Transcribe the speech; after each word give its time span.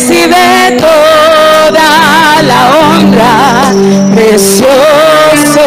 recibe 0.00 0.78
toda 0.78 2.42
la 2.42 2.76
honra, 2.76 3.72
precioso 4.14 5.60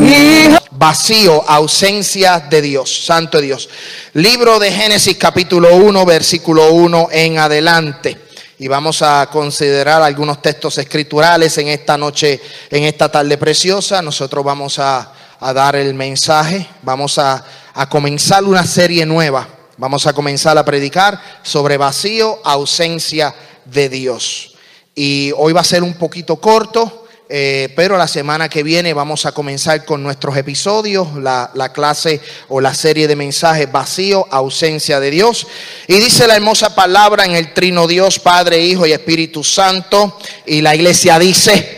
Hijo. 0.00 0.58
vacío, 0.70 1.44
ausencia 1.48 2.38
de 2.38 2.62
Dios, 2.62 3.04
santo 3.04 3.40
Dios. 3.40 3.68
Libro 4.12 4.60
de 4.60 4.70
Génesis 4.70 5.16
capítulo 5.16 5.74
1, 5.74 6.06
versículo 6.06 6.72
1 6.72 7.08
en 7.10 7.38
adelante. 7.38 8.28
Y 8.60 8.68
vamos 8.68 9.02
a 9.02 9.28
considerar 9.30 10.02
algunos 10.02 10.40
textos 10.40 10.78
escriturales 10.78 11.58
en 11.58 11.68
esta 11.68 11.96
noche, 11.96 12.40
en 12.70 12.84
esta 12.84 13.08
tarde 13.08 13.38
preciosa. 13.38 14.02
Nosotros 14.02 14.44
vamos 14.44 14.78
a, 14.78 15.12
a 15.40 15.52
dar 15.52 15.74
el 15.74 15.94
mensaje, 15.94 16.66
vamos 16.82 17.18
a, 17.18 17.44
a 17.74 17.88
comenzar 17.88 18.44
una 18.44 18.64
serie 18.64 19.04
nueva. 19.04 19.48
Vamos 19.80 20.08
a 20.08 20.12
comenzar 20.12 20.58
a 20.58 20.64
predicar 20.64 21.20
sobre 21.44 21.76
vacío, 21.76 22.40
ausencia 22.42 23.32
de 23.70 23.88
Dios. 23.88 24.54
Y 24.94 25.32
hoy 25.36 25.52
va 25.52 25.60
a 25.60 25.64
ser 25.64 25.82
un 25.82 25.94
poquito 25.94 26.36
corto, 26.36 27.06
eh, 27.28 27.72
pero 27.76 27.98
la 27.98 28.08
semana 28.08 28.48
que 28.48 28.62
viene 28.62 28.94
vamos 28.94 29.26
a 29.26 29.32
comenzar 29.32 29.84
con 29.84 30.02
nuestros 30.02 30.36
episodios, 30.36 31.14
la, 31.16 31.50
la 31.54 31.72
clase 31.72 32.20
o 32.48 32.60
la 32.60 32.74
serie 32.74 33.06
de 33.06 33.14
mensajes 33.14 33.70
vacío, 33.70 34.26
ausencia 34.30 34.98
de 34.98 35.10
Dios. 35.10 35.46
Y 35.86 35.94
dice 35.94 36.26
la 36.26 36.36
hermosa 36.36 36.74
palabra 36.74 37.24
en 37.26 37.36
el 37.36 37.52
trino 37.52 37.86
Dios, 37.86 38.18
Padre, 38.18 38.64
Hijo 38.64 38.86
y 38.86 38.92
Espíritu 38.92 39.44
Santo. 39.44 40.18
Y 40.46 40.62
la 40.62 40.74
iglesia 40.74 41.18
dice, 41.18 41.77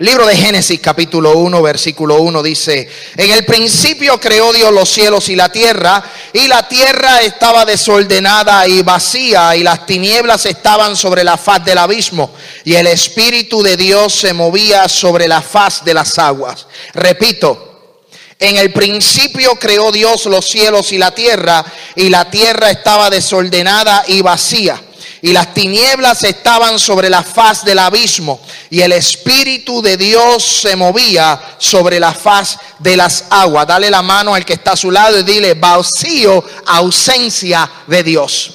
Libro 0.00 0.28
de 0.28 0.36
Génesis 0.36 0.78
capítulo 0.78 1.36
1 1.38 1.60
versículo 1.60 2.20
1 2.20 2.40
dice, 2.44 2.88
en 3.16 3.32
el 3.32 3.44
principio 3.44 4.20
creó 4.20 4.52
Dios 4.52 4.72
los 4.72 4.88
cielos 4.88 5.28
y 5.28 5.34
la 5.34 5.50
tierra, 5.50 6.04
y 6.32 6.46
la 6.46 6.68
tierra 6.68 7.20
estaba 7.20 7.64
desordenada 7.64 8.68
y 8.68 8.82
vacía, 8.82 9.56
y 9.56 9.64
las 9.64 9.86
tinieblas 9.86 10.46
estaban 10.46 10.94
sobre 10.94 11.24
la 11.24 11.36
faz 11.36 11.64
del 11.64 11.78
abismo, 11.78 12.30
y 12.64 12.76
el 12.76 12.86
Espíritu 12.86 13.60
de 13.60 13.76
Dios 13.76 14.14
se 14.14 14.32
movía 14.32 14.88
sobre 14.88 15.26
la 15.26 15.42
faz 15.42 15.84
de 15.84 15.94
las 15.94 16.16
aguas. 16.16 16.68
Repito, 16.94 17.96
en 18.38 18.56
el 18.56 18.72
principio 18.72 19.56
creó 19.56 19.90
Dios 19.90 20.26
los 20.26 20.48
cielos 20.48 20.92
y 20.92 20.98
la 20.98 21.10
tierra, 21.10 21.64
y 21.96 22.08
la 22.08 22.30
tierra 22.30 22.70
estaba 22.70 23.10
desordenada 23.10 24.04
y 24.06 24.22
vacía 24.22 24.80
y 25.22 25.32
las 25.32 25.52
tinieblas 25.54 26.22
estaban 26.24 26.78
sobre 26.78 27.10
la 27.10 27.22
faz 27.22 27.64
del 27.64 27.78
abismo 27.78 28.40
y 28.70 28.80
el 28.80 28.92
Espíritu 28.92 29.82
de 29.82 29.96
Dios 29.96 30.42
se 30.62 30.76
movía 30.76 31.40
sobre 31.58 31.98
la 31.98 32.12
faz 32.12 32.58
de 32.78 32.96
las 32.96 33.24
aguas. 33.30 33.66
Dale 33.66 33.90
la 33.90 34.02
mano 34.02 34.34
al 34.34 34.44
que 34.44 34.54
está 34.54 34.72
a 34.72 34.76
su 34.76 34.90
lado 34.90 35.18
y 35.18 35.22
dile 35.22 35.54
vacío, 35.54 36.44
ausencia 36.66 37.68
de 37.86 38.02
Dios. 38.02 38.54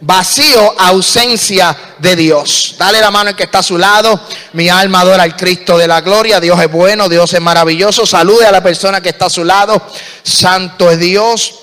Vacío, 0.00 0.74
ausencia 0.78 1.74
de 1.98 2.14
Dios. 2.14 2.74
Dale 2.76 3.00
la 3.00 3.10
mano 3.10 3.30
al 3.30 3.36
que 3.36 3.44
está 3.44 3.60
a 3.60 3.62
su 3.62 3.78
lado. 3.78 4.20
Mi 4.52 4.68
alma 4.68 5.00
adora 5.00 5.22
al 5.22 5.34
Cristo 5.34 5.78
de 5.78 5.86
la 5.86 6.02
gloria. 6.02 6.40
Dios 6.40 6.60
es 6.60 6.70
bueno, 6.70 7.08
Dios 7.08 7.32
es 7.32 7.40
maravilloso. 7.40 8.04
Salude 8.04 8.46
a 8.46 8.52
la 8.52 8.62
persona 8.62 9.00
que 9.00 9.08
está 9.08 9.26
a 9.26 9.30
su 9.30 9.44
lado. 9.44 9.80
Santo 10.22 10.90
es 10.90 10.98
Dios. 10.98 11.54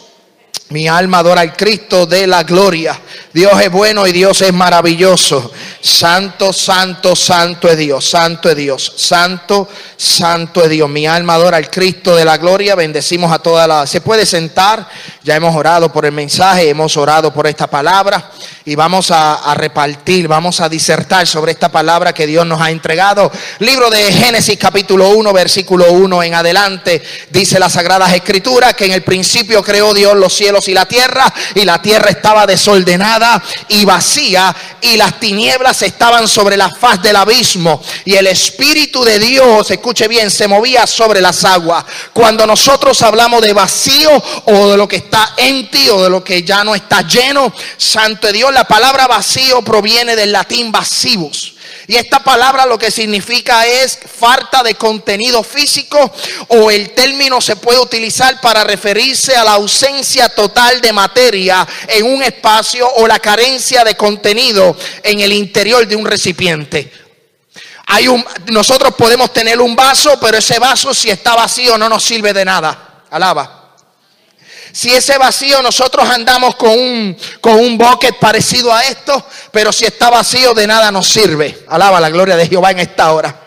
Mi 0.70 0.88
alma 0.88 1.20
adora 1.20 1.42
al 1.42 1.56
Cristo 1.56 2.06
de 2.06 2.26
la 2.26 2.42
gloria. 2.44 3.00
Dios 3.34 3.62
es 3.62 3.72
bueno 3.72 4.06
y 4.06 4.12
Dios 4.12 4.42
es 4.42 4.52
maravilloso. 4.52 5.52
Santo, 5.80 6.52
santo, 6.52 7.16
santo 7.16 7.70
es 7.70 7.78
Dios. 7.78 8.10
Santo 8.10 8.50
es 8.50 8.58
Dios. 8.58 8.94
Santo, 8.98 9.70
santo 9.96 10.64
es 10.64 10.70
Dios. 10.70 10.90
Mi 10.90 11.08
alma 11.08 11.36
adora 11.36 11.56
al 11.56 11.70
Cristo 11.70 12.14
de 12.16 12.26
la 12.26 12.38
gloria. 12.38 12.76
Bendecimos 12.76 13.32
a 13.32 13.40
toda 13.40 13.68
la... 13.68 13.88
Se 13.88 14.02
puede 14.02 14.26
sentar. 14.26 14.86
Ya 15.24 15.36
hemos 15.36 15.56
orado 15.56 15.94
por 15.94 16.06
el 16.06 16.12
mensaje. 16.12 16.68
Hemos 16.68 16.98
orado 16.98 17.34
por 17.34 17.48
esta 17.48 17.68
palabra. 17.68 18.32
Y 18.66 18.76
vamos 18.76 19.12
a, 19.12 19.36
a 19.36 19.56
repartir, 19.56 20.28
vamos 20.28 20.60
a 20.60 20.70
disertar 20.70 21.26
sobre 21.26 21.54
esta 21.54 21.70
palabra 21.70 22.14
que 22.14 22.28
Dios 22.28 22.46
nos 22.46 22.62
ha 22.62 22.70
entregado. 22.70 23.32
Libro 23.60 23.90
de 23.90 24.12
Génesis 24.12 24.58
capítulo 24.60 25.10
1, 25.10 25.34
versículo 25.34 25.92
1 25.94 26.24
en 26.24 26.34
adelante. 26.36 27.02
Dice 27.30 27.60
las 27.60 27.74
Sagradas 27.74 28.14
Escrituras 28.14 28.76
que 28.76 28.86
en 28.86 28.92
el 28.92 29.04
principio 29.04 29.64
creó 29.64 29.94
Dios 29.94 30.16
los 30.16 30.34
cielos 30.34 30.68
y 30.68 30.74
la 30.74 30.86
tierra. 30.86 31.34
Y 31.56 31.64
la 31.64 31.82
tierra 31.82 32.10
estaba 32.10 32.46
desordenada 32.46 33.21
y 33.70 33.86
vacía. 33.86 34.56
Y 34.82 34.98
las 34.98 35.20
tinieblas 35.20 35.82
estaban 35.82 36.28
sobre 36.28 36.58
la 36.58 36.70
faz 36.70 37.02
del 37.02 37.16
abismo. 37.16 37.82
Y 38.06 38.16
el 38.16 38.28
Espíritu 38.28 39.04
de 39.04 39.20
Dios, 39.20 39.70
escuche 39.72 40.08
bien, 40.08 40.32
se 40.32 40.48
movía 40.48 40.88
sobre 40.88 41.22
las 41.22 41.44
aguas. 41.44 41.86
Cuando 42.14 42.46
nosotros 42.48 43.02
hablamos 43.02 43.42
de 43.42 43.54
vacío 43.54 44.12
o 44.46 44.70
de 44.70 44.78
lo 44.78 44.88
que 44.88 44.98
está 44.98 45.34
en 45.38 45.70
ti 45.70 45.90
o 45.90 46.04
de 46.04 46.10
lo 46.10 46.24
que 46.24 46.44
ya 46.44 46.64
no 46.64 46.76
está 46.76 47.02
lleno, 47.02 47.54
Santo 47.78 48.32
Dios, 48.32 48.54
la 48.54 48.66
palabra 48.66 49.08
vacío 49.08 49.62
proviene 49.62 50.16
del 50.16 50.32
latín 50.32 50.72
vacibus. 50.72 51.54
Y 51.88 51.96
esta 51.96 52.24
palabra 52.24 52.66
lo 52.66 52.78
que 52.78 52.92
significa 52.92 53.66
es 53.66 53.98
falta 54.20 54.64
de 54.64 54.76
contenido 54.76 55.44
físico 55.44 56.12
o 56.50 56.72
el 56.72 56.92
término 56.92 57.42
se 57.42 57.56
puede 57.56 57.80
utilizar 57.80 58.40
para 58.40 58.64
referirse 58.64 59.36
a 59.36 59.44
la 59.44 59.54
ausencia 59.54 60.30
total 60.30 60.80
de 60.82 60.94
materia 60.94 61.68
en 61.88 62.06
un 62.06 62.22
espacio 62.24 62.88
o 62.96 63.08
la 63.08 63.20
carencia 63.20 63.84
de 63.84 63.96
contenido 63.96 64.76
en 65.04 65.20
el 65.20 65.34
interior 65.34 65.88
de 65.88 65.96
un 65.96 66.06
recipiente. 66.06 66.92
Hay 67.88 68.08
un, 68.08 68.24
nosotros 68.48 68.94
podemos 68.96 69.34
tener 69.34 69.60
un 69.60 69.76
vaso, 69.76 70.18
pero 70.20 70.38
ese 70.38 70.60
vaso 70.60 70.94
si 70.94 71.10
está 71.10 71.36
vacío 71.36 71.78
no 71.78 71.90
nos 71.90 72.04
sirve 72.04 72.32
de 72.32 72.46
nada. 72.46 73.04
Alaba. 73.10 73.62
Si 74.74 74.94
ese 74.94 75.18
vacío 75.18 75.62
nosotros 75.62 76.10
andamos 76.10 76.56
con 76.56 76.70
un, 76.70 77.18
con 77.42 77.56
un 77.56 77.78
bucket 77.78 78.18
parecido 78.18 78.74
a 78.74 78.86
esto, 78.86 79.26
pero 79.52 79.72
si 79.72 79.86
está 79.86 80.10
vacío 80.10 80.54
de 80.54 80.66
nada 80.66 80.92
nos 80.92 81.08
sirve. 81.08 81.66
Alaba 81.68 82.00
la 82.00 82.10
gloria 82.10 82.36
de 82.36 82.48
Jehová 82.48 82.72
en 82.72 82.80
esta 82.80 83.12
hora. 83.12 83.42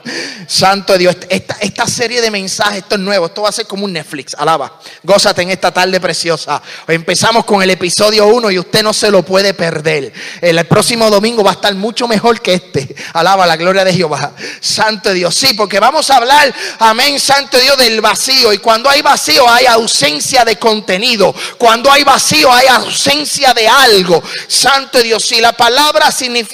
Santo 0.46 0.98
Dios, 0.98 1.16
esta, 1.28 1.56
esta 1.60 1.86
serie 1.86 2.20
de 2.20 2.30
mensajes, 2.30 2.78
esto 2.78 2.96
es 2.96 3.00
nuevo, 3.00 3.26
esto 3.26 3.42
va 3.42 3.48
a 3.48 3.52
ser 3.52 3.66
como 3.66 3.86
un 3.86 3.92
Netflix. 3.92 4.34
Alaba, 4.34 4.78
gózate 5.02 5.42
en 5.42 5.50
esta 5.50 5.72
tarde 5.72 5.98
preciosa. 6.00 6.60
Empezamos 6.86 7.44
con 7.44 7.62
el 7.62 7.70
episodio 7.70 8.26
1 8.26 8.50
y 8.50 8.58
usted 8.58 8.82
no 8.82 8.92
se 8.92 9.10
lo 9.10 9.22
puede 9.22 9.54
perder. 9.54 10.12
El 10.40 10.64
próximo 10.66 11.08
domingo 11.08 11.42
va 11.42 11.52
a 11.52 11.54
estar 11.54 11.74
mucho 11.74 12.06
mejor 12.06 12.40
que 12.40 12.54
este. 12.54 12.94
Alaba 13.14 13.46
la 13.46 13.56
gloria 13.56 13.84
de 13.84 13.94
Jehová. 13.94 14.32
Santo 14.60 15.12
Dios, 15.12 15.34
sí, 15.34 15.54
porque 15.54 15.80
vamos 15.80 16.10
a 16.10 16.16
hablar, 16.16 16.54
amén, 16.80 17.18
Santo 17.18 17.58
Dios, 17.58 17.78
del 17.78 18.00
vacío. 18.00 18.52
Y 18.52 18.58
cuando 18.58 18.90
hay 18.90 19.00
vacío 19.00 19.48
hay 19.48 19.66
ausencia 19.66 20.44
de 20.44 20.58
contenido. 20.58 21.34
Cuando 21.56 21.90
hay 21.90 22.04
vacío 22.04 22.52
hay 22.52 22.66
ausencia 22.66 23.54
de 23.54 23.66
algo. 23.66 24.22
Santo 24.48 25.02
Dios, 25.02 25.24
si 25.24 25.40
la 25.40 25.52
palabra, 25.52 25.93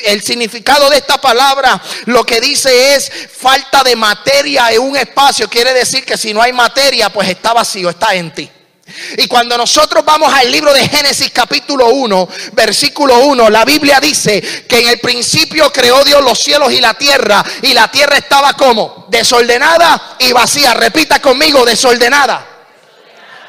el 0.04 0.22
significado 0.22 0.90
de 0.90 0.98
esta 0.98 1.20
palabra, 1.20 1.80
lo 2.06 2.24
que 2.24 2.40
dice 2.40 2.94
es 2.94 3.10
falta 3.36 3.82
de 3.82 3.96
materia 3.96 4.70
en 4.70 4.80
un 4.80 4.96
espacio, 4.96 5.48
quiere 5.48 5.72
decir 5.72 6.04
que 6.04 6.16
si 6.16 6.32
no 6.34 6.42
hay 6.42 6.52
materia, 6.52 7.10
pues 7.10 7.28
está 7.28 7.52
vacío, 7.52 7.90
está 7.90 8.14
en 8.14 8.32
ti. 8.32 8.50
Y 9.16 9.26
cuando 9.26 9.56
nosotros 9.56 10.04
vamos 10.04 10.32
al 10.32 10.50
libro 10.50 10.72
de 10.72 10.88
Génesis 10.88 11.30
capítulo 11.30 11.88
1, 11.88 12.28
versículo 12.52 13.18
1, 13.20 13.50
la 13.50 13.64
Biblia 13.64 14.00
dice 14.00 14.40
que 14.68 14.80
en 14.80 14.88
el 14.88 15.00
principio 15.00 15.72
creó 15.72 16.02
Dios 16.04 16.22
los 16.22 16.38
cielos 16.38 16.72
y 16.72 16.80
la 16.80 16.94
tierra 16.94 17.44
y 17.62 17.72
la 17.72 17.90
tierra 17.90 18.16
estaba 18.16 18.54
como 18.54 19.06
desordenada 19.08 20.16
y 20.18 20.32
vacía. 20.32 20.74
Repita 20.74 21.20
conmigo, 21.20 21.64
desordenada, 21.64 22.46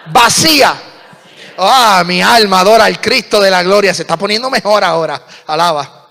vacía. 0.08 0.91
Ah, 1.58 2.04
mi 2.06 2.22
alma 2.22 2.62
adora 2.62 2.86
al 2.86 3.00
Cristo 3.00 3.40
de 3.40 3.52
la 3.52 3.64
gloria. 3.64 3.94
Se 3.94 4.04
está 4.04 4.18
poniendo 4.18 4.50
mejor 4.50 4.84
ahora. 4.84 5.22
Alaba. 5.48 6.02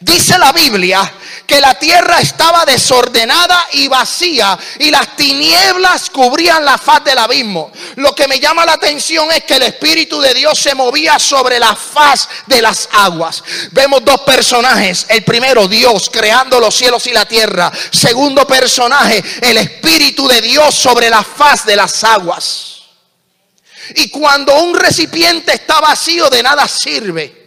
Dice 0.00 0.38
la 0.38 0.52
Biblia 0.52 1.12
que 1.46 1.60
la 1.60 1.74
tierra 1.74 2.20
estaba 2.20 2.64
desordenada 2.64 3.66
y 3.72 3.88
vacía 3.88 4.58
y 4.78 4.90
las 4.90 5.16
tinieblas 5.16 6.10
cubrían 6.10 6.64
la 6.64 6.78
faz 6.78 7.04
del 7.04 7.18
abismo. 7.18 7.70
Lo 7.96 8.14
que 8.14 8.28
me 8.28 8.38
llama 8.38 8.64
la 8.64 8.74
atención 8.74 9.30
es 9.32 9.44
que 9.44 9.54
el 9.56 9.62
Espíritu 9.62 10.20
de 10.20 10.34
Dios 10.34 10.58
se 10.58 10.74
movía 10.74 11.18
sobre 11.18 11.58
la 11.58 11.74
faz 11.74 12.28
de 12.46 12.62
las 12.62 12.88
aguas. 12.92 13.42
Vemos 13.72 14.04
dos 14.04 14.20
personajes. 14.20 15.06
El 15.08 15.24
primero, 15.24 15.66
Dios 15.66 16.10
creando 16.12 16.60
los 16.60 16.74
cielos 16.74 17.06
y 17.06 17.12
la 17.12 17.26
tierra. 17.26 17.72
Segundo 17.90 18.46
personaje, 18.46 19.22
el 19.40 19.58
Espíritu 19.58 20.28
de 20.28 20.40
Dios 20.40 20.74
sobre 20.74 21.10
la 21.10 21.22
faz 21.22 21.64
de 21.64 21.76
las 21.76 22.04
aguas. 22.04 22.77
Y 23.96 24.10
cuando 24.10 24.54
un 24.62 24.74
recipiente 24.74 25.52
está 25.52 25.80
vacío, 25.80 26.28
de 26.28 26.42
nada 26.42 26.66
sirve. 26.68 27.38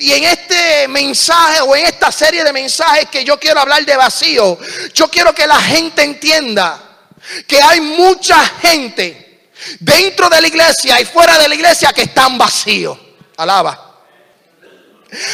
Y 0.00 0.12
en 0.12 0.24
este 0.24 0.88
mensaje 0.88 1.60
o 1.60 1.74
en 1.76 1.86
esta 1.86 2.10
serie 2.10 2.44
de 2.44 2.52
mensajes 2.52 3.08
que 3.10 3.24
yo 3.24 3.38
quiero 3.38 3.60
hablar 3.60 3.84
de 3.84 3.96
vacío, 3.96 4.58
yo 4.92 5.08
quiero 5.08 5.34
que 5.34 5.46
la 5.46 5.60
gente 5.60 6.02
entienda 6.02 7.08
que 7.46 7.60
hay 7.60 7.80
mucha 7.80 8.44
gente 8.60 9.50
dentro 9.80 10.28
de 10.28 10.40
la 10.40 10.48
iglesia 10.48 11.00
y 11.00 11.04
fuera 11.04 11.38
de 11.38 11.48
la 11.48 11.54
iglesia 11.54 11.92
que 11.92 12.02
están 12.02 12.36
vacíos. 12.36 12.98
Alaba. 13.36 14.04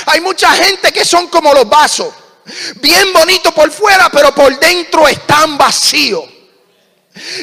Hay 0.07 0.21
mucha 0.21 0.53
gente 0.53 0.93
que 0.93 1.05
son 1.05 1.29
como 1.29 1.53
los 1.53 1.69
vasos, 1.69 2.13
bien 2.77 3.13
bonitos 3.13 3.53
por 3.53 3.71
fuera, 3.71 4.09
pero 4.11 4.35
por 4.35 4.59
dentro 4.59 5.09
están 5.09 5.59
vacíos. 5.59 6.25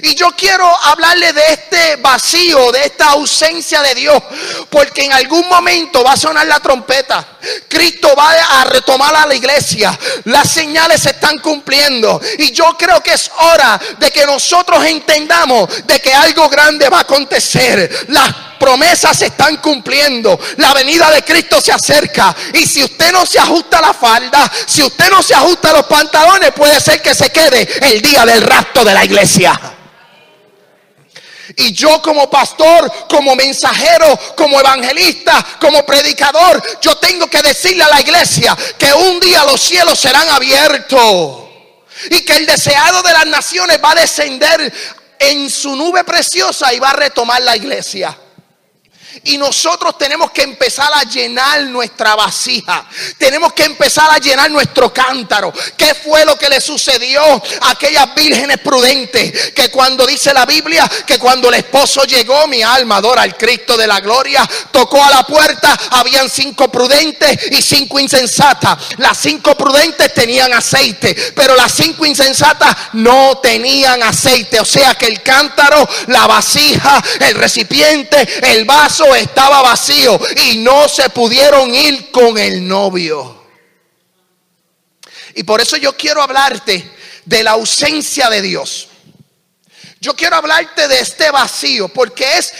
Y 0.03 0.15
yo 0.15 0.31
quiero 0.35 0.67
hablarle 0.83 1.31
de 1.31 1.43
este 1.49 1.95
vacío, 1.97 2.71
de 2.73 2.85
esta 2.85 3.11
ausencia 3.11 3.81
de 3.81 3.95
Dios, 3.95 4.21
porque 4.69 5.05
en 5.05 5.13
algún 5.13 5.47
momento 5.47 6.03
va 6.03 6.13
a 6.13 6.17
sonar 6.17 6.45
la 6.45 6.59
trompeta. 6.59 7.25
Cristo 7.69 8.13
va 8.17 8.31
a 8.31 8.65
retomar 8.65 9.15
a 9.15 9.25
la 9.25 9.33
iglesia. 9.33 9.97
Las 10.25 10.49
señales 10.49 11.01
se 11.03 11.11
están 11.11 11.39
cumpliendo. 11.39 12.19
Y 12.37 12.51
yo 12.51 12.75
creo 12.77 13.01
que 13.01 13.13
es 13.13 13.31
hora 13.39 13.79
de 13.97 14.11
que 14.11 14.25
nosotros 14.25 14.83
entendamos 14.85 15.69
de 15.85 16.01
que 16.01 16.13
algo 16.13 16.49
grande 16.49 16.89
va 16.89 16.97
a 16.97 17.01
acontecer. 17.01 18.07
Las 18.09 18.50
promesas 18.61 19.17
se 19.17 19.25
están 19.25 19.57
cumpliendo. 19.57 20.39
La 20.57 20.71
venida 20.73 21.09
de 21.09 21.23
Cristo 21.23 21.59
se 21.59 21.71
acerca. 21.71 22.35
Y 22.53 22.67
si 22.67 22.83
usted 22.83 23.11
no 23.11 23.25
se 23.25 23.39
ajusta 23.39 23.81
la 23.81 23.91
falda, 23.91 24.49
si 24.67 24.83
usted 24.83 25.09
no 25.09 25.23
se 25.23 25.33
ajusta 25.33 25.73
los 25.73 25.87
pantalones, 25.87 26.51
puede 26.51 26.79
ser 26.79 27.01
que 27.01 27.15
se 27.15 27.31
quede 27.31 27.67
el 27.81 28.01
día 28.01 28.23
del 28.23 28.41
rapto 28.41 28.85
de 28.85 28.93
la 28.93 29.03
iglesia. 29.03 29.59
Y 31.57 31.73
yo 31.73 32.01
como 32.03 32.29
pastor, 32.29 33.07
como 33.09 33.35
mensajero, 33.35 34.17
como 34.37 34.59
evangelista, 34.59 35.43
como 35.59 35.83
predicador, 35.83 36.61
yo 36.81 36.95
tengo 36.95 37.27
que 37.27 37.41
decirle 37.41 37.83
a 37.83 37.89
la 37.89 37.99
iglesia 37.99 38.55
que 38.77 38.93
un 38.93 39.19
día 39.19 39.43
los 39.43 39.59
cielos 39.59 39.99
serán 39.99 40.29
abiertos. 40.29 41.39
Y 42.11 42.21
que 42.21 42.35
el 42.35 42.45
deseado 42.45 43.01
de 43.01 43.11
las 43.11 43.25
naciones 43.25 43.79
va 43.83 43.91
a 43.91 43.95
descender 43.95 44.71
en 45.19 45.49
su 45.49 45.75
nube 45.75 46.03
preciosa 46.03 46.71
y 46.73 46.79
va 46.79 46.91
a 46.91 46.93
retomar 46.93 47.41
la 47.41 47.55
iglesia. 47.55 48.17
Y 49.23 49.37
nosotros 49.37 49.97
tenemos 49.97 50.31
que 50.31 50.43
empezar 50.43 50.89
a 50.93 51.03
llenar 51.03 51.61
nuestra 51.63 52.15
vasija. 52.15 52.85
Tenemos 53.17 53.53
que 53.53 53.63
empezar 53.63 54.09
a 54.09 54.17
llenar 54.17 54.49
nuestro 54.49 54.93
cántaro. 54.93 55.53
¿Qué 55.77 55.93
fue 55.93 56.25
lo 56.25 56.37
que 56.37 56.49
le 56.49 56.59
sucedió 56.61 57.21
a 57.61 57.71
aquellas 57.71 58.13
vírgenes 58.15 58.57
prudentes? 58.59 59.51
Que 59.51 59.69
cuando 59.69 60.05
dice 60.05 60.33
la 60.33 60.45
Biblia 60.45 60.89
que 61.05 61.19
cuando 61.19 61.49
el 61.49 61.55
esposo 61.55 62.03
llegó, 62.03 62.47
mi 62.47 62.63
alma 62.63 62.97
adora 62.97 63.21
al 63.23 63.37
Cristo 63.37 63.77
de 63.77 63.87
la 63.87 63.99
gloria, 63.99 64.47
tocó 64.71 65.03
a 65.03 65.09
la 65.09 65.23
puerta, 65.23 65.77
habían 65.91 66.29
cinco 66.29 66.71
prudentes 66.71 67.51
y 67.51 67.61
cinco 67.61 67.99
insensatas. 67.99 68.77
Las 68.97 69.17
cinco 69.17 69.55
prudentes 69.55 70.13
tenían 70.13 70.53
aceite, 70.53 71.15
pero 71.35 71.55
las 71.55 71.71
cinco 71.71 72.05
insensatas 72.05 72.75
no 72.93 73.39
tenían 73.39 74.01
aceite. 74.03 74.59
O 74.59 74.65
sea 74.65 74.95
que 74.95 75.07
el 75.07 75.21
cántaro, 75.21 75.87
la 76.07 76.27
vasija, 76.27 77.01
el 77.19 77.35
recipiente, 77.35 78.27
el 78.53 78.65
vaso, 78.65 79.00
estaba 79.15 79.61
vacío 79.61 80.19
y 80.45 80.57
no 80.57 80.87
se 80.87 81.09
pudieron 81.09 81.73
ir 81.73 82.11
con 82.11 82.37
el 82.37 82.67
novio. 82.67 83.41
Y 85.35 85.43
por 85.43 85.61
eso 85.61 85.77
yo 85.77 85.95
quiero 85.95 86.21
hablarte 86.21 86.91
de 87.25 87.43
la 87.43 87.51
ausencia 87.51 88.29
de 88.29 88.41
Dios. 88.41 88.87
Yo 89.99 90.15
quiero 90.15 90.35
hablarte 90.35 90.87
de 90.87 90.99
este 90.99 91.29
vacío 91.31 91.87
porque 91.89 92.37
es 92.37 92.53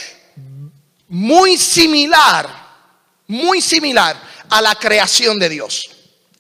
muy 1.08 1.58
similar, 1.58 2.48
muy 3.28 3.62
similar 3.62 4.22
a 4.50 4.62
la 4.62 4.76
creación 4.76 5.40
de 5.40 5.50
Dios. 5.50 5.90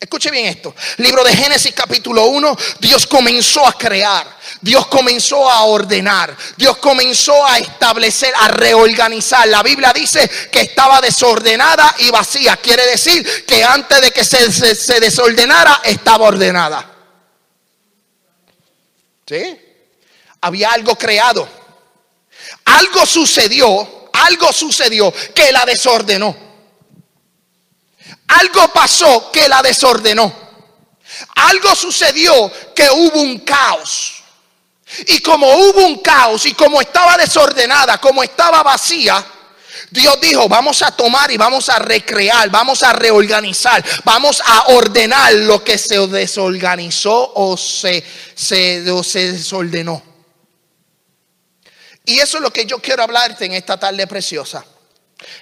Escuche 0.01 0.31
bien 0.31 0.48
esto. 0.48 0.74
Libro 0.98 1.24
de 1.24 1.36
Génesis 1.36 1.75
capítulo 1.75 2.25
1, 2.25 2.58
Dios 2.79 3.05
comenzó 3.05 3.67
a 3.67 3.74
crear. 3.74 4.41
Dios 4.60 4.88
comenzó 4.88 5.48
a 5.48 5.63
ordenar, 5.65 6.36
Dios 6.58 6.77
comenzó 6.77 7.46
a 7.46 7.60
establecer, 7.60 8.34
a 8.36 8.48
reorganizar. 8.48 9.48
La 9.48 9.62
Biblia 9.62 9.93
dice 9.93 10.27
que 10.51 10.62
estaba 10.62 11.01
desordenada 11.01 11.96
y 12.00 12.10
vacía. 12.10 12.58
Quiere 12.58 12.84
decir 12.88 13.46
que 13.46 13.63
antes 13.63 14.01
de 14.01 14.12
que 14.12 14.24
se, 14.24 15.00
desordenara, 15.00 15.81
estaba 15.84 16.25
ordenada. 16.25 16.91
¿Sí? 19.27 19.60
Había 20.41 20.72
algo 20.72 20.96
creado. 20.96 21.48
Algo 22.65 23.05
sucedió, 23.05 24.10
algo 24.13 24.51
sucedió 24.51 25.13
que 25.36 25.51
la 25.51 25.63
desordenó. 25.63 26.50
Algo 28.40 28.68
pasó 28.70 29.32
que 29.32 29.50
la 29.50 29.62
desordenó. 29.62 30.34
Algo 31.36 31.76
sucedió 31.76 32.52
que 32.74 32.90
hubo 32.90 33.20
un 33.22 33.40
caos. 33.40 34.24
Y 35.08 35.20
como 35.20 35.48
hubo 35.48 35.86
un 35.86 36.00
caos 36.00 36.46
y 36.46 36.54
como 36.54 36.82
estaba 36.82 37.18
desordenada, 37.18 38.00
como 38.00 38.24
estaba 38.24 38.64
vacía, 38.64 39.26
Dios 39.90 40.20
dijo, 40.22 40.48
vamos 40.48 40.82
a 40.82 40.92
tomar 40.92 41.32
y 41.32 41.38
vamos 41.38 41.68
a 41.70 41.80
recrear, 41.80 42.50
vamos 42.50 42.84
a 42.84 42.94
reorganizar, 42.94 43.84
vamos 44.04 44.42
a 44.46 44.68
ordenar 44.68 45.34
lo 45.34 45.64
que 45.64 45.78
se 45.78 45.98
desorganizó 46.08 47.34
o 47.36 47.58
se, 47.58 48.04
se, 48.36 49.04
se 49.04 49.32
desordenó. 49.34 50.02
Y 52.06 52.20
eso 52.20 52.38
es 52.38 52.44
lo 52.44 52.52
que 52.52 52.66
yo 52.66 52.80
quiero 52.80 53.04
hablarte 53.04 53.46
en 53.46 53.54
esta 53.54 53.78
tarde 53.78 54.08
preciosa. 54.08 54.66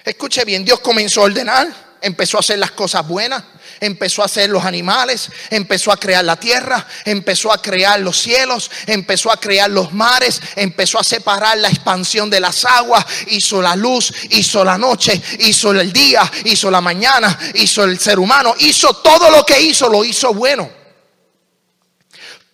Escuche 0.04 0.44
bien, 0.44 0.64
Dios 0.64 0.80
comenzó 0.80 1.22
a 1.22 1.24
ordenar 1.24 1.89
empezó 2.00 2.36
a 2.36 2.40
hacer 2.40 2.58
las 2.58 2.70
cosas 2.72 3.06
buenas, 3.06 3.42
empezó 3.80 4.22
a 4.22 4.26
hacer 4.26 4.50
los 4.50 4.64
animales, 4.64 5.30
empezó 5.50 5.92
a 5.92 5.96
crear 5.96 6.24
la 6.24 6.36
tierra, 6.36 6.86
empezó 7.04 7.52
a 7.52 7.60
crear 7.60 8.00
los 8.00 8.18
cielos, 8.18 8.70
empezó 8.86 9.30
a 9.30 9.38
crear 9.38 9.70
los 9.70 9.92
mares, 9.92 10.40
empezó 10.56 10.98
a 10.98 11.04
separar 11.04 11.58
la 11.58 11.68
expansión 11.68 12.30
de 12.30 12.40
las 12.40 12.64
aguas, 12.64 13.04
hizo 13.28 13.62
la 13.62 13.76
luz, 13.76 14.12
hizo 14.30 14.64
la 14.64 14.76
noche, 14.78 15.20
hizo 15.40 15.72
el 15.72 15.92
día, 15.92 16.30
hizo 16.44 16.70
la 16.70 16.80
mañana, 16.80 17.38
hizo 17.54 17.84
el 17.84 17.98
ser 17.98 18.18
humano, 18.18 18.54
hizo 18.58 18.94
todo 18.94 19.30
lo 19.30 19.44
que 19.44 19.60
hizo, 19.60 19.88
lo 19.88 20.04
hizo 20.04 20.34
bueno. 20.34 20.80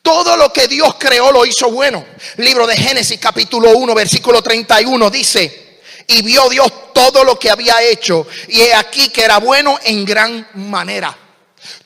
Todo 0.03 0.37
lo 0.37 0.53
que 0.53 0.69
Dios 0.69 0.95
creó 1.00 1.33
lo 1.33 1.45
hizo 1.45 1.69
bueno. 1.69 2.07
Libro 2.37 2.65
de 2.65 2.76
Génesis 2.76 3.19
capítulo 3.19 3.71
1 3.71 3.93
versículo 3.93 4.41
31 4.41 5.11
dice, 5.11 5.65
Y 6.08 6.22
vio 6.22 6.48
Dios 6.48 6.92
todo 6.92 7.25
lo 7.25 7.38
que 7.38 7.50
había 7.50 7.82
hecho. 7.82 8.26
Y 8.48 8.60
he 8.60 8.75
aquí 8.75 9.08
que 9.08 9.25
era 9.25 9.38
bueno 9.38 9.78
en 9.82 10.04
gran 10.04 10.48
manera. 10.54 11.16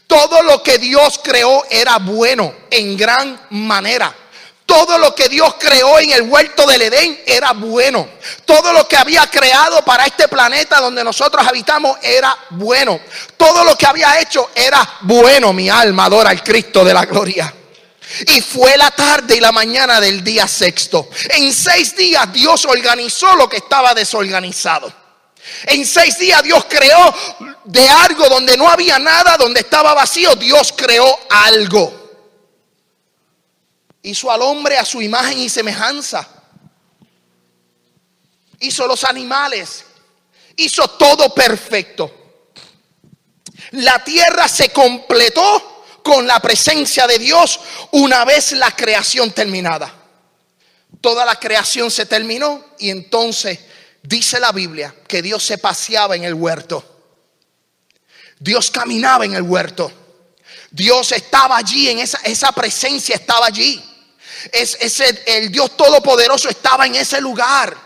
Todo 0.07 0.43
lo 0.43 0.63
que 0.63 0.79
Dios 0.79 1.21
creó 1.23 1.65
era 1.71 1.99
bueno 1.99 2.53
en 2.71 2.97
gran 2.97 3.47
manera. 3.51 4.15
Todo 4.67 4.99
lo 4.99 5.15
que 5.15 5.29
Dios 5.29 5.57
creó 5.59 5.99
en 5.99 6.11
el 6.11 6.23
huerto 6.23 6.65
del 6.67 6.83
Edén 6.83 7.21
era 7.27 7.53
bueno. 7.53 8.09
Todo 8.45 8.73
lo 8.73 8.87
que 8.87 8.97
había 8.97 9.27
creado 9.29 9.85
para 9.85 10.07
este 10.07 10.29
planeta 10.29 10.81
donde 10.81 11.03
nosotros 11.03 11.45
habitamos 11.47 11.99
era 12.03 12.37
bueno. 12.51 13.01
Todo 13.37 13.65
lo 13.65 13.77
que 13.77 13.87
había 13.87 14.21
hecho 14.21 14.51
era 14.55 14.99
bueno. 15.01 15.53
Mi 15.53 15.69
alma 15.69 16.05
adora 16.05 16.31
al 16.31 16.45
Cristo 16.45 16.85
de 16.85 16.95
la 16.95 17.05
gloria. 17.05 17.53
Y 18.27 18.41
fue 18.41 18.77
la 18.77 18.91
tarde 18.91 19.37
y 19.37 19.41
la 19.41 19.53
mañana 19.53 20.01
del 20.01 20.25
día 20.25 20.49
sexto. 20.49 21.09
En 21.31 21.53
seis 21.53 21.97
días 21.97 22.33
Dios 22.33 22.65
organizó 22.65 23.37
lo 23.37 23.49
que 23.49 23.59
estaba 23.59 23.95
desorganizado. 23.95 24.93
En 25.67 25.87
seis 25.87 26.19
días 26.19 26.43
Dios 26.43 26.67
creó 26.69 27.15
de 27.65 27.89
algo 27.89 28.29
donde 28.29 28.57
no 28.57 28.69
había 28.69 28.99
nada, 28.99 29.37
donde 29.37 29.61
estaba 29.61 29.95
vacío, 29.95 30.35
Dios 30.35 30.75
creó 30.77 31.19
algo. 31.29 32.01
Hizo 34.03 34.31
al 34.31 34.43
hombre 34.43 34.79
a 34.79 34.85
su 34.85 35.01
imagen 35.03 35.39
y 35.39 35.49
semejanza. 35.49 36.27
Hizo 38.59 38.87
los 38.87 39.05
animales. 39.05 39.85
Hizo 40.57 40.89
todo 40.89 41.33
perfecto. 41.35 42.13
La 43.73 44.03
tierra 44.03 44.49
se 44.49 44.71
completó 44.71 45.80
con 46.03 46.27
la 46.27 46.41
presencia 46.41 47.07
de 47.07 47.19
Dios 47.19 47.61
una 47.93 48.25
vez 48.25 48.53
la 48.53 48.75
creación 48.75 49.33
terminada. 49.33 49.95
Toda 51.01 51.25
la 51.25 51.37
creación 51.37 51.91
se 51.91 52.07
terminó 52.07 52.65
y 52.79 52.91
entonces 52.91 53.59
dice 54.03 54.41
la 54.41 54.53
Biblia 54.53 54.95
que 55.07 55.23
Dios 55.23 55.43
se 55.43 55.59
paseaba 55.59 56.17
en 56.17 56.25
el 56.25 56.35
huerto. 56.35 56.85
Dios 58.39 58.71
caminaba 58.71 59.25
en 59.25 59.35
el 59.35 59.43
huerto. 59.43 59.93
Dios 60.71 61.13
estaba 61.13 61.57
allí, 61.57 61.89
en 61.89 61.99
esa, 61.99 62.19
esa 62.25 62.53
presencia 62.53 63.15
estaba 63.15 63.47
allí. 63.47 63.83
Es, 64.53 64.77
ese, 64.81 65.23
el 65.27 65.51
Dios 65.51 65.77
Todopoderoso 65.77 66.49
estaba 66.49 66.87
en 66.87 66.95
ese 66.95 67.21
lugar. 67.21 67.77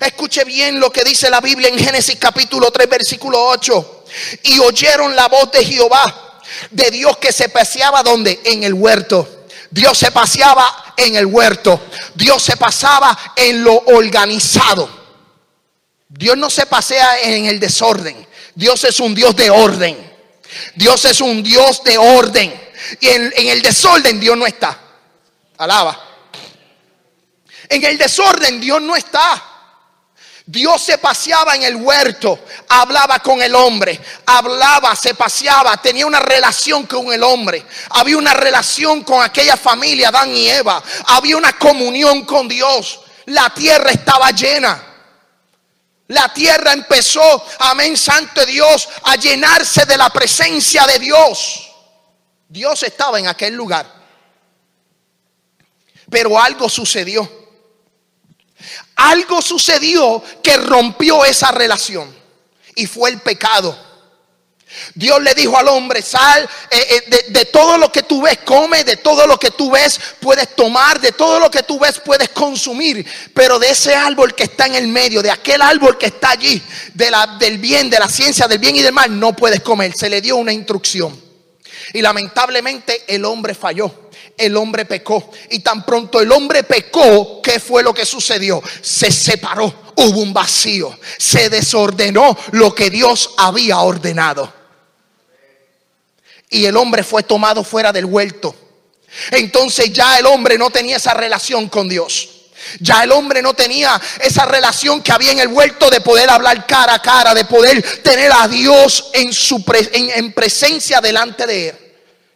Escuche 0.00 0.44
bien 0.44 0.80
lo 0.80 0.90
que 0.90 1.04
dice 1.04 1.30
la 1.30 1.40
Biblia 1.40 1.68
en 1.68 1.78
Génesis 1.78 2.16
capítulo 2.18 2.70
3, 2.70 2.88
versículo 2.88 3.44
8. 3.48 4.04
Y 4.44 4.58
oyeron 4.60 5.14
la 5.14 5.28
voz 5.28 5.50
de 5.52 5.64
Jehová 5.64 6.21
de 6.70 6.90
Dios 6.90 7.16
que 7.18 7.32
se 7.32 7.48
paseaba 7.48 8.02
donde? 8.02 8.40
En 8.44 8.62
el 8.64 8.74
huerto. 8.74 9.46
Dios 9.70 9.96
se 9.96 10.10
paseaba 10.10 10.94
en 10.96 11.16
el 11.16 11.26
huerto. 11.26 11.80
Dios 12.14 12.42
se 12.42 12.56
pasaba 12.56 13.16
en 13.36 13.64
lo 13.64 13.74
organizado. 13.74 14.88
Dios 16.08 16.36
no 16.36 16.50
se 16.50 16.66
pasea 16.66 17.20
en 17.22 17.46
el 17.46 17.58
desorden. 17.58 18.26
Dios 18.54 18.84
es 18.84 19.00
un 19.00 19.14
Dios 19.14 19.34
de 19.34 19.50
orden. 19.50 20.12
Dios 20.74 21.04
es 21.06 21.20
un 21.20 21.42
Dios 21.42 21.82
de 21.84 21.96
orden. 21.96 22.52
Y 23.00 23.08
en, 23.08 23.32
en 23.36 23.48
el 23.48 23.62
desorden 23.62 24.20
Dios 24.20 24.36
no 24.36 24.46
está. 24.46 24.78
Alaba. 25.56 25.98
En 27.68 27.82
el 27.84 27.96
desorden 27.96 28.60
Dios 28.60 28.82
no 28.82 28.94
está. 28.94 29.51
Dios 30.46 30.82
se 30.82 30.98
paseaba 30.98 31.54
en 31.54 31.62
el 31.62 31.76
huerto, 31.76 32.38
hablaba 32.68 33.20
con 33.20 33.40
el 33.40 33.54
hombre, 33.54 34.00
hablaba, 34.26 34.94
se 34.96 35.14
paseaba, 35.14 35.76
tenía 35.76 36.04
una 36.04 36.18
relación 36.18 36.86
con 36.86 37.12
el 37.12 37.22
hombre, 37.22 37.64
había 37.90 38.18
una 38.18 38.34
relación 38.34 39.04
con 39.04 39.22
aquella 39.22 39.56
familia, 39.56 40.08
Adán 40.08 40.34
y 40.34 40.48
Eva, 40.48 40.82
había 41.06 41.36
una 41.36 41.52
comunión 41.52 42.24
con 42.24 42.48
Dios, 42.48 43.00
la 43.26 43.50
tierra 43.50 43.90
estaba 43.90 44.30
llena. 44.32 44.88
La 46.08 46.30
tierra 46.34 46.72
empezó, 46.72 47.46
amén, 47.60 47.96
santo 47.96 48.44
Dios, 48.44 48.88
a 49.04 49.16
llenarse 49.16 49.86
de 49.86 49.96
la 49.96 50.10
presencia 50.10 50.84
de 50.86 50.98
Dios. 50.98 51.70
Dios 52.48 52.82
estaba 52.82 53.18
en 53.18 53.28
aquel 53.28 53.54
lugar. 53.54 53.86
Pero 56.10 56.38
algo 56.38 56.68
sucedió. 56.68 57.41
Algo 59.02 59.42
sucedió 59.42 60.22
que 60.42 60.56
rompió 60.56 61.24
esa 61.24 61.50
relación 61.50 62.14
y 62.76 62.86
fue 62.86 63.10
el 63.10 63.20
pecado. 63.20 63.76
Dios 64.94 65.20
le 65.20 65.34
dijo 65.34 65.58
al 65.58 65.66
hombre, 65.68 66.02
sal 66.02 66.48
eh, 66.70 67.04
eh, 67.10 67.24
de, 67.28 67.44
todo 67.46 67.78
lo 67.78 67.90
que 67.90 68.04
tú 68.04 68.22
ves, 68.22 68.38
come, 68.44 68.84
de 68.84 68.96
todo 68.96 69.26
lo 69.26 69.38
que 69.38 69.50
tú 69.50 69.72
ves 69.72 70.00
puedes 70.20 70.54
tomar, 70.54 71.00
de 71.00 71.10
todo 71.10 71.40
lo 71.40 71.50
que 71.50 71.64
tú 71.64 71.80
ves 71.80 72.00
puedes 72.00 72.28
consumir, 72.28 73.04
pero 73.34 73.58
de 73.58 73.70
ese 73.70 73.92
árbol 73.92 74.34
que 74.36 74.44
está 74.44 74.66
en 74.66 74.76
el 74.76 74.86
medio, 74.86 75.20
de 75.20 75.32
aquel 75.32 75.60
árbol 75.60 75.98
que 75.98 76.06
está 76.06 76.30
allí, 76.30 76.62
de 76.94 77.10
la, 77.10 77.26
del 77.38 77.58
bien, 77.58 77.90
de 77.90 77.98
la 77.98 78.08
ciencia, 78.08 78.46
del 78.46 78.60
bien 78.60 78.76
y 78.76 78.82
del 78.82 78.92
mal, 78.92 79.18
no 79.18 79.34
puedes 79.34 79.60
comer. 79.62 79.92
Se 79.96 80.08
le 80.08 80.20
dio 80.20 80.36
una 80.36 80.52
instrucción. 80.52 81.31
Y 81.92 82.00
lamentablemente 82.00 83.04
el 83.06 83.24
hombre 83.24 83.54
falló 83.54 84.02
el 84.36 84.56
hombre 84.56 84.84
pecó. 84.84 85.30
Y 85.50 85.60
tan 85.60 85.84
pronto 85.84 86.20
el 86.20 86.30
hombre 86.32 86.64
pecó, 86.64 87.40
¿qué 87.42 87.60
fue 87.60 87.82
lo 87.82 87.94
que 87.94 88.06
sucedió? 88.06 88.62
Se 88.80 89.10
separó, 89.10 89.92
hubo 89.96 90.20
un 90.20 90.32
vacío, 90.32 90.98
se 91.18 91.48
desordenó 91.48 92.36
lo 92.52 92.74
que 92.74 92.90
Dios 92.90 93.30
había 93.36 93.78
ordenado. 93.78 94.52
Y 96.50 96.66
el 96.66 96.76
hombre 96.76 97.02
fue 97.02 97.22
tomado 97.22 97.64
fuera 97.64 97.92
del 97.92 98.04
huerto. 98.04 98.54
Entonces 99.30 99.92
ya 99.92 100.18
el 100.18 100.26
hombre 100.26 100.58
no 100.58 100.70
tenía 100.70 100.96
esa 100.96 101.14
relación 101.14 101.68
con 101.68 101.88
Dios. 101.88 102.28
Ya 102.78 103.02
el 103.02 103.10
hombre 103.10 103.42
no 103.42 103.54
tenía 103.54 104.00
esa 104.20 104.44
relación 104.44 105.02
que 105.02 105.10
había 105.10 105.32
en 105.32 105.40
el 105.40 105.48
huerto 105.48 105.90
de 105.90 106.00
poder 106.00 106.30
hablar 106.30 106.64
cara 106.66 106.94
a 106.94 107.02
cara, 107.02 107.34
de 107.34 107.44
poder 107.44 107.82
tener 108.02 108.30
a 108.32 108.46
Dios 108.46 109.10
en, 109.14 109.32
su 109.32 109.64
en 109.92 110.32
presencia 110.32 111.00
delante 111.00 111.46
de 111.46 111.68
él. 111.70 111.81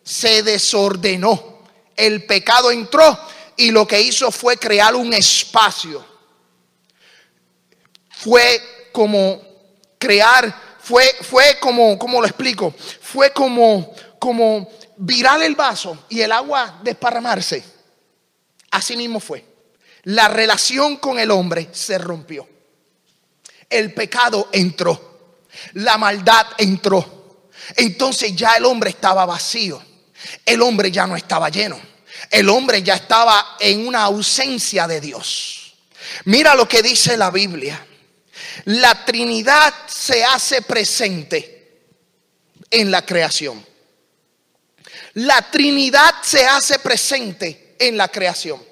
Se 0.06 0.42
desordenó 0.42 1.56
el 1.96 2.25
pecado 2.26 2.70
entró 2.70 3.18
y 3.56 3.70
lo 3.70 3.86
que 3.86 4.00
hizo 4.00 4.30
fue 4.30 4.58
crear 4.58 4.94
un 4.94 5.12
espacio. 5.14 6.04
Fue 8.10 8.90
como 8.92 9.42
crear, 9.98 10.76
fue, 10.80 11.04
fue 11.22 11.58
como, 11.58 11.98
¿cómo 11.98 12.20
lo 12.20 12.26
explico? 12.26 12.75
Fue 13.00 13.32
como, 13.32 13.94
como 14.18 14.70
virar 14.98 15.42
el 15.42 15.54
vaso 15.54 16.04
y 16.08 16.20
el 16.20 16.32
agua 16.32 16.80
desparramarse. 16.82 17.64
Así 18.70 18.96
mismo 18.96 19.20
fue. 19.20 19.44
La 20.04 20.28
relación 20.28 20.96
con 20.96 21.18
el 21.18 21.30
hombre 21.30 21.68
se 21.72 21.98
rompió. 21.98 22.46
El 23.68 23.92
pecado 23.94 24.48
entró. 24.52 25.40
La 25.75 25.96
maldad 25.96 26.46
entró. 26.58 27.44
Entonces 27.75 28.36
ya 28.36 28.54
el 28.54 28.64
hombre 28.66 28.90
estaba 28.90 29.26
vacío. 29.26 29.82
El 30.44 30.62
hombre 30.62 30.90
ya 30.90 31.06
no 31.06 31.16
estaba 31.16 31.49
lleno. 31.49 31.80
El 32.30 32.49
hombre 32.49 32.82
ya 32.82 32.94
estaba 32.94 33.56
en 33.61 33.87
una 33.87 34.02
ausencia 34.04 34.87
de 34.87 35.00
Dios. 35.00 35.75
Mira 36.25 36.54
lo 36.54 36.68
que 36.68 36.82
dice 36.82 37.16
la 37.16 37.30
Biblia. 37.30 37.85
La 38.66 39.04
Trinidad 39.04 39.73
se 39.87 40.25
hace 40.25 40.62
presente 40.62 41.82
en 42.70 42.90
la 42.90 43.04
creación. 43.04 43.64
La 45.14 45.50
Trinidad 45.50 46.14
se 46.23 46.46
hace 46.46 46.78
presente 46.78 47.76
en 47.78 47.96
la 47.96 48.08
creación. 48.08 48.62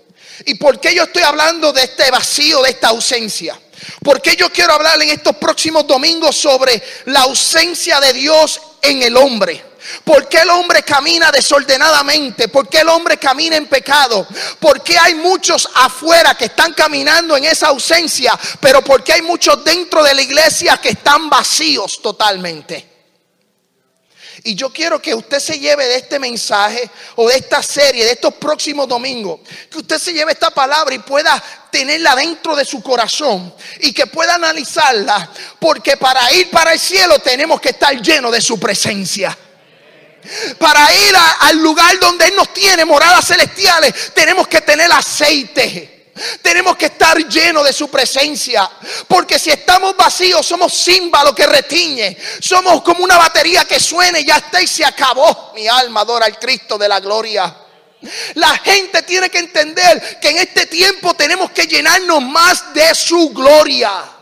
¿Y 0.47 0.55
por 0.55 0.81
qué 0.81 0.95
yo 0.95 1.05
estoy 1.05 1.23
hablando 1.23 1.73
de 1.73 1.85
este 1.85 2.11
vacío, 2.11 2.63
de 2.63 2.71
esta 2.71 2.89
ausencia? 2.89 3.59
Porque 4.03 4.37
yo 4.37 4.51
quiero 4.51 4.75
hablar 4.75 5.01
en 5.01 5.11
estos 5.11 5.37
próximos 5.37 5.87
domingos 5.87 6.37
sobre 6.37 6.83
la 7.07 7.21
ausencia 7.21 8.01
de 8.01 8.13
Dios 8.13 8.61
en 8.83 9.03
el 9.03 9.17
hombre. 9.17 9.74
¿Por 10.03 10.29
qué 10.29 10.39
el 10.39 10.51
hombre 10.51 10.83
camina 10.83 11.31
desordenadamente? 11.31 12.49
¿Por 12.49 12.69
qué 12.69 12.79
el 12.79 12.89
hombre 12.89 13.17
camina 13.17 13.57
en 13.57 13.67
pecado? 13.67 14.27
¿Por 14.59 14.83
qué 14.83 14.99
hay 14.99 15.15
muchos 15.15 15.69
afuera 15.75 16.35
que 16.35 16.47
están 16.47 16.73
caminando 16.73 17.37
en 17.37 17.45
esa 17.45 17.69
ausencia? 17.69 18.39
Pero 18.61 18.83
¿por 18.83 19.03
qué 19.05 19.15
hay 19.15 19.23
muchos 19.23 19.63
dentro 19.65 20.03
de 20.03 20.15
la 20.15 20.23
iglesia 20.23 20.79
que 20.79 20.91
están 20.91 21.29
vacíos 21.29 22.01
totalmente? 22.01 22.95
Y 24.47 24.55
yo 24.55 24.71
quiero 24.71 25.01
que 25.01 25.15
usted 25.15 25.39
se 25.39 25.59
lleve 25.59 25.87
de 25.87 25.97
este 25.97 26.19
mensaje 26.19 26.91
o 27.17 27.29
de 27.29 27.37
esta 27.37 27.63
serie, 27.63 28.05
de 28.05 28.13
estos 28.13 28.35
próximos 28.35 28.87
domingos, 28.87 29.41
que 29.71 29.79
usted 29.79 29.99
se 29.99 30.13
lleve 30.13 30.33
esta 30.33 30.51
palabra 30.51 30.95
y 30.95 30.99
pueda 30.99 31.43
tenerla 31.71 32.15
dentro 32.15 32.55
de 32.55 32.67
su 32.67 32.83
corazón 32.83 33.55
y 33.81 33.93
que 33.95 34.07
pueda 34.07 34.35
analizarla, 34.35 35.31
porque 35.59 35.97
para 35.97 36.31
ir 36.33 36.51
para 36.51 36.75
el 36.75 36.79
cielo 36.79 37.19
tenemos 37.21 37.59
que 37.59 37.71
estar 37.71 37.99
llenos 38.03 38.33
de 38.33 38.43
su 38.43 38.61
presencia. 38.61 39.37
Para 40.59 40.93
ir 40.95 41.15
al 41.41 41.59
lugar 41.59 41.99
donde 41.99 42.27
Él 42.27 42.37
nos 42.37 42.53
tiene, 42.53 42.85
moradas 42.85 43.27
celestiales, 43.27 44.13
tenemos 44.15 44.49
que 44.49 44.61
tener 44.61 44.91
aceite. 44.91 45.95
Tenemos 46.41 46.77
que 46.77 46.87
estar 46.87 47.19
llenos 47.29 47.65
de 47.65 47.73
su 47.73 47.89
presencia. 47.89 48.71
Porque 49.09 49.39
si 49.39 49.51
estamos 49.51 49.97
vacíos, 49.97 50.47
somos 50.47 50.73
címbalo 50.73 51.35
que 51.35 51.47
retiñe. 51.47 52.17
Somos 52.41 52.83
como 52.83 53.03
una 53.03 53.19
batería 53.19 53.65
que 53.65 53.81
suene, 53.81 54.25
ya 54.25 54.37
está 54.37 54.63
y 54.63 54.67
se 54.67 54.85
acabó. 54.85 55.53
Mi 55.55 55.67
alma 55.67 56.03
adora 56.03 56.27
al 56.27 56.39
Cristo 56.39 56.79
de 56.79 56.89
la 56.89 57.01
gloria. 57.01 57.55
La 58.35 58.59
gente 58.59 59.03
tiene 59.03 59.31
que 59.31 59.39
entender 59.39 60.21
que 60.21 60.29
en 60.31 60.39
este 60.39 60.67
tiempo 60.67 61.15
tenemos 61.15 61.51
que 61.51 61.67
llenarnos 61.67 62.23
más 62.23 62.73
de 62.75 62.95
su 62.95 63.31
gloria. 63.31 64.14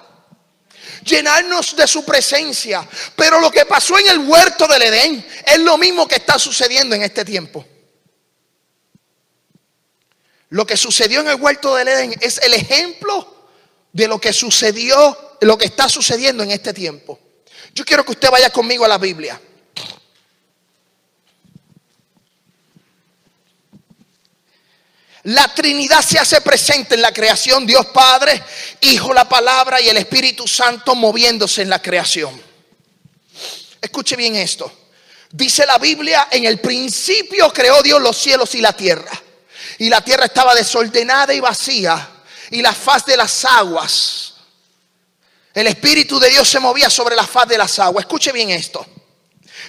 Llenarnos 1.05 1.77
de 1.77 1.87
su 1.87 2.05
presencia. 2.05 2.89
Pero 3.17 3.41
lo 3.41 3.51
que 3.51 3.67
pasó 3.67 3.99
en 3.99 4.09
el 4.09 4.19
huerto 4.21 4.67
del 4.67 4.83
Edén 4.83 5.27
es 5.47 5.59
lo 5.59 5.77
mismo 5.79 6.07
que 6.07 6.17
está 6.17 6.39
sucediendo 6.39 6.95
en 6.95 7.03
este 7.03 7.25
tiempo. 7.25 7.65
Lo 10.51 10.67
que 10.67 10.77
sucedió 10.77 11.21
en 11.21 11.29
el 11.29 11.41
huerto 11.41 11.75
del 11.75 11.89
Edén 11.89 12.15
es 12.21 12.39
el 12.39 12.55
ejemplo 12.55 13.49
de 13.93 14.09
lo 14.09 14.21
que 14.21 14.33
sucedió, 14.33 15.37
lo 15.41 15.57
que 15.57 15.67
está 15.67 15.89
sucediendo 15.89 16.43
en 16.43 16.51
este 16.51 16.73
tiempo. 16.73 17.19
Yo 17.75 17.85
quiero 17.85 18.05
que 18.05 18.13
usted 18.13 18.31
vaya 18.31 18.51
conmigo 18.51 18.85
a 18.85 18.89
la 18.89 18.99
Biblia. 18.99 19.41
La 25.25 25.47
Trinidad 25.55 26.03
se 26.03 26.19
hace 26.19 26.41
presente 26.41 26.97
en 26.97 27.03
la 27.03 27.13
creación, 27.13 27.65
Dios 27.65 27.87
Padre, 27.87 28.43
Hijo, 28.81 29.15
la 29.15 29.29
palabra 29.29 29.81
y 29.81 29.89
el 29.89 29.97
Espíritu 29.97 30.49
Santo 30.49 30.97
moviéndose 30.97 31.63
en 31.63 31.71
la 31.71 31.81
creación. 31.81 32.41
Escuche 33.81 34.17
bien 34.17 34.35
esto. 34.35 34.73
Dice 35.31 35.65
la 35.65 35.79
Biblia, 35.79 36.29
en 36.31 36.45
el 36.45 36.61
principio 36.61 37.53
creó 37.53 37.83
Dios 37.83 38.03
los 38.03 38.17
cielos 38.17 38.55
y 38.55 38.61
la 38.61 38.73
tierra. 38.73 39.11
Y 39.79 39.89
la 39.89 40.01
tierra 40.01 40.27
estaba 40.27 40.55
desordenada 40.55 41.33
y 41.33 41.41
vacía. 41.41 42.09
Y 42.51 42.61
la 42.61 42.73
faz 42.73 43.07
de 43.07 43.17
las 43.17 43.45
aguas. 43.45 44.35
El 45.55 45.69
Espíritu 45.69 46.19
de 46.19 46.31
Dios 46.31 46.49
se 46.49 46.59
movía 46.59 46.91
sobre 46.91 47.15
la 47.15 47.27
faz 47.27 47.47
de 47.49 47.59
las 47.59 47.79
aguas. 47.79 48.05
Escuche 48.05 48.33
bien 48.33 48.51
esto. 48.51 48.85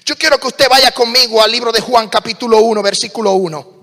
Yo 0.03 0.17
quiero 0.17 0.39
que 0.39 0.47
usted 0.47 0.67
vaya 0.67 0.91
conmigo 0.91 1.41
al 1.41 1.51
libro 1.51 1.71
de 1.71 1.79
Juan 1.79 2.09
capítulo 2.09 2.57
1, 2.59 2.81
versículo 2.81 3.33
1. 3.33 3.82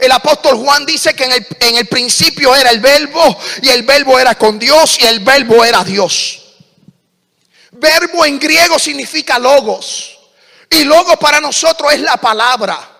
El 0.00 0.12
apóstol 0.12 0.56
Juan 0.56 0.86
dice 0.86 1.14
que 1.14 1.24
en 1.24 1.32
el, 1.32 1.46
en 1.60 1.76
el 1.76 1.86
principio 1.86 2.54
era 2.54 2.70
el 2.70 2.80
verbo 2.80 3.38
y 3.62 3.68
el 3.68 3.82
verbo 3.82 4.18
era 4.18 4.34
con 4.36 4.58
Dios 4.58 4.98
y 5.00 5.06
el 5.06 5.20
verbo 5.20 5.64
era 5.64 5.84
Dios. 5.84 6.42
Verbo 7.72 8.24
en 8.24 8.38
griego 8.38 8.78
significa 8.78 9.38
logos. 9.38 10.18
Y 10.70 10.84
logo 10.84 11.16
para 11.18 11.40
nosotros 11.40 11.92
es 11.92 12.00
la 12.00 12.16
palabra. 12.16 12.96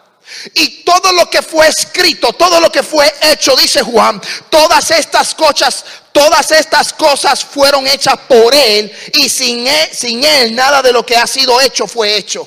Y 0.54 0.84
todo 0.84 1.12
lo 1.12 1.28
que 1.30 1.40
fue 1.40 1.68
escrito, 1.68 2.32
todo 2.34 2.60
lo 2.60 2.70
que 2.70 2.82
fue 2.82 3.12
hecho, 3.22 3.56
dice 3.56 3.82
Juan, 3.82 4.20
todas 4.50 4.90
estas 4.90 5.34
cosas, 5.34 5.84
todas 6.12 6.50
estas 6.50 6.92
cosas 6.92 7.44
fueron 7.44 7.86
hechas 7.86 8.16
por 8.28 8.54
él 8.54 8.92
y 9.14 9.28
sin 9.28 9.66
él, 9.66 9.88
sin 9.90 10.22
él 10.22 10.54
nada 10.54 10.82
de 10.82 10.92
lo 10.92 11.04
que 11.04 11.16
ha 11.16 11.26
sido 11.26 11.60
hecho 11.60 11.86
fue 11.86 12.16
hecho. 12.16 12.46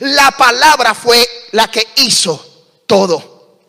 La 0.00 0.32
palabra 0.32 0.94
fue 0.94 1.26
la 1.52 1.70
que 1.70 1.86
hizo 1.96 2.49
todo. 2.90 3.60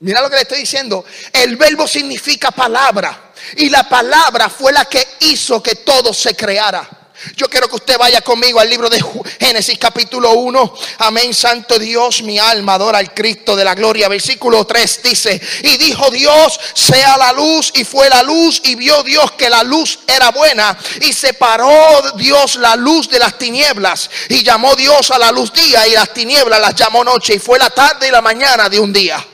Mira 0.00 0.20
lo 0.20 0.28
que 0.28 0.34
le 0.34 0.42
estoy 0.42 0.58
diciendo. 0.58 1.04
El 1.32 1.54
verbo 1.54 1.86
significa 1.86 2.50
palabra. 2.50 3.30
Y 3.58 3.70
la 3.70 3.88
palabra 3.88 4.50
fue 4.50 4.72
la 4.72 4.86
que 4.86 5.06
hizo 5.20 5.62
que 5.62 5.76
todo 5.76 6.12
se 6.12 6.34
creara. 6.34 7.05
Yo 7.34 7.48
quiero 7.48 7.68
que 7.68 7.76
usted 7.76 7.98
vaya 7.98 8.20
conmigo 8.20 8.60
al 8.60 8.68
libro 8.68 8.90
de 8.90 9.02
Génesis 9.40 9.78
capítulo 9.78 10.32
1. 10.32 10.74
Amén, 10.98 11.32
Santo 11.32 11.78
Dios, 11.78 12.22
mi 12.22 12.38
alma 12.38 12.74
adora 12.74 12.98
al 12.98 13.14
Cristo 13.14 13.56
de 13.56 13.64
la 13.64 13.74
gloria. 13.74 14.08
Versículo 14.08 14.66
3 14.66 15.02
dice, 15.02 15.40
y 15.62 15.76
dijo 15.78 16.10
Dios, 16.10 16.60
sea 16.74 17.16
la 17.16 17.32
luz, 17.32 17.72
y 17.74 17.84
fue 17.84 18.08
la 18.10 18.22
luz, 18.22 18.60
y 18.64 18.74
vio 18.74 19.02
Dios 19.02 19.32
que 19.32 19.48
la 19.48 19.62
luz 19.62 20.00
era 20.06 20.30
buena, 20.30 20.76
y 21.00 21.12
separó 21.12 22.12
Dios 22.16 22.56
la 22.56 22.76
luz 22.76 23.08
de 23.08 23.18
las 23.18 23.38
tinieblas, 23.38 24.10
y 24.28 24.42
llamó 24.42 24.76
Dios 24.76 25.10
a 25.10 25.18
la 25.18 25.32
luz 25.32 25.52
día, 25.52 25.86
y 25.88 25.92
las 25.92 26.12
tinieblas 26.12 26.60
las 26.60 26.74
llamó 26.74 27.02
noche, 27.02 27.34
y 27.34 27.38
fue 27.38 27.58
la 27.58 27.70
tarde 27.70 28.08
y 28.08 28.10
la 28.10 28.20
mañana 28.20 28.68
de 28.68 28.78
un 28.78 28.92
día. 28.92 29.24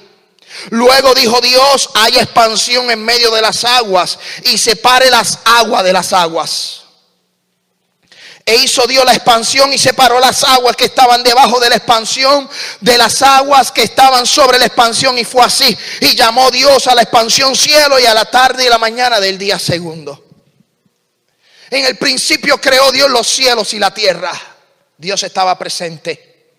Luego 0.70 1.14
dijo 1.14 1.40
Dios, 1.40 1.90
hay 1.94 2.16
expansión 2.18 2.90
en 2.90 3.04
medio 3.04 3.30
de 3.32 3.42
las 3.42 3.64
aguas, 3.64 4.18
y 4.44 4.56
separe 4.56 5.10
las 5.10 5.40
aguas 5.44 5.82
de 5.82 5.92
las 5.92 6.12
aguas. 6.12 6.81
E 8.44 8.56
hizo 8.56 8.86
Dios 8.86 9.04
la 9.04 9.14
expansión 9.14 9.72
y 9.72 9.78
separó 9.78 10.18
las 10.18 10.42
aguas 10.42 10.74
que 10.74 10.86
estaban 10.86 11.22
debajo 11.22 11.60
de 11.60 11.68
la 11.68 11.76
expansión 11.76 12.48
de 12.80 12.98
las 12.98 13.22
aguas 13.22 13.70
que 13.70 13.84
estaban 13.84 14.26
sobre 14.26 14.58
la 14.58 14.66
expansión. 14.66 15.16
Y 15.16 15.24
fue 15.24 15.44
así. 15.44 15.76
Y 16.00 16.16
llamó 16.16 16.50
Dios 16.50 16.86
a 16.88 16.94
la 16.94 17.02
expansión 17.02 17.54
cielo 17.54 18.00
y 18.00 18.06
a 18.06 18.14
la 18.14 18.24
tarde 18.24 18.64
y 18.64 18.68
la 18.68 18.78
mañana 18.78 19.20
del 19.20 19.38
día 19.38 19.58
segundo. 19.58 20.24
En 21.70 21.84
el 21.86 21.96
principio 21.96 22.60
creó 22.60 22.90
Dios 22.90 23.08
los 23.10 23.26
cielos 23.26 23.72
y 23.74 23.78
la 23.78 23.94
tierra. 23.94 24.32
Dios 24.98 25.22
estaba 25.22 25.56
presente. 25.56 26.50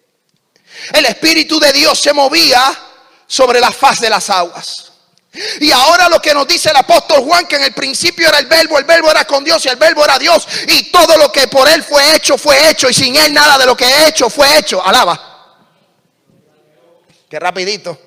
El 0.94 1.06
Espíritu 1.06 1.60
de 1.60 1.72
Dios 1.74 2.00
se 2.00 2.14
movía 2.14 2.80
sobre 3.28 3.60
la 3.60 3.72
faz 3.72 4.00
de 4.00 4.10
las 4.10 4.30
aguas. 4.30 4.93
Y 5.60 5.72
ahora 5.72 6.10
lo 6.10 6.22
que 6.22 6.34
nos 6.34 6.48
dice 6.48 6.70
el 6.70 6.76
apóstol 6.76 7.24
Juan, 7.24 7.48
que 7.48 7.56
en 7.56 7.64
el 7.64 7.74
principio 7.74 8.28
era 8.28 8.38
el 8.38 8.46
verbo, 8.46 8.78
el 8.78 8.86
verbo 8.86 9.10
era 9.10 9.26
con 9.26 9.44
Dios 9.44 9.66
y 9.66 9.70
el 9.70 9.78
verbo 9.78 10.04
era 10.04 10.20
Dios. 10.20 10.48
Y 10.68 10.92
todo 10.92 11.18
lo 11.18 11.32
que 11.32 11.48
por 11.48 11.68
él 11.68 11.84
fue 11.84 12.16
hecho, 12.16 12.38
fue 12.38 12.70
hecho. 12.70 12.88
Y 12.90 12.94
sin 12.94 13.16
él 13.16 13.34
nada 13.34 13.58
de 13.58 13.66
lo 13.66 13.76
que 13.76 13.86
he 13.86 14.08
hecho 14.08 14.30
fue 14.30 14.60
hecho. 14.60 14.86
Alaba. 14.86 15.32
Qué 17.28 17.40
rapidito. 17.40 18.00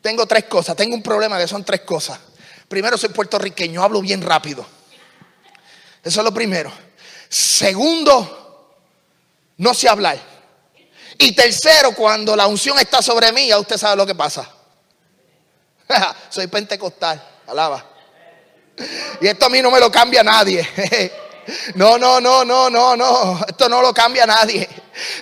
Tengo 0.00 0.26
tres 0.26 0.44
cosas. 0.44 0.74
Tengo 0.74 0.94
un 0.94 1.02
problema 1.02 1.38
que 1.38 1.46
son 1.46 1.62
tres 1.64 1.82
cosas. 1.82 2.18
Primero, 2.66 2.96
soy 2.96 3.10
puertorriqueño, 3.10 3.82
hablo 3.82 4.00
bien 4.00 4.22
rápido. 4.22 4.66
Eso 6.02 6.20
es 6.20 6.24
lo 6.24 6.32
primero. 6.32 6.72
Segundo, 7.28 8.74
no 9.58 9.74
sé 9.74 9.88
hablar. 9.88 10.18
Y 11.18 11.32
tercero, 11.32 11.94
cuando 11.94 12.34
la 12.34 12.46
unción 12.46 12.78
está 12.78 13.02
sobre 13.02 13.32
mí, 13.32 13.48
ya 13.48 13.58
usted 13.58 13.76
sabe 13.76 13.96
lo 13.96 14.06
que 14.06 14.14
pasa. 14.14 14.53
Soy 16.30 16.46
pentecostal, 16.46 17.22
alaba. 17.46 17.84
Y 19.20 19.26
esto 19.26 19.46
a 19.46 19.48
mí 19.48 19.62
no 19.62 19.70
me 19.70 19.80
lo 19.80 19.90
cambia 19.90 20.22
nadie. 20.22 20.68
No, 21.74 21.98
no, 21.98 22.20
no, 22.20 22.44
no, 22.44 22.70
no, 22.70 22.96
no. 22.96 23.44
Esto 23.46 23.68
no 23.68 23.82
lo 23.82 23.92
cambia 23.92 24.26
nadie. 24.26 24.68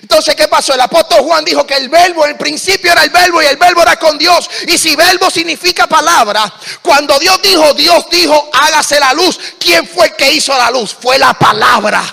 Entonces, 0.01 0.35
¿qué 0.35 0.47
pasó? 0.47 0.73
El 0.73 0.81
apóstol 0.81 1.21
Juan 1.21 1.43
dijo 1.43 1.65
que 1.65 1.75
el 1.75 1.89
verbo, 1.89 2.25
en 2.25 2.37
principio 2.37 2.91
era 2.91 3.03
el 3.03 3.09
verbo 3.09 3.41
y 3.41 3.45
el 3.45 3.57
verbo 3.57 3.81
era 3.81 3.97
con 3.97 4.17
Dios. 4.17 4.49
Y 4.67 4.77
si 4.77 4.95
verbo 4.95 5.29
significa 5.29 5.87
palabra, 5.87 6.51
cuando 6.81 7.17
Dios 7.19 7.41
dijo, 7.41 7.73
Dios 7.73 8.05
dijo, 8.09 8.49
hágase 8.53 8.99
la 8.99 9.13
luz. 9.13 9.39
¿Quién 9.59 9.87
fue 9.87 10.07
el 10.07 10.15
que 10.15 10.31
hizo 10.31 10.57
la 10.57 10.71
luz? 10.71 10.95
Fue 10.99 11.17
la 11.17 11.33
palabra. 11.33 12.03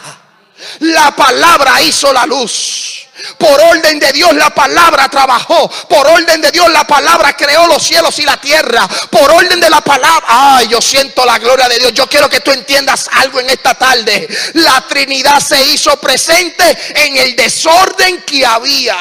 La 0.81 1.14
palabra 1.14 1.81
hizo 1.83 2.12
la 2.12 2.27
luz. 2.27 2.99
Por 3.38 3.61
orden 3.61 3.98
de 3.98 4.12
Dios 4.12 4.35
la 4.35 4.50
palabra 4.50 5.09
trabajó. 5.09 5.68
Por 5.88 6.06
orden 6.06 6.40
de 6.40 6.50
Dios 6.50 6.70
la 6.70 6.85
palabra 6.85 7.37
creó 7.37 7.66
los 7.66 7.83
cielos 7.83 8.18
y 8.18 8.22
la 8.22 8.40
tierra. 8.40 8.88
Por 9.11 9.30
orden 9.30 9.61
de 9.61 9.70
la 9.70 9.80
palabra. 9.80 10.24
Ay, 10.28 10.68
yo 10.68 10.80
siento 10.80 11.24
la 11.24 11.38
gloria 11.38 11.68
de 11.68 11.78
Dios. 11.78 11.92
Yo 11.92 12.06
quiero 12.06 12.28
que 12.28 12.40
tú 12.40 12.50
entiendas 12.52 13.09
algo 13.12 13.40
en 13.40 13.50
esta 13.50 13.74
tarde. 13.74 14.28
La 14.54 14.85
Trinidad 14.88 15.40
se 15.40 15.62
hizo 15.66 15.96
presente 15.98 16.76
en 16.94 17.16
el 17.16 17.37
desorden 17.37 18.22
que 18.22 18.44
había. 18.44 18.96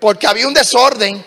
Porque 0.00 0.26
había 0.26 0.46
un 0.46 0.54
desorden. 0.54 1.24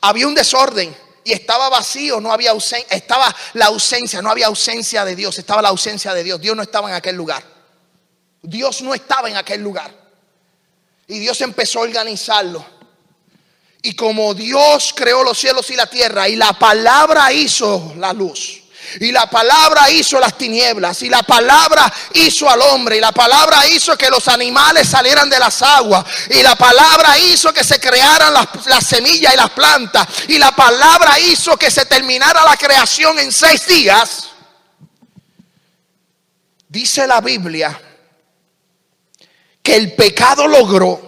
Había 0.00 0.26
un 0.26 0.34
desorden 0.34 1.02
y 1.24 1.32
estaba 1.32 1.68
vacío, 1.68 2.20
no 2.20 2.32
había 2.32 2.50
ausencia, 2.50 2.88
estaba 2.90 3.34
la 3.54 3.66
ausencia, 3.66 4.20
no 4.22 4.30
había 4.30 4.46
ausencia 4.46 5.04
de 5.04 5.14
Dios, 5.14 5.38
estaba 5.38 5.62
la 5.62 5.68
ausencia 5.68 6.12
de 6.14 6.24
Dios. 6.24 6.40
Dios 6.40 6.56
no 6.56 6.62
estaba 6.62 6.88
en 6.88 6.96
aquel 6.96 7.16
lugar. 7.16 7.51
Dios 8.42 8.82
no 8.82 8.92
estaba 8.92 9.30
en 9.30 9.36
aquel 9.36 9.62
lugar. 9.62 9.90
Y 11.06 11.20
Dios 11.20 11.40
empezó 11.40 11.78
a 11.78 11.82
organizarlo. 11.82 12.64
Y 13.82 13.94
como 13.94 14.34
Dios 14.34 14.92
creó 14.96 15.24
los 15.24 15.38
cielos 15.38 15.70
y 15.70 15.76
la 15.76 15.86
tierra 15.86 16.28
y 16.28 16.36
la 16.36 16.52
palabra 16.52 17.32
hizo 17.32 17.94
la 17.98 18.12
luz. 18.12 18.60
Y 19.00 19.12
la 19.12 19.30
palabra 19.30 19.90
hizo 19.90 20.18
las 20.18 20.36
tinieblas. 20.36 21.02
Y 21.02 21.08
la 21.08 21.22
palabra 21.22 21.92
hizo 22.14 22.48
al 22.50 22.60
hombre. 22.62 22.96
Y 22.96 23.00
la 23.00 23.12
palabra 23.12 23.66
hizo 23.68 23.96
que 23.96 24.10
los 24.10 24.26
animales 24.28 24.88
salieran 24.88 25.30
de 25.30 25.38
las 25.38 25.62
aguas. 25.62 26.04
Y 26.30 26.42
la 26.42 26.56
palabra 26.56 27.18
hizo 27.18 27.52
que 27.52 27.64
se 27.64 27.80
crearan 27.80 28.34
las, 28.34 28.66
las, 28.66 28.86
semillas 28.86 29.34
y 29.34 29.36
las 29.36 29.50
plantas. 29.50 30.06
Y 30.28 30.38
la 30.38 30.52
palabra 30.52 31.18
hizo 31.20 31.56
que 31.56 31.70
se 31.70 31.86
terminara 31.86 32.44
la 32.44 32.56
creación 32.56 33.18
en 33.20 33.32
seis 33.32 33.66
días. 33.66 34.28
Dice 36.68 37.06
la 37.06 37.20
Biblia 37.20 37.80
que 39.62 39.76
el 39.76 39.94
pecado 39.94 40.46
logró 40.48 41.00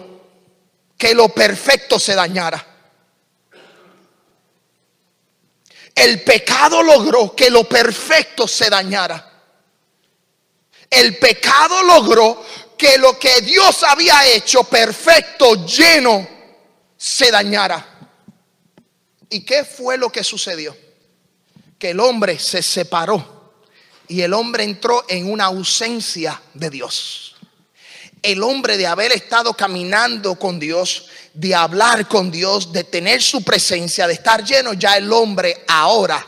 que 0.97 1.13
lo 1.13 1.29
perfecto 1.29 1.99
se 1.99 2.15
dañara. 2.15 2.65
El 5.93 6.23
pecado 6.23 6.83
logró 6.83 7.35
que 7.35 7.49
lo 7.49 7.63
perfecto 7.63 8.47
se 8.47 8.69
dañara. 8.69 9.31
El 10.89 11.17
pecado 11.17 11.83
logró 11.83 12.43
que 12.77 12.97
lo 12.97 13.17
que 13.17 13.41
Dios 13.41 13.83
había 13.83 14.25
hecho 14.27 14.63
perfecto, 14.65 15.65
lleno, 15.65 16.27
se 16.97 17.31
dañara. 17.31 18.09
¿Y 19.29 19.43
qué 19.43 19.63
fue 19.63 19.97
lo 19.97 20.11
que 20.11 20.23
sucedió? 20.23 20.75
Que 21.79 21.91
el 21.91 21.99
hombre 21.99 22.39
se 22.39 22.61
separó 22.61 23.53
y 24.07 24.21
el 24.21 24.33
hombre 24.33 24.63
entró 24.63 25.05
en 25.07 25.31
una 25.31 25.45
ausencia 25.45 26.41
de 26.53 26.69
Dios. 26.69 27.34
El 28.25 28.41
hombre 28.41 28.75
de 28.75 28.87
haber 28.87 29.11
estado 29.11 29.53
caminando 29.53 30.33
con 30.33 30.59
Dios, 30.59 31.05
de 31.31 31.53
hablar 31.53 32.07
con 32.07 32.31
Dios, 32.31 32.71
de 32.71 32.83
tener 32.83 33.21
su 33.21 33.43
presencia, 33.43 34.07
de 34.07 34.15
estar 34.15 34.43
lleno, 34.43 34.73
ya 34.73 34.97
el 34.97 35.13
hombre 35.13 35.63
ahora 35.67 36.25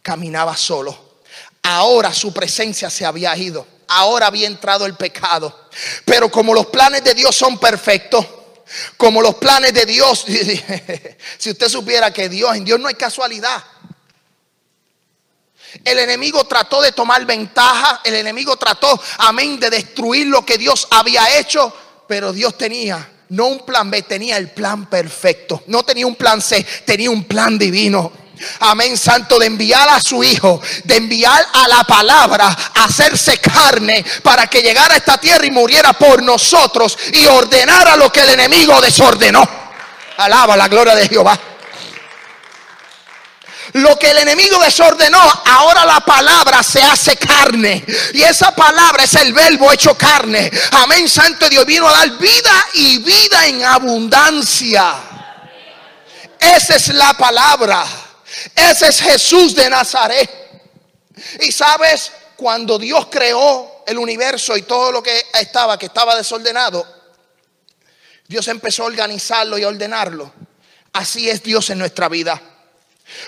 caminaba 0.00 0.56
solo. 0.56 1.18
Ahora 1.62 2.14
su 2.14 2.32
presencia 2.32 2.88
se 2.88 3.04
había 3.04 3.36
ido. 3.36 3.66
Ahora 3.88 4.28
había 4.28 4.46
entrado 4.46 4.86
el 4.86 4.94
pecado. 4.94 5.68
Pero 6.06 6.30
como 6.30 6.54
los 6.54 6.66
planes 6.66 7.04
de 7.04 7.12
Dios 7.12 7.36
son 7.36 7.58
perfectos, 7.58 8.24
como 8.96 9.20
los 9.20 9.34
planes 9.34 9.74
de 9.74 9.84
Dios, 9.84 10.24
si 11.38 11.50
usted 11.50 11.68
supiera 11.68 12.12
que 12.12 12.30
Dios, 12.30 12.56
en 12.56 12.64
Dios 12.64 12.80
no 12.80 12.88
hay 12.88 12.94
casualidad. 12.94 13.62
El 15.84 15.98
enemigo 15.98 16.44
trató 16.44 16.80
de 16.80 16.92
tomar 16.92 17.24
ventaja, 17.26 18.00
el 18.04 18.14
enemigo 18.14 18.56
trató, 18.56 19.00
amén, 19.18 19.60
de 19.60 19.70
destruir 19.70 20.26
lo 20.26 20.44
que 20.44 20.58
Dios 20.58 20.88
había 20.90 21.38
hecho, 21.38 21.72
pero 22.06 22.32
Dios 22.32 22.56
tenía 22.56 23.10
no 23.28 23.46
un 23.46 23.58
plan 23.60 23.90
B, 23.90 24.02
tenía 24.02 24.36
el 24.36 24.50
plan 24.50 24.86
perfecto. 24.86 25.64
No 25.66 25.82
tenía 25.82 26.06
un 26.06 26.14
plan 26.14 26.40
C, 26.40 26.64
tenía 26.84 27.10
un 27.10 27.24
plan 27.24 27.58
divino. 27.58 28.12
Amén, 28.60 28.98
santo, 28.98 29.38
de 29.38 29.46
enviar 29.46 29.88
a 29.88 29.98
su 29.98 30.22
hijo, 30.22 30.60
de 30.84 30.96
enviar 30.96 31.46
a 31.54 31.68
la 31.68 31.84
palabra, 31.84 32.46
a 32.46 32.84
hacerse 32.84 33.38
carne 33.38 34.04
para 34.22 34.46
que 34.46 34.62
llegara 34.62 34.94
a 34.94 34.98
esta 34.98 35.18
tierra 35.18 35.46
y 35.46 35.50
muriera 35.50 35.94
por 35.94 36.22
nosotros 36.22 36.98
y 37.14 37.24
ordenara 37.26 37.96
lo 37.96 38.12
que 38.12 38.20
el 38.20 38.30
enemigo 38.30 38.78
desordenó. 38.80 39.42
Alaba 40.18 40.56
la 40.56 40.68
gloria 40.68 40.94
de 40.94 41.08
Jehová. 41.08 41.38
Lo 43.72 43.98
que 43.98 44.10
el 44.10 44.18
enemigo 44.18 44.58
desordenó, 44.62 45.20
ahora 45.44 45.84
la 45.84 46.00
palabra 46.00 46.62
se 46.62 46.82
hace 46.82 47.16
carne. 47.16 47.84
Y 48.14 48.22
esa 48.22 48.54
palabra 48.54 49.04
es 49.04 49.14
el 49.14 49.32
verbo 49.32 49.72
hecho 49.72 49.96
carne. 49.96 50.50
Amén, 50.72 51.08
Santo 51.08 51.48
Dios 51.48 51.66
vino 51.66 51.88
a 51.88 51.92
dar 51.92 52.10
vida 52.18 52.66
y 52.74 52.98
vida 52.98 53.46
en 53.46 53.64
abundancia. 53.64 54.94
Esa 56.38 56.76
es 56.76 56.88
la 56.88 57.14
palabra. 57.14 57.84
Ese 58.54 58.88
es 58.88 59.00
Jesús 59.00 59.54
de 59.54 59.68
Nazaret. 59.68 60.30
Y 61.40 61.50
sabes, 61.50 62.12
cuando 62.36 62.78
Dios 62.78 63.06
creó 63.10 63.82
el 63.86 63.98
universo 63.98 64.56
y 64.56 64.62
todo 64.62 64.92
lo 64.92 65.02
que 65.02 65.26
estaba, 65.32 65.78
que 65.78 65.86
estaba 65.86 66.14
desordenado, 66.16 66.86
Dios 68.28 68.46
empezó 68.48 68.82
a 68.82 68.86
organizarlo 68.86 69.56
y 69.58 69.62
a 69.62 69.68
ordenarlo. 69.68 70.32
Así 70.92 71.30
es 71.30 71.42
Dios 71.42 71.70
en 71.70 71.78
nuestra 71.78 72.08
vida. 72.08 72.40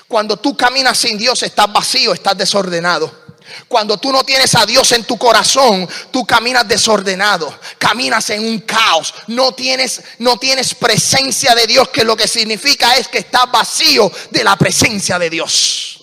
Cuando 0.07 0.37
tú 0.37 0.57
caminas 0.57 0.99
sin 0.99 1.19
Dios, 1.19 1.43
estás 1.43 1.73
vacío, 1.73 2.13
estás 2.13 2.37
desordenado. 2.37 3.29
Cuando 3.67 3.97
tú 3.97 4.13
no 4.13 4.25
tienes 4.25 4.55
a 4.55 4.67
Dios 4.67 4.93
en 4.93 5.05
tu 5.05 5.17
corazón, 5.17 5.89
tú 6.11 6.27
caminas 6.27 6.69
desordenado, 6.69 7.59
caminas 7.79 8.29
en 8.31 8.45
un 8.45 8.61
caos, 8.61 9.15
no 9.29 9.53
tienes 9.53 10.03
no 10.19 10.39
tienes 10.39 10.75
presencia 10.75 11.55
de 11.55 11.67
Dios, 11.67 11.89
que 11.89 12.05
lo 12.05 12.17
que 12.17 12.29
significa 12.29 12.97
es 12.97 13.09
que 13.09 13.19
estás 13.19 13.51
vacío 13.51 14.11
de 14.31 14.45
la 14.45 14.57
presencia 14.57 15.19
de 15.19 15.31
Dios. 15.31 15.98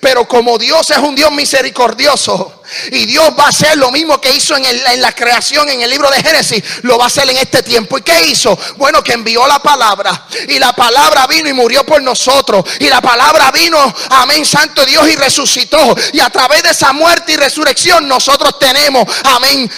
Pero 0.00 0.26
como 0.26 0.56
Dios 0.56 0.90
es 0.90 0.98
un 0.98 1.14
Dios 1.14 1.30
misericordioso 1.32 2.62
y 2.90 3.04
Dios 3.06 3.30
va 3.38 3.44
a 3.44 3.48
hacer 3.48 3.76
lo 3.76 3.90
mismo 3.90 4.20
que 4.20 4.32
hizo 4.32 4.56
en, 4.56 5.00
la 5.00 5.12
creación 5.12 5.68
en 5.68 5.82
el 5.82 5.90
libro 5.90 6.10
de 6.10 6.22
Génesis, 6.22 6.62
lo 6.82 6.96
va 6.96 7.04
a 7.04 7.06
hacer 7.08 7.28
en 7.28 7.36
este 7.36 7.62
tiempo. 7.62 7.98
¿Y 7.98 8.02
qué 8.02 8.22
hizo? 8.22 8.58
Bueno, 8.76 9.04
que 9.04 9.12
envió 9.12 9.46
la 9.46 9.58
palabra 9.58 10.26
y 10.48 10.58
la 10.58 10.74
palabra 10.74 11.26
vino 11.26 11.48
y 11.48 11.52
murió 11.52 11.84
por 11.84 12.02
nosotros. 12.02 12.64
Y 12.80 12.88
la 12.88 13.02
palabra 13.02 13.50
vino, 13.50 13.94
amén, 14.10 14.46
santo 14.46 14.84
Dios, 14.86 15.08
y 15.08 15.16
resucitó. 15.16 15.94
Y 16.12 16.20
a 16.20 16.30
través 16.30 16.62
de 16.62 16.70
esa 16.70 16.92
muerte 16.92 17.32
y 17.32 17.36
resurrección 17.36 18.08
nosotros 18.08 18.58
tenemos, 18.58 19.06
amén, 19.24 19.70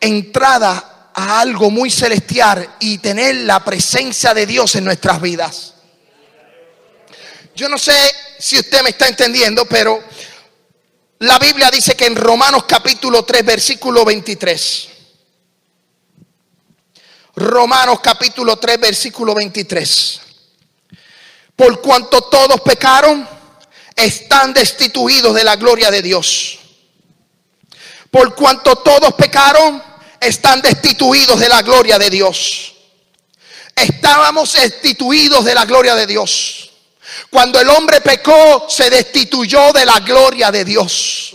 entrada 0.00 1.10
a 1.14 1.40
algo 1.40 1.70
muy 1.70 1.90
celestial 1.90 2.68
y 2.80 2.98
tener 2.98 3.36
la 3.36 3.64
presencia 3.64 4.34
de 4.34 4.46
Dios 4.46 4.74
en 4.74 4.84
nuestras 4.84 5.20
vidas. 5.20 5.74
Yo 7.54 7.68
no 7.68 7.78
sé 7.78 7.94
si 8.38 8.58
usted 8.58 8.82
me 8.82 8.90
está 8.90 9.08
entendiendo, 9.08 9.64
pero 9.66 10.02
la 11.20 11.38
Biblia 11.38 11.70
dice 11.70 11.94
que 11.94 12.06
en 12.06 12.16
Romanos 12.16 12.64
capítulo 12.64 13.24
3, 13.24 13.44
versículo 13.44 14.04
23. 14.04 14.88
Romanos 17.36 18.00
capítulo 18.00 18.56
3, 18.56 18.78
versículo 18.80 19.34
23. 19.34 20.20
Por 21.56 21.80
cuanto 21.80 22.22
todos 22.22 22.60
pecaron, 22.60 23.28
están 23.96 24.52
destituidos 24.52 25.34
de 25.34 25.44
la 25.44 25.56
gloria 25.56 25.90
de 25.90 26.02
Dios. 26.02 26.58
Por 28.10 28.34
cuanto 28.34 28.76
todos 28.76 29.14
pecaron, 29.14 29.82
están 30.20 30.60
destituidos 30.60 31.40
de 31.40 31.48
la 31.48 31.62
gloria 31.62 31.98
de 31.98 32.10
Dios. 32.10 32.74
Estábamos 33.74 34.52
destituidos 34.52 35.44
de 35.44 35.54
la 35.54 35.64
gloria 35.64 35.94
de 35.94 36.06
Dios. 36.06 36.73
Cuando 37.30 37.60
el 37.60 37.68
hombre 37.68 38.00
pecó, 38.00 38.66
se 38.68 38.90
destituyó 38.90 39.72
de 39.72 39.84
la 39.84 40.00
gloria 40.00 40.50
de 40.50 40.64
Dios. 40.64 41.32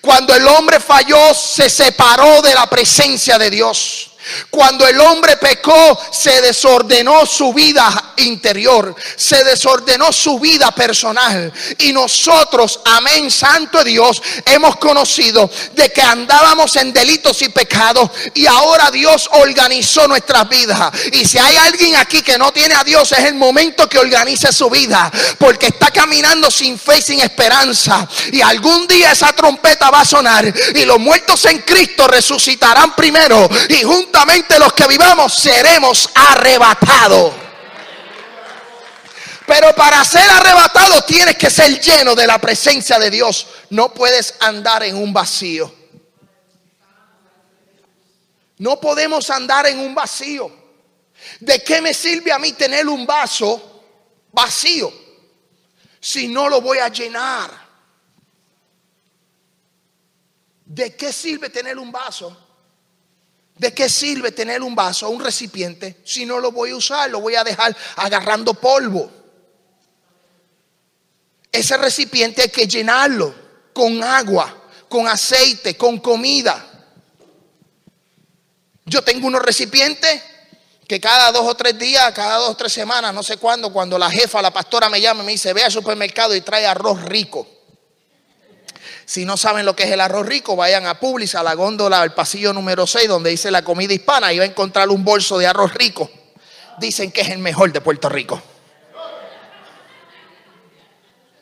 Cuando 0.00 0.34
el 0.34 0.46
hombre 0.46 0.80
falló, 0.80 1.34
se 1.34 1.70
separó 1.70 2.42
de 2.42 2.54
la 2.54 2.68
presencia 2.68 3.38
de 3.38 3.50
Dios. 3.50 4.09
Cuando 4.50 4.86
el 4.86 5.00
hombre 5.00 5.36
pecó, 5.36 5.98
se 6.12 6.40
desordenó 6.42 7.24
su 7.24 7.52
vida 7.52 8.12
interior, 8.16 8.94
se 9.16 9.42
desordenó 9.44 10.12
su 10.12 10.38
vida 10.38 10.70
personal. 10.72 11.52
Y 11.78 11.92
nosotros, 11.92 12.80
amén, 12.84 13.30
Santo 13.30 13.82
Dios, 13.82 14.22
hemos 14.44 14.76
conocido 14.76 15.50
de 15.72 15.90
que 15.92 16.02
andábamos 16.02 16.76
en 16.76 16.92
delitos 16.92 17.40
y 17.42 17.48
pecados 17.48 18.10
y 18.34 18.46
ahora 18.46 18.90
Dios 18.90 19.28
organizó 19.32 20.06
nuestras 20.06 20.48
vidas. 20.48 20.92
Y 21.12 21.24
si 21.24 21.38
hay 21.38 21.56
alguien 21.56 21.96
aquí 21.96 22.22
que 22.22 22.38
no 22.38 22.52
tiene 22.52 22.74
a 22.74 22.84
Dios, 22.84 23.12
es 23.12 23.24
el 23.24 23.34
momento 23.34 23.88
que 23.88 23.98
organice 23.98 24.52
su 24.52 24.68
vida, 24.68 25.10
porque 25.38 25.68
está 25.68 25.90
caminando 25.90 26.50
sin 26.50 26.78
fe 26.78 26.98
y 26.98 27.02
sin 27.02 27.20
esperanza. 27.20 28.06
Y 28.32 28.40
algún 28.42 28.86
día 28.86 29.12
esa 29.12 29.32
trompeta 29.32 29.90
va 29.90 30.00
a 30.00 30.04
sonar 30.04 30.52
y 30.74 30.84
los 30.84 30.98
muertos 30.98 31.44
en 31.46 31.58
Cristo 31.60 32.06
resucitarán 32.06 32.94
primero 32.94 33.48
y 33.68 33.82
juntos 33.82 34.09
los 34.60 34.72
que 34.74 34.86
vivamos 34.86 35.34
seremos 35.34 36.10
arrebatados. 36.14 37.34
Pero 39.46 39.74
para 39.74 40.04
ser 40.04 40.28
arrebatado 40.30 41.02
tienes 41.02 41.36
que 41.36 41.50
ser 41.50 41.80
lleno 41.80 42.14
de 42.14 42.26
la 42.26 42.38
presencia 42.38 42.98
de 42.98 43.10
Dios. 43.10 43.46
No 43.70 43.92
puedes 43.92 44.34
andar 44.40 44.84
en 44.84 44.96
un 44.96 45.12
vacío. 45.12 45.74
No 48.58 48.78
podemos 48.78 49.28
andar 49.30 49.66
en 49.66 49.80
un 49.80 49.94
vacío. 49.94 50.52
¿De 51.40 51.64
qué 51.64 51.80
me 51.80 51.92
sirve 51.92 52.30
a 52.30 52.38
mí 52.38 52.52
tener 52.52 52.86
un 52.86 53.06
vaso 53.06 53.82
vacío 54.30 54.92
si 55.98 56.28
no 56.28 56.48
lo 56.48 56.60
voy 56.60 56.78
a 56.78 56.88
llenar? 56.88 57.50
¿De 60.64 60.94
qué 60.94 61.12
sirve 61.12 61.50
tener 61.50 61.78
un 61.78 61.90
vaso 61.90 62.49
¿De 63.60 63.74
qué 63.74 63.90
sirve 63.90 64.32
tener 64.32 64.62
un 64.62 64.74
vaso, 64.74 65.10
un 65.10 65.22
recipiente, 65.22 65.98
si 66.02 66.24
no 66.24 66.40
lo 66.40 66.50
voy 66.50 66.70
a 66.70 66.76
usar? 66.76 67.10
Lo 67.10 67.20
voy 67.20 67.34
a 67.34 67.44
dejar 67.44 67.76
agarrando 67.96 68.54
polvo. 68.54 69.10
Ese 71.52 71.76
recipiente 71.76 72.40
hay 72.40 72.48
que 72.48 72.66
llenarlo 72.66 73.34
con 73.74 74.02
agua, 74.02 74.64
con 74.88 75.06
aceite, 75.06 75.76
con 75.76 75.98
comida. 75.98 76.88
Yo 78.86 79.02
tengo 79.02 79.26
unos 79.26 79.42
recipientes 79.42 80.22
que 80.88 80.98
cada 80.98 81.30
dos 81.30 81.46
o 81.46 81.54
tres 81.54 81.78
días, 81.78 82.12
cada 82.14 82.36
dos 82.36 82.48
o 82.48 82.56
tres 82.56 82.72
semanas, 82.72 83.12
no 83.12 83.22
sé 83.22 83.36
cuándo, 83.36 83.70
cuando 83.70 83.98
la 83.98 84.10
jefa, 84.10 84.40
la 84.40 84.54
pastora 84.54 84.88
me 84.88 85.02
llama 85.02 85.22
y 85.22 85.26
me 85.26 85.32
dice, 85.32 85.52
ve 85.52 85.64
al 85.64 85.70
supermercado 85.70 86.34
y 86.34 86.40
trae 86.40 86.66
arroz 86.66 87.02
rico. 87.02 87.46
Si 89.10 89.24
no 89.24 89.36
saben 89.36 89.66
lo 89.66 89.74
que 89.74 89.82
es 89.82 89.90
el 89.90 90.00
arroz 90.00 90.24
rico, 90.24 90.54
vayan 90.54 90.86
a 90.86 91.00
Publix, 91.00 91.34
a 91.34 91.42
la 91.42 91.54
góndola, 91.54 92.00
al 92.00 92.14
pasillo 92.14 92.52
número 92.52 92.86
6, 92.86 93.08
donde 93.08 93.30
dice 93.30 93.50
la 93.50 93.64
comida 93.64 93.92
hispana, 93.92 94.32
y 94.32 94.38
va 94.38 94.44
a 94.44 94.46
encontrar 94.46 94.88
un 94.88 95.04
bolso 95.04 95.36
de 95.36 95.48
arroz 95.48 95.74
rico. 95.74 96.08
Dicen 96.78 97.10
que 97.10 97.22
es 97.22 97.30
el 97.30 97.38
mejor 97.38 97.72
de 97.72 97.80
Puerto 97.80 98.08
Rico. 98.08 98.40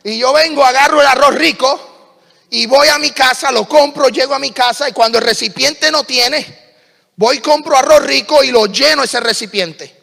Y 0.02 0.18
yo 0.18 0.32
vengo, 0.32 0.64
agarro 0.64 1.02
el 1.02 1.06
arroz 1.06 1.34
rico 1.34 2.16
y 2.48 2.64
voy 2.64 2.88
a 2.88 2.96
mi 2.96 3.10
casa, 3.10 3.52
lo 3.52 3.68
compro, 3.68 4.08
llego 4.08 4.34
a 4.34 4.38
mi 4.38 4.52
casa 4.52 4.88
y 4.88 4.92
cuando 4.94 5.18
el 5.18 5.24
recipiente 5.24 5.90
no 5.90 6.04
tiene, 6.04 6.74
voy, 7.16 7.40
compro 7.40 7.76
arroz 7.76 8.02
rico 8.02 8.42
y 8.42 8.50
lo 8.50 8.64
lleno 8.64 9.04
ese 9.04 9.20
recipiente. 9.20 9.94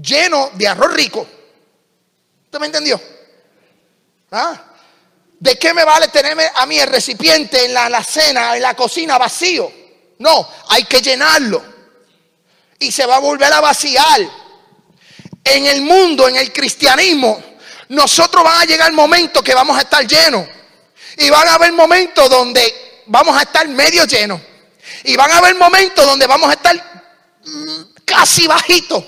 Lleno 0.00 0.50
de 0.54 0.68
arroz 0.68 0.94
rico. 0.94 1.26
¿Usted 2.44 2.60
me 2.60 2.66
entendió? 2.66 3.00
¿Ah? 4.30 4.71
¿De 5.42 5.58
qué 5.58 5.74
me 5.74 5.84
vale 5.84 6.06
tenerme 6.06 6.48
a 6.54 6.66
mí 6.66 6.78
el 6.78 6.86
recipiente 6.86 7.64
en 7.64 7.74
la, 7.74 7.88
la 7.88 8.04
cena, 8.04 8.54
en 8.54 8.62
la 8.62 8.74
cocina 8.74 9.18
vacío? 9.18 9.72
No, 10.20 10.48
hay 10.68 10.84
que 10.84 11.02
llenarlo. 11.02 11.60
Y 12.78 12.92
se 12.92 13.04
va 13.06 13.16
a 13.16 13.18
volver 13.18 13.52
a 13.52 13.60
vaciar. 13.60 14.20
En 15.42 15.66
el 15.66 15.82
mundo, 15.82 16.28
en 16.28 16.36
el 16.36 16.52
cristianismo, 16.52 17.42
nosotros 17.88 18.44
van 18.44 18.60
a 18.60 18.64
llegar 18.66 18.88
el 18.88 18.94
momento 18.94 19.42
que 19.42 19.52
vamos 19.52 19.76
a 19.76 19.80
estar 19.80 20.06
llenos. 20.06 20.46
Y 21.16 21.28
van 21.28 21.48
a 21.48 21.54
haber 21.54 21.72
momentos 21.72 22.30
donde 22.30 23.02
vamos 23.06 23.36
a 23.36 23.42
estar 23.42 23.66
medio 23.66 24.04
llenos. 24.04 24.40
Y 25.02 25.16
van 25.16 25.32
a 25.32 25.38
haber 25.38 25.56
momentos 25.56 26.06
donde 26.06 26.28
vamos 26.28 26.50
a 26.50 26.52
estar 26.52 27.02
mm, 27.44 27.82
casi 28.04 28.46
bajitos. 28.46 29.02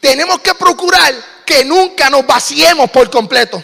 Tenemos 0.00 0.40
que 0.40 0.56
procurar 0.56 1.14
que 1.46 1.64
nunca 1.64 2.10
nos 2.10 2.26
vaciemos 2.26 2.90
por 2.90 3.08
completo. 3.10 3.62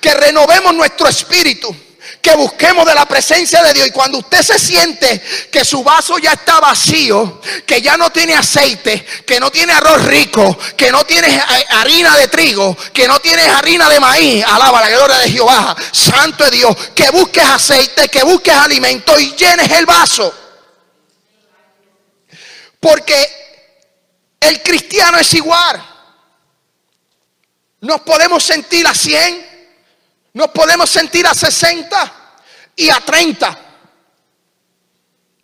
Que 0.00 0.14
renovemos 0.14 0.74
nuestro 0.74 1.08
espíritu 1.08 1.74
que 2.20 2.34
busquemos 2.34 2.86
de 2.86 2.94
la 2.94 3.06
presencia 3.06 3.62
de 3.62 3.72
Dios. 3.72 3.88
Y 3.88 3.90
cuando 3.90 4.18
usted 4.18 4.42
se 4.42 4.58
siente 4.58 5.20
que 5.50 5.64
su 5.64 5.82
vaso 5.82 6.18
ya 6.18 6.32
está 6.32 6.60
vacío, 6.60 7.40
que 7.66 7.80
ya 7.80 7.96
no 7.96 8.10
tiene 8.10 8.34
aceite, 8.34 9.04
que 9.26 9.40
no 9.40 9.50
tiene 9.50 9.72
arroz 9.72 10.04
rico, 10.04 10.58
que 10.76 10.90
no 10.90 11.04
tiene 11.04 11.40
harina 11.70 12.16
de 12.16 12.28
trigo, 12.28 12.76
que 12.92 13.06
no 13.06 13.20
tiene 13.20 13.42
harina 13.42 13.88
de 13.88 14.00
maíz, 14.00 14.44
alaba 14.44 14.80
la 14.80 14.90
gloria 14.90 15.18
de 15.18 15.30
Jehová, 15.30 15.76
santo 15.92 16.44
de 16.44 16.50
Dios, 16.50 16.76
que 16.94 17.10
busques 17.10 17.44
aceite, 17.44 18.08
que 18.08 18.22
busques 18.22 18.54
alimento 18.54 19.18
y 19.18 19.34
llenes 19.34 19.70
el 19.72 19.86
vaso. 19.86 20.34
Porque 22.80 24.36
el 24.40 24.62
cristiano 24.62 25.18
es 25.18 25.34
igual. 25.34 25.84
Nos 27.80 28.00
podemos 28.00 28.42
sentir 28.42 28.86
a 28.86 28.94
100, 28.94 29.47
nos 30.38 30.50
podemos 30.50 30.88
sentir 30.88 31.26
a 31.26 31.34
60 31.34 32.12
y 32.76 32.88
a 32.90 33.00
30. 33.00 33.58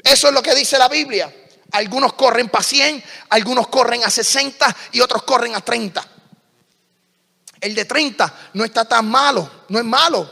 Eso 0.05 0.29
es 0.29 0.33
lo 0.33 0.41
que 0.41 0.55
dice 0.55 0.79
la 0.79 0.87
Biblia. 0.89 1.35
Algunos 1.73 2.13
corren 2.13 2.49
para 2.49 2.63
100, 2.63 3.03
algunos 3.31 3.67
corren 3.67 4.05
a 4.05 4.11
60 4.11 4.77
y 4.93 5.01
otros 5.01 5.25
corren 5.25 5.57
a 5.57 5.61
30. 5.63 6.07
El 7.61 7.75
de 7.75 7.85
30 7.87 8.35
no 8.53 8.65
está 8.65 8.85
tan 8.85 9.09
malo, 9.09 9.65
no 9.69 9.81
es 9.81 9.85
malo. 9.85 10.31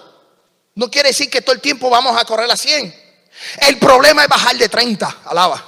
No 0.77 0.89
quiere 0.89 1.09
decir 1.09 1.29
que 1.29 1.43
todo 1.43 1.57
el 1.57 1.61
tiempo 1.61 1.91
vamos 1.91 2.17
a 2.17 2.25
correr 2.25 2.49
a 2.49 2.57
100. 2.57 2.95
El 3.63 3.79
problema 3.81 4.23
es 4.23 4.29
bajar 4.29 4.57
de 4.57 4.69
30, 4.69 5.23
alaba. 5.25 5.61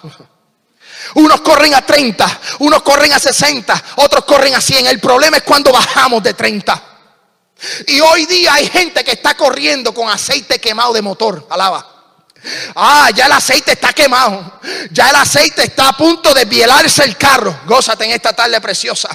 Unos 1.17 1.41
corren 1.41 1.75
a 1.75 1.85
30, 1.85 2.41
unos 2.61 2.81
corren 2.85 3.13
a 3.13 3.19
60, 3.19 3.85
otros 3.97 4.25
corren 4.25 4.55
a 4.55 4.61
100. 4.61 4.87
El 4.87 5.01
problema 5.01 5.39
es 5.39 5.43
cuando 5.43 5.73
bajamos 5.73 6.23
de 6.23 6.35
30. 6.35 6.94
Y 7.87 8.01
hoy 8.01 8.27
día 8.27 8.55
hay 8.55 8.69
gente 8.69 9.05
que 9.05 9.13
está 9.13 9.35
corriendo 9.35 9.95
con 9.95 10.09
aceite 10.09 10.59
quemado 10.59 10.93
de 10.93 11.03
motor. 11.03 11.47
Alaba. 11.51 11.95
Ah, 12.75 13.11
ya 13.15 13.27
el 13.27 13.33
aceite 13.33 13.73
está 13.73 13.93
quemado. 13.93 14.61
Ya 14.91 15.11
el 15.11 15.17
aceite 15.17 15.65
está 15.65 15.89
a 15.89 15.97
punto 15.97 16.35
de 16.35 16.45
bielarse 16.45 17.05
el 17.05 17.17
carro. 17.17 17.61
Gózate 17.65 18.05
en 18.05 18.11
esta 18.11 18.33
tarde 18.35 18.61
preciosa. 18.61 19.09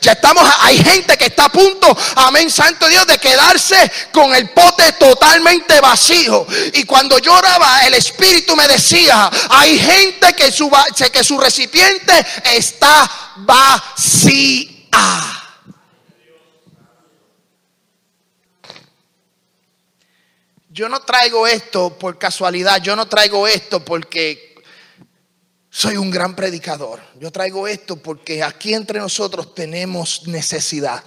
Ya 0.00 0.12
estamos, 0.12 0.44
hay 0.60 0.82
gente 0.82 1.16
que 1.16 1.26
está 1.26 1.46
a 1.46 1.48
punto, 1.48 1.96
amén, 2.16 2.50
santo 2.50 2.86
Dios, 2.88 3.06
de 3.06 3.18
quedarse 3.18 3.90
con 4.12 4.34
el 4.34 4.50
pote 4.50 4.92
totalmente 4.92 5.80
vacío. 5.80 6.46
Y 6.74 6.84
cuando 6.84 7.18
lloraba, 7.18 7.86
el 7.86 7.94
Espíritu 7.94 8.54
me 8.54 8.68
decía, 8.68 9.30
hay 9.50 9.78
gente 9.78 10.34
que 10.34 10.52
su, 10.52 10.70
que 11.12 11.24
su 11.24 11.38
recipiente 11.38 12.26
está 12.44 13.10
vacía. 13.36 14.66
Yo 20.76 20.90
no 20.90 21.00
traigo 21.00 21.46
esto 21.46 21.98
por 21.98 22.18
casualidad, 22.18 22.82
yo 22.82 22.94
no 22.94 23.08
traigo 23.08 23.48
esto 23.48 23.82
porque 23.82 24.56
soy 25.70 25.96
un 25.96 26.10
gran 26.10 26.36
predicador. 26.36 27.00
Yo 27.18 27.32
traigo 27.32 27.66
esto 27.66 27.96
porque 27.96 28.42
aquí 28.42 28.74
entre 28.74 28.98
nosotros 28.98 29.54
tenemos 29.54 30.26
necesidad. 30.28 31.02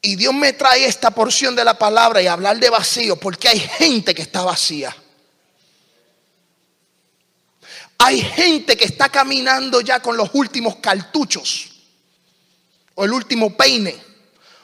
Y 0.00 0.16
Dios 0.16 0.32
me 0.32 0.54
trae 0.54 0.86
esta 0.86 1.10
porción 1.10 1.54
de 1.54 1.62
la 1.66 1.78
palabra 1.78 2.22
y 2.22 2.26
hablar 2.26 2.58
de 2.58 2.70
vacío 2.70 3.16
porque 3.16 3.48
hay 3.48 3.60
gente 3.60 4.14
que 4.14 4.22
está 4.22 4.40
vacía. 4.40 4.96
Hay 7.98 8.22
gente 8.22 8.78
que 8.78 8.86
está 8.86 9.10
caminando 9.10 9.82
ya 9.82 10.00
con 10.00 10.16
los 10.16 10.30
últimos 10.32 10.76
cartuchos, 10.76 11.70
o 12.94 13.04
el 13.04 13.12
último 13.12 13.54
peine, 13.54 13.94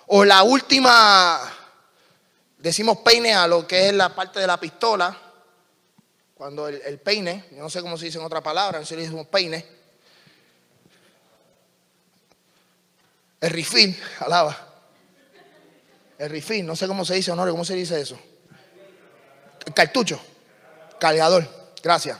o 0.06 0.24
la 0.24 0.42
última 0.42 1.49
decimos 2.60 2.98
peine 2.98 3.34
a 3.34 3.46
lo 3.46 3.66
que 3.66 3.88
es 3.88 3.94
la 3.94 4.14
parte 4.14 4.40
de 4.40 4.46
la 4.46 4.60
pistola, 4.60 5.16
cuando 6.34 6.68
el, 6.68 6.98
peine, 7.00 7.46
yo 7.50 7.58
no 7.58 7.68
sé 7.68 7.82
cómo 7.82 7.98
se 7.98 8.06
dice 8.06 8.18
en 8.18 8.24
otra 8.24 8.42
palabra, 8.42 8.80
sé 8.80 8.94
si 8.94 9.02
decimos 9.02 9.26
peine, 9.26 9.64
el 13.40 13.50
rifil, 13.50 13.96
alaba, 14.20 14.68
el 16.18 16.30
rifil, 16.30 16.64
no 16.66 16.76
sé 16.76 16.86
cómo 16.86 17.04
se 17.04 17.14
dice, 17.14 17.30
honor, 17.30 17.50
¿cómo 17.50 17.64
se 17.64 17.74
dice 17.74 18.00
eso? 18.00 18.18
El 19.66 19.74
cartucho, 19.74 20.20
cargador, 20.98 21.46
gracias. 21.82 22.18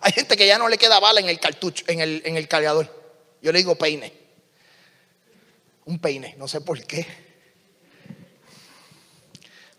Hay 0.00 0.12
gente 0.12 0.36
que 0.36 0.46
ya 0.46 0.58
no 0.58 0.68
le 0.68 0.78
queda 0.78 0.98
bala 0.98 1.20
en 1.20 1.28
el 1.28 1.38
cartucho, 1.38 1.84
en 1.86 2.00
el, 2.00 2.22
en 2.24 2.36
el 2.36 2.48
cargador. 2.48 3.02
Yo 3.40 3.52
le 3.52 3.58
digo 3.58 3.76
peine. 3.76 4.12
Un 5.84 5.98
peine, 6.00 6.34
no 6.38 6.48
sé 6.48 6.60
por 6.60 6.82
qué. 6.84 7.06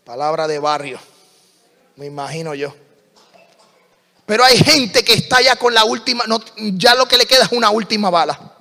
Palabra 0.04 0.46
de 0.46 0.58
barrio, 0.58 1.00
me 1.96 2.04
imagino 2.06 2.54
yo. 2.54 2.74
Pero 4.26 4.44
hay 4.44 4.58
gente 4.58 5.02
que 5.02 5.14
está 5.14 5.40
ya 5.40 5.56
con 5.56 5.72
la 5.72 5.84
última, 5.84 6.24
ya 6.56 6.94
lo 6.94 7.08
que 7.08 7.16
le 7.16 7.24
queda 7.24 7.44
es 7.44 7.52
una 7.52 7.70
última 7.70 8.10
bala. 8.10 8.52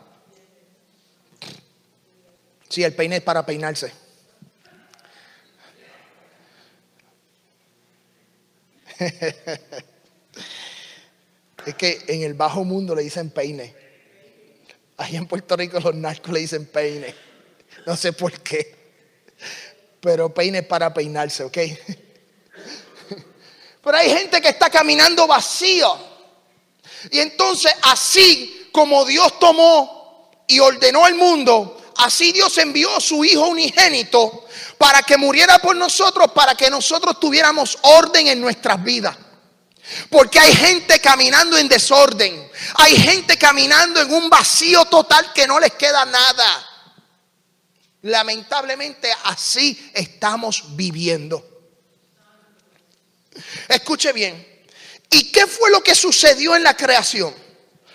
Sí, 2.70 2.82
el 2.84 2.96
peine 2.96 3.18
es 3.18 3.22
para 3.22 3.46
peinarse. 3.46 3.92
es 11.66 11.76
que 11.76 12.06
en 12.08 12.24
el 12.24 12.34
bajo 12.36 12.64
mundo 12.64 12.96
le 12.96 13.04
dicen 13.04 13.30
peine. 13.30 13.76
Ahí 14.96 15.18
en 15.18 15.28
Puerto 15.28 15.58
Rico 15.58 15.80
los 15.80 15.94
narcos 15.94 16.32
le 16.32 16.40
dicen 16.40 16.66
peine. 16.66 17.14
No 17.86 17.98
sé 17.98 18.14
por 18.14 18.40
qué 18.40 18.84
pero 20.04 20.34
peine 20.34 20.63
para 20.63 20.94
peinarse, 20.94 21.46
¿ok? 21.46 21.58
Pero 23.82 23.98
hay 23.98 24.10
gente 24.10 24.42
que 24.42 24.50
está 24.50 24.70
caminando 24.70 25.28
vacío. 25.28 25.98
Y 27.10 27.20
entonces 27.20 27.74
así 27.82 28.70
como 28.72 29.04
Dios 29.04 29.39
tomó 29.39 30.32
y 30.48 30.60
ordenó 30.60 31.06
el 31.06 31.16
mundo, 31.16 31.82
así 31.98 32.32
Dios 32.32 32.58
envió 32.60 32.96
a 32.96 33.02
su 33.02 33.26
Hijo 33.26 33.48
unigénito 33.48 34.46
para 34.78 35.04
que 35.04 35.18
muriera 35.18 35.60
por 35.60 35.76
nosotros, 35.76 36.32
para 36.32 36.56
que 36.56 36.70
nosotros 36.70 37.20
tuviéramos 37.20 37.78
orden 37.82 38.28
en 38.28 38.39
nuestras 38.39 38.82
vidas. 38.84 39.18
Porque 40.10 40.39
hay 40.39 40.54
gente 40.54 41.00
caminando 41.00 41.58
en 41.58 41.68
desorden. 41.68 42.50
Hay 42.76 42.96
gente 42.96 43.38
caminando 43.38 44.02
en 44.02 44.13
un 44.13 44.30
vacío 44.30 44.86
total 44.86 45.34
que 45.34 45.46
no 45.46 45.60
les 45.60 45.74
queda 45.74 46.06
nada. 46.06 46.73
Lamentablemente 48.04 49.10
así 49.26 49.92
estamos 49.94 50.76
viviendo. 50.76 51.44
Escuche 53.68 54.12
bien. 54.12 54.66
¿Y 55.10 55.32
qué 55.32 55.48
fue 55.48 55.70
lo 55.72 55.82
que 55.82 55.96
sucedió 55.96 56.56
en 56.56 56.63
la 56.63 56.76
creación? 56.76 57.34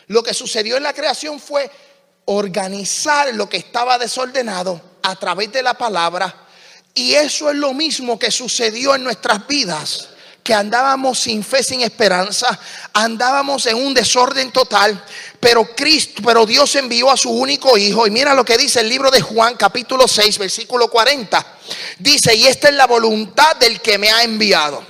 Lo 0.07 0.23
que 0.23 0.33
sucedió 0.33 0.77
en 0.77 0.83
la 0.83 0.95
creación 0.95 1.39
fue 1.39 1.71
organizar 2.25 3.35
lo 3.35 3.49
que 3.49 3.59
estaba 3.59 3.99
desordenado 3.99 4.99
a 5.03 5.17
través 5.17 5.53
de 5.53 5.63
la 5.63 5.75
palabra. 5.75 6.47
Y 6.95 7.15
eso 7.15 7.51
es 7.51 7.57
lo 7.57 7.75
mismo 7.75 8.19
que 8.19 8.31
sucedió 8.31 8.95
en 8.95 9.05
nuestras 9.05 9.47
vidas 9.47 10.08
que 10.49 10.55
andábamos 10.55 11.19
sin 11.19 11.45
fe, 11.45 11.63
sin 11.63 11.83
esperanza, 11.83 12.59
andábamos 12.95 13.67
en 13.67 13.77
un 13.77 13.93
desorden 13.93 14.51
total, 14.51 15.05
pero 15.39 15.77
Cristo, 15.77 16.23
pero 16.25 16.47
Dios 16.47 16.75
envió 16.77 17.11
a 17.11 17.19
su 17.19 17.29
único 17.29 17.77
hijo 17.77 18.07
y 18.07 18.11
mira 18.11 18.33
lo 18.33 18.47
que 18.47 18.57
dice 18.57 18.81
el 18.81 18.89
libro 18.89 19.11
de 19.11 19.21
Juan 19.21 19.57
capítulo 19.57 20.09
6, 20.09 20.39
versículo 20.39 20.89
40. 20.89 21.59
Dice, 21.99 22.35
"Y 22.35 22.47
esta 22.47 22.71
es 22.71 22.77
la 22.77 22.87
voluntad 22.87 23.57
del 23.57 23.83
que 23.83 23.99
me 23.99 24.11
ha 24.11 24.23
enviado." 24.23 24.83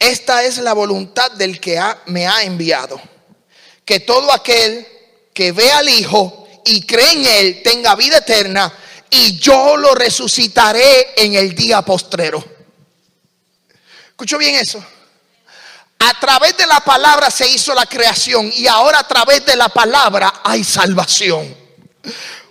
Esta 0.00 0.42
es 0.42 0.58
la 0.58 0.72
voluntad 0.72 1.30
del 1.30 1.60
que 1.60 1.80
me 2.06 2.26
ha 2.26 2.42
enviado, 2.42 3.00
que 3.84 4.00
todo 4.00 4.32
aquel 4.32 4.84
que 5.32 5.52
ve 5.52 5.70
al 5.70 5.88
hijo 5.88 6.48
y 6.64 6.84
cree 6.84 7.12
en 7.12 7.24
él 7.24 7.62
tenga 7.62 7.94
vida 7.94 8.16
eterna 8.16 8.76
y 9.10 9.38
yo 9.38 9.76
lo 9.76 9.94
resucitaré 9.94 11.14
en 11.16 11.36
el 11.36 11.54
día 11.54 11.82
postrero. 11.82 12.55
Escucho 14.16 14.38
bien 14.38 14.54
eso. 14.54 14.82
A 15.98 16.18
través 16.18 16.56
de 16.56 16.66
la 16.66 16.80
palabra 16.80 17.30
se 17.30 17.46
hizo 17.50 17.74
la 17.74 17.84
creación 17.84 18.50
y 18.56 18.66
ahora 18.66 19.00
a 19.00 19.06
través 19.06 19.44
de 19.44 19.54
la 19.56 19.68
palabra 19.68 20.40
hay 20.42 20.64
salvación. 20.64 21.54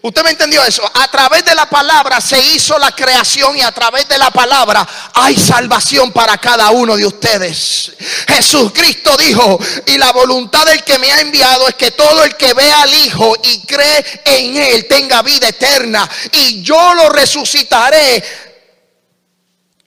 Usted 0.04 0.24
me 0.24 0.30
entendió 0.30 0.64
eso. 0.64 0.84
A 0.94 1.08
través 1.08 1.44
de 1.44 1.56
la 1.56 1.68
palabra 1.68 2.22
se 2.22 2.38
hizo 2.40 2.78
la 2.78 2.92
creación 2.92 3.58
y 3.58 3.62
a 3.62 3.72
través 3.72 4.08
de 4.08 4.20
la 4.20 4.30
palabra 4.30 4.88
hay 5.16 5.36
salvación 5.36 6.12
para 6.12 6.38
cada 6.38 6.70
uno 6.70 6.96
de 6.96 7.08
ustedes. 7.08 7.94
Jesucristo 8.28 9.18
dijo, 9.18 9.60
y 9.88 9.98
la 9.98 10.12
voluntad 10.12 10.68
del 10.68 10.84
que 10.84 11.00
me 11.00 11.12
ha 11.12 11.20
enviado 11.22 11.68
es 11.68 11.74
que 11.74 11.90
todo 11.90 12.24
el 12.24 12.38
que 12.38 12.54
vea 12.54 12.84
al 12.84 12.94
Hijo 12.94 13.36
y 13.42 13.66
cree 13.66 14.22
en 14.26 14.56
Él 14.56 14.88
tenga 14.88 15.24
vida 15.24 15.48
eterna. 15.48 16.08
Y 16.32 16.62
yo 16.62 16.94
lo 16.94 17.10
resucitaré 17.10 18.24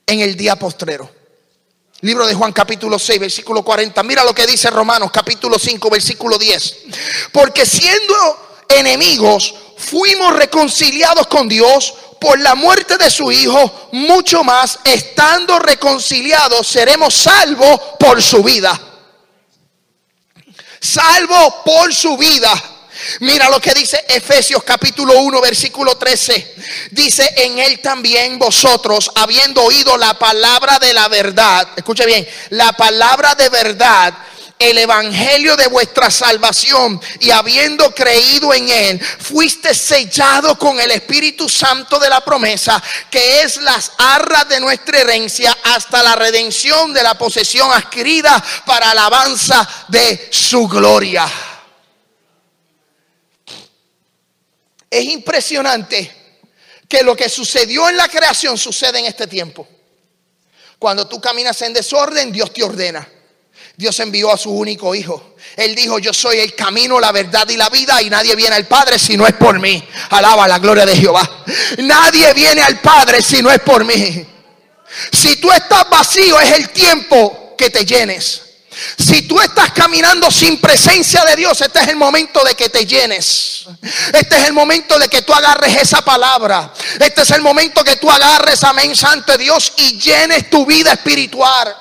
en 0.05 0.19
el 0.19 0.35
día 0.35 0.57
postrero. 0.57 1.18
Libro 2.01 2.25
de 2.25 2.33
Juan 2.33 2.53
capítulo 2.53 2.97
6, 2.97 3.19
versículo 3.19 3.61
40. 3.61 4.01
Mira 4.03 4.23
lo 4.23 4.33
que 4.33 4.47
dice 4.47 4.69
Romanos 4.69 5.11
capítulo 5.11 5.59
5, 5.59 5.89
versículo 5.89 6.37
10. 6.37 6.77
Porque 7.33 7.65
siendo 7.65 8.65
enemigos, 8.69 9.53
fuimos 9.77 10.33
reconciliados 10.35 11.27
con 11.27 11.49
Dios 11.49 11.93
por 12.21 12.39
la 12.39 12.55
muerte 12.55 12.97
de 12.97 13.09
su 13.09 13.31
Hijo, 13.31 13.89
mucho 13.91 14.43
más, 14.43 14.79
estando 14.83 15.59
reconciliados, 15.59 16.67
seremos 16.67 17.13
salvos 17.13 17.79
por 17.99 18.21
su 18.21 18.43
vida. 18.43 18.79
Salvo 20.79 21.63
por 21.65 21.93
su 21.93 22.17
vida. 22.17 22.51
Mira 23.19 23.49
lo 23.49 23.59
que 23.59 23.73
dice 23.73 24.03
Efesios 24.07 24.63
capítulo 24.63 25.19
1 25.19 25.41
versículo 25.41 25.97
13. 25.97 26.55
Dice 26.91 27.33
en 27.37 27.59
él 27.59 27.79
también 27.79 28.39
vosotros, 28.39 29.11
habiendo 29.15 29.63
oído 29.63 29.97
la 29.97 30.17
palabra 30.17 30.79
de 30.79 30.93
la 30.93 31.07
verdad, 31.07 31.67
escuche 31.75 32.05
bien, 32.05 32.27
la 32.49 32.73
palabra 32.73 33.35
de 33.35 33.49
verdad 33.49 34.13
el 34.59 34.77
evangelio 34.77 35.55
de 35.55 35.67
vuestra 35.67 36.11
salvación 36.11 36.99
y 37.21 37.31
habiendo 37.31 37.95
creído 37.95 38.53
en 38.53 38.67
él, 38.67 38.99
fuiste 38.99 39.73
sellado 39.73 40.59
con 40.59 40.77
el 40.81 40.91
Espíritu 40.91 41.47
Santo 41.47 41.97
de 41.97 42.09
la 42.09 42.19
promesa, 42.19 42.83
que 43.09 43.41
es 43.41 43.55
las 43.61 43.93
arras 43.97 44.49
de 44.49 44.59
nuestra 44.59 44.99
herencia 44.99 45.57
hasta 45.63 46.03
la 46.03 46.15
redención 46.15 46.93
de 46.93 47.03
la 47.03 47.17
posesión 47.17 47.71
adquirida 47.71 48.43
para 48.65 48.91
alabanza 48.91 49.67
de 49.87 50.27
su 50.29 50.67
gloria. 50.67 51.25
Es 54.89 55.05
impresionante 55.05 56.11
que 56.87 57.03
lo 57.03 57.15
que 57.15 57.29
sucedió 57.29 57.87
en 57.87 57.97
la 57.97 58.07
creación 58.07 58.57
sucede 58.57 58.99
en 58.99 59.05
este 59.05 59.27
tiempo. 59.27 59.67
Cuando 60.79 61.07
tú 61.07 61.21
caminas 61.21 61.61
en 61.61 61.73
desorden, 61.73 62.31
Dios 62.31 62.53
te 62.53 62.63
ordena. 62.63 63.07
Dios 63.75 63.97
envió 63.99 64.31
a 64.31 64.37
su 64.37 64.51
único 64.51 64.93
hijo. 64.95 65.35
Él 65.55 65.75
dijo, 65.75 65.99
yo 65.99 66.13
soy 66.13 66.39
el 66.39 66.55
camino, 66.55 66.99
la 66.99 67.11
verdad 67.11 67.47
y 67.47 67.55
la 67.55 67.69
vida 67.69 68.01
y 68.01 68.09
nadie 68.09 68.35
viene 68.35 68.55
al 68.55 68.67
Padre 68.67 68.99
si 68.99 69.15
no 69.15 69.25
es 69.25 69.33
por 69.35 69.59
mí. 69.59 69.87
Alaba 70.09 70.47
la 70.47 70.59
gloria 70.59 70.85
de 70.85 70.95
Jehová. 70.95 71.45
Nadie 71.77 72.33
viene 72.33 72.61
al 72.61 72.79
Padre 72.81 73.21
si 73.21 73.41
no 73.41 73.51
es 73.51 73.59
por 73.59 73.85
mí. 73.85 74.25
Si 75.11 75.35
tú 75.37 75.51
estás 75.51 75.89
vacío 75.89 76.39
es 76.39 76.51
el 76.51 76.69
tiempo 76.71 77.55
que 77.57 77.69
te 77.69 77.85
llenes. 77.85 78.48
Si 78.97 79.23
tú 79.23 79.39
estás 79.41 79.71
caminando 79.71 80.29
sin 80.31 80.59
presencia 80.59 81.23
de 81.25 81.35
Dios, 81.35 81.59
este 81.61 81.79
es 81.79 81.87
el 81.87 81.95
momento 81.95 82.43
de 82.43 82.55
que 82.55 82.69
te 82.69 82.85
llenes. 82.85 83.65
Este 84.13 84.37
es 84.37 84.45
el 84.45 84.53
momento 84.53 84.97
de 84.97 85.07
que 85.07 85.21
tú 85.21 85.33
agarres 85.33 85.75
esa 85.75 86.01
palabra. 86.01 86.73
Este 86.99 87.21
es 87.21 87.31
el 87.31 87.41
momento 87.41 87.83
que 87.83 87.97
tú 87.97 88.09
agarres, 88.09 88.63
amén, 88.63 88.95
Santo 88.95 89.37
Dios, 89.37 89.73
y 89.77 89.99
llenes 89.99 90.49
tu 90.49 90.65
vida 90.65 90.93
espiritual. 90.93 91.75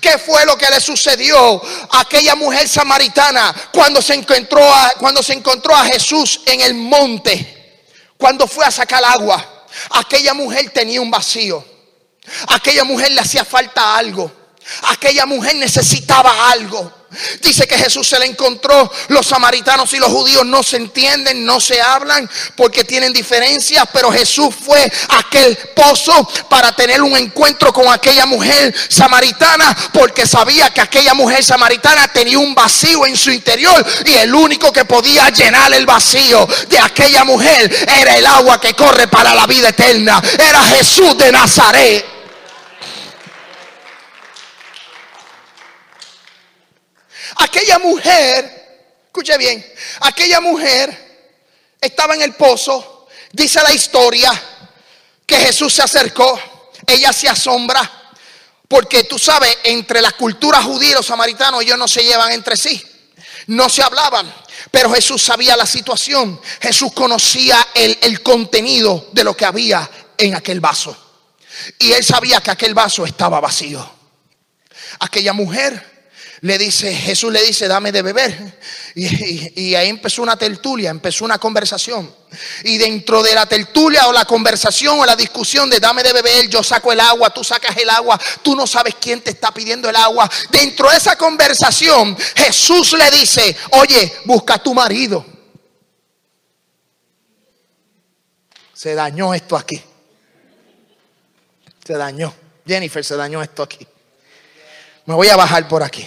¿Qué 0.00 0.16
fue 0.18 0.46
lo 0.46 0.56
que 0.56 0.70
le 0.70 0.80
sucedió 0.80 1.62
a 1.90 2.00
aquella 2.00 2.34
mujer 2.34 2.68
samaritana 2.68 3.54
cuando 3.72 4.00
se 4.00 4.14
encontró 4.14 4.62
a, 4.62 4.94
cuando 4.98 5.22
se 5.22 5.34
encontró 5.34 5.76
a 5.76 5.84
Jesús 5.84 6.40
en 6.46 6.62
el 6.62 6.74
monte? 6.74 7.82
Cuando 8.16 8.46
fue 8.46 8.64
a 8.64 8.70
sacar 8.70 9.04
agua. 9.04 9.66
Aquella 9.90 10.34
mujer 10.34 10.70
tenía 10.70 11.00
un 11.00 11.10
vacío. 11.10 11.64
Aquella 12.48 12.84
mujer 12.84 13.10
le 13.12 13.20
hacía 13.20 13.44
falta 13.44 13.96
algo. 13.96 14.32
Aquella 14.90 15.26
mujer 15.26 15.56
necesitaba 15.56 16.50
algo. 16.50 16.98
Dice 17.40 17.66
que 17.66 17.78
Jesús 17.78 18.06
se 18.06 18.18
le 18.18 18.26
encontró. 18.26 18.90
Los 19.08 19.26
samaritanos 19.26 19.92
y 19.94 19.98
los 19.98 20.10
judíos 20.10 20.44
no 20.44 20.62
se 20.62 20.76
entienden, 20.76 21.44
no 21.44 21.58
se 21.58 21.80
hablan 21.80 22.28
porque 22.54 22.84
tienen 22.84 23.12
diferencias. 23.12 23.84
Pero 23.92 24.12
Jesús 24.12 24.54
fue 24.54 24.80
a 25.08 25.18
aquel 25.18 25.56
pozo 25.74 26.28
para 26.50 26.72
tener 26.72 27.02
un 27.02 27.16
encuentro 27.16 27.72
con 27.72 27.90
aquella 27.90 28.26
mujer 28.26 28.74
samaritana 28.88 29.74
porque 29.92 30.26
sabía 30.26 30.70
que 30.70 30.82
aquella 30.82 31.14
mujer 31.14 31.42
samaritana 31.42 32.08
tenía 32.08 32.38
un 32.38 32.54
vacío 32.54 33.06
en 33.06 33.16
su 33.16 33.30
interior 33.30 33.84
y 34.04 34.14
el 34.14 34.34
único 34.34 34.70
que 34.70 34.84
podía 34.84 35.30
llenar 35.30 35.72
el 35.72 35.86
vacío 35.86 36.46
de 36.68 36.78
aquella 36.78 37.24
mujer 37.24 37.74
era 38.00 38.16
el 38.16 38.26
agua 38.26 38.60
que 38.60 38.74
corre 38.74 39.08
para 39.08 39.34
la 39.34 39.46
vida 39.46 39.70
eterna. 39.70 40.22
Era 40.38 40.62
Jesús 40.64 41.16
de 41.16 41.32
Nazaret. 41.32 42.17
Aquella 47.38 47.78
mujer, 47.78 49.00
escuche 49.06 49.38
bien, 49.38 49.64
aquella 50.00 50.40
mujer 50.40 51.08
estaba 51.80 52.14
en 52.14 52.22
el 52.22 52.34
pozo, 52.34 53.06
dice 53.32 53.62
la 53.62 53.72
historia, 53.72 54.30
que 55.24 55.36
Jesús 55.36 55.72
se 55.72 55.82
acercó, 55.82 56.40
ella 56.86 57.12
se 57.12 57.28
asombra, 57.28 58.12
porque 58.66 59.04
tú 59.04 59.18
sabes, 59.18 59.56
entre 59.62 60.02
las 60.02 60.14
culturas 60.14 60.64
judías 60.64 60.92
y 60.92 60.94
los 60.94 61.06
samaritanos 61.06 61.62
ellos 61.62 61.78
no 61.78 61.86
se 61.86 62.02
llevan 62.02 62.32
entre 62.32 62.56
sí, 62.56 62.82
no 63.46 63.68
se 63.68 63.82
hablaban. 63.82 64.32
Pero 64.72 64.92
Jesús 64.92 65.22
sabía 65.22 65.56
la 65.56 65.66
situación, 65.66 66.40
Jesús 66.60 66.92
conocía 66.92 67.68
el, 67.72 67.96
el 68.02 68.22
contenido 68.22 69.08
de 69.12 69.22
lo 69.22 69.36
que 69.36 69.44
había 69.44 69.88
en 70.16 70.34
aquel 70.34 70.60
vaso. 70.60 70.96
Y 71.78 71.92
él 71.92 72.04
sabía 72.04 72.40
que 72.40 72.50
aquel 72.50 72.74
vaso 72.74 73.06
estaba 73.06 73.38
vacío. 73.40 73.88
Aquella 74.98 75.32
mujer 75.32 75.97
le 76.40 76.56
dice, 76.56 76.94
Jesús 76.94 77.32
le 77.32 77.42
dice, 77.42 77.66
dame 77.66 77.90
de 77.90 78.02
beber. 78.02 78.58
Y, 78.94 79.74
ahí 79.74 79.88
empezó 79.88 80.22
una 80.22 80.36
tertulia, 80.36 80.90
empezó 80.90 81.24
una 81.24 81.38
conversación. 81.38 82.12
Y 82.64 82.78
dentro 82.78 83.22
de 83.22 83.34
la 83.34 83.46
tertulia 83.46 84.08
o 84.08 84.12
la 84.12 84.24
conversación 84.24 84.98
o 85.00 85.06
la 85.06 85.16
discusión 85.16 85.70
de 85.70 85.78
dame 85.80 86.02
de 86.02 86.12
beber, 86.12 86.48
yo 86.48 86.62
saco 86.62 86.92
el 86.92 87.00
agua, 87.00 87.30
tú 87.30 87.44
sacas 87.44 87.76
el 87.76 87.88
agua, 87.90 88.20
tú 88.42 88.56
no 88.56 88.66
sabes 88.66 88.96
quién 89.00 89.20
te 89.20 89.30
está 89.30 89.52
pidiendo 89.52 89.88
el 89.88 89.96
agua. 89.96 90.28
Dentro 90.50 90.90
de 90.90 90.96
esa 90.96 91.16
conversación, 91.16 92.16
Jesús 92.36 92.92
le 92.98 93.10
dice, 93.10 93.56
oye, 93.70 94.12
busca 94.24 94.54
a 94.54 94.62
tu 94.62 94.74
marido. 94.74 95.24
Se 98.74 98.94
dañó 98.94 99.34
esto 99.34 99.56
aquí. 99.56 99.82
Se 101.84 101.94
dañó. 101.94 102.34
Jennifer 102.66 103.04
se 103.04 103.16
dañó 103.16 103.42
esto 103.42 103.62
aquí. 103.62 103.86
Me 105.06 105.14
voy 105.14 105.28
a 105.28 105.36
bajar 105.36 105.66
por 105.66 105.82
aquí. 105.82 106.06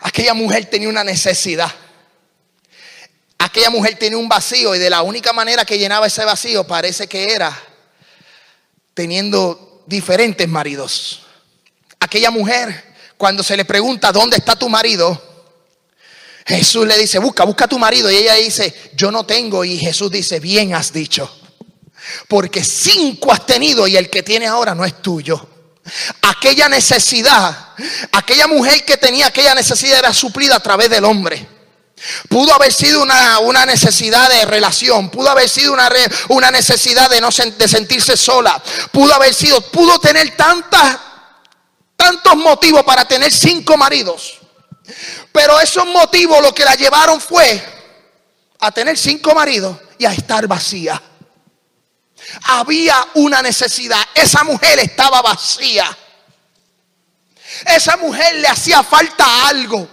Aquella 0.00 0.34
mujer 0.34 0.66
tenía 0.66 0.88
una 0.88 1.04
necesidad. 1.04 1.70
Aquella 3.38 3.70
mujer 3.70 3.96
tenía 3.98 4.18
un 4.18 4.28
vacío 4.28 4.74
y 4.74 4.78
de 4.78 4.90
la 4.90 5.02
única 5.02 5.32
manera 5.32 5.64
que 5.64 5.78
llenaba 5.78 6.06
ese 6.06 6.24
vacío 6.24 6.66
parece 6.66 7.06
que 7.06 7.32
era 7.32 7.58
teniendo 8.94 9.82
diferentes 9.86 10.48
maridos. 10.48 11.22
Aquella 11.98 12.30
mujer, 12.30 12.94
cuando 13.16 13.42
se 13.42 13.56
le 13.56 13.64
pregunta, 13.64 14.12
¿dónde 14.12 14.36
está 14.36 14.56
tu 14.56 14.68
marido? 14.68 15.30
Jesús 16.46 16.86
le 16.86 16.98
dice, 16.98 17.18
busca, 17.18 17.44
busca 17.44 17.66
a 17.66 17.68
tu 17.68 17.78
marido. 17.78 18.10
Y 18.10 18.16
ella 18.16 18.34
dice, 18.34 18.74
yo 18.94 19.10
no 19.10 19.24
tengo. 19.24 19.64
Y 19.64 19.78
Jesús 19.78 20.10
dice, 20.10 20.40
bien 20.40 20.74
has 20.74 20.92
dicho. 20.92 21.30
Porque 22.28 22.64
cinco 22.64 23.32
has 23.32 23.46
tenido 23.46 23.86
y 23.86 23.96
el 23.96 24.10
que 24.10 24.22
tienes 24.22 24.48
ahora 24.48 24.74
no 24.74 24.84
es 24.84 25.00
tuyo. 25.00 25.48
Aquella 26.22 26.68
necesidad, 26.68 27.74
aquella 28.12 28.46
mujer 28.46 28.84
que 28.84 28.96
tenía 28.96 29.26
aquella 29.26 29.54
necesidad 29.54 29.98
era 29.98 30.14
suplida 30.14 30.56
a 30.56 30.60
través 30.60 30.90
del 30.90 31.04
hombre. 31.04 31.46
Pudo 32.28 32.54
haber 32.54 32.72
sido 32.72 33.02
una, 33.02 33.66
necesidad 33.66 34.28
de 34.30 34.46
relación, 34.46 35.10
pudo 35.10 35.28
haber 35.30 35.48
sido 35.48 35.72
una, 35.72 35.90
una 36.28 36.50
necesidad 36.50 37.10
de, 37.10 37.20
no, 37.20 37.28
de 37.28 37.68
sentirse 37.68 38.16
sola, 38.16 38.62
pudo 38.90 39.14
haber 39.14 39.34
sido, 39.34 39.60
pudo 39.60 39.98
tener 39.98 40.34
tantas, 40.34 40.98
tantos 41.96 42.36
motivos 42.36 42.84
para 42.84 43.06
tener 43.06 43.30
cinco 43.30 43.76
maridos. 43.76 44.38
Pero 45.32 45.60
esos 45.60 45.86
motivos 45.86 46.42
lo 46.42 46.54
que 46.54 46.64
la 46.64 46.74
llevaron 46.74 47.20
fue 47.20 47.62
a 48.60 48.70
tener 48.72 48.96
cinco 48.96 49.34
maridos 49.34 49.76
y 49.98 50.06
a 50.06 50.12
estar 50.12 50.46
vacía. 50.46 51.00
Había 52.44 53.06
una 53.14 53.42
necesidad. 53.42 54.00
Esa 54.14 54.44
mujer 54.44 54.78
estaba 54.78 55.22
vacía. 55.22 55.96
Esa 57.66 57.96
mujer 57.96 58.36
le 58.36 58.48
hacía 58.48 58.82
falta 58.82 59.48
algo. 59.48 59.88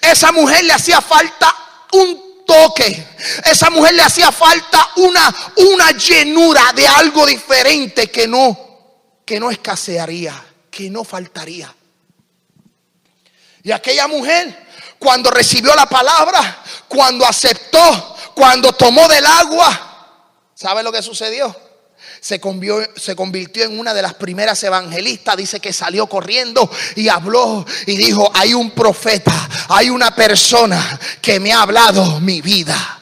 Esa 0.00 0.32
mujer 0.32 0.64
le 0.64 0.72
hacía 0.72 1.00
falta 1.00 1.54
un 1.92 2.44
toque. 2.46 3.06
Esa 3.44 3.70
mujer 3.70 3.94
le 3.94 4.02
hacía 4.02 4.32
falta 4.32 4.90
una, 4.96 5.34
una 5.56 5.90
llenura 5.92 6.72
de 6.74 6.86
algo 6.86 7.26
diferente 7.26 8.10
que 8.10 8.26
no, 8.26 8.58
que 9.24 9.38
no 9.38 9.50
escasearía, 9.50 10.34
que 10.70 10.90
no 10.90 11.04
faltaría. 11.04 11.74
Y 13.62 13.70
aquella 13.70 14.08
mujer, 14.08 14.66
cuando 14.98 15.30
recibió 15.30 15.74
la 15.74 15.86
palabra, 15.86 16.62
cuando 16.88 17.24
aceptó, 17.24 18.16
cuando 18.34 18.72
tomó 18.72 19.06
del 19.08 19.24
agua, 19.24 19.91
¿sabe 20.62 20.84
lo 20.84 20.92
que 20.92 21.02
sucedió? 21.02 21.54
Se 22.20 22.40
convirtió, 22.40 23.64
en 23.64 23.78
una 23.78 23.92
de 23.92 24.02
las 24.02 24.14
primeras 24.14 24.62
evangelistas. 24.62 25.36
Dice 25.36 25.58
que 25.60 25.72
salió 25.72 26.06
corriendo 26.06 26.70
y 26.94 27.08
habló 27.08 27.66
y 27.86 27.96
dijo, 27.96 28.30
hay 28.32 28.54
un 28.54 28.70
profeta, 28.70 29.32
hay 29.68 29.90
una 29.90 30.14
persona 30.14 31.00
que 31.20 31.40
me 31.40 31.52
ha 31.52 31.62
hablado 31.62 32.20
mi 32.20 32.40
vida. 32.40 33.01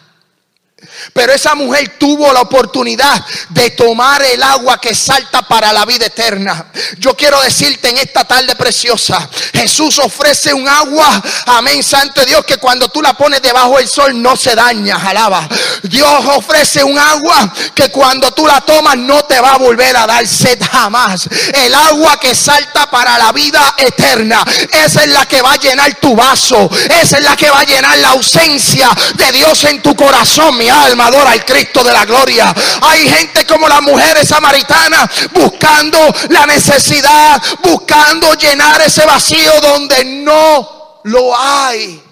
Pero 1.12 1.32
esa 1.32 1.54
mujer 1.54 1.96
tuvo 1.98 2.32
la 2.32 2.40
oportunidad 2.40 3.24
de 3.50 3.70
tomar 3.70 4.22
el 4.22 4.42
agua 4.42 4.80
que 4.80 4.94
salta 4.94 5.42
para 5.42 5.72
la 5.72 5.84
vida 5.84 6.06
eterna. 6.06 6.66
Yo 6.98 7.16
quiero 7.16 7.40
decirte 7.42 7.88
en 7.88 7.98
esta 7.98 8.24
tarde 8.24 8.54
preciosa, 8.56 9.28
Jesús 9.52 9.98
ofrece 9.98 10.52
un 10.52 10.68
agua, 10.68 11.22
amén, 11.46 11.82
santo 11.82 12.24
Dios, 12.24 12.44
que 12.44 12.58
cuando 12.58 12.88
tú 12.88 13.02
la 13.02 13.14
pones 13.14 13.42
debajo 13.42 13.78
del 13.78 13.88
sol 13.88 14.20
no 14.20 14.36
se 14.36 14.54
daña, 14.54 14.96
alaba. 14.96 15.48
Dios 15.82 16.24
ofrece 16.36 16.84
un 16.84 16.98
agua 16.98 17.52
que 17.74 17.90
cuando 17.90 18.30
tú 18.32 18.46
la 18.46 18.60
tomas 18.60 18.96
no 18.96 19.24
te 19.24 19.40
va 19.40 19.54
a 19.54 19.58
volver 19.58 19.96
a 19.96 20.06
dar 20.06 20.26
sed 20.26 20.58
jamás. 20.70 21.28
El 21.52 21.74
agua 21.74 22.18
que 22.18 22.34
salta 22.34 22.90
para 22.90 23.18
la 23.18 23.32
vida 23.32 23.74
eterna, 23.78 24.44
esa 24.72 25.02
es 25.02 25.08
la 25.08 25.26
que 25.26 25.42
va 25.42 25.52
a 25.52 25.56
llenar 25.56 25.94
tu 25.94 26.14
vaso, 26.14 26.70
esa 27.00 27.18
es 27.18 27.24
la 27.24 27.36
que 27.36 27.50
va 27.50 27.60
a 27.60 27.64
llenar 27.64 27.98
la 27.98 28.10
ausencia 28.10 28.88
de 29.14 29.32
Dios 29.32 29.64
en 29.64 29.82
tu 29.82 29.94
corazón, 29.96 30.56
mi 30.56 30.68
alma 30.68 30.89
al 30.98 31.44
Cristo 31.44 31.84
de 31.84 31.92
la 31.92 32.04
gloria. 32.04 32.54
Hay 32.82 33.08
gente 33.08 33.46
como 33.46 33.68
las 33.68 33.82
mujeres 33.82 34.28
samaritanas 34.28 35.30
buscando 35.32 35.98
la 36.30 36.46
necesidad, 36.46 37.40
buscando 37.62 38.34
llenar 38.34 38.80
ese 38.82 39.04
vacío 39.04 39.60
donde 39.60 40.04
no 40.04 41.00
lo 41.04 41.36
hay. 41.36 42.02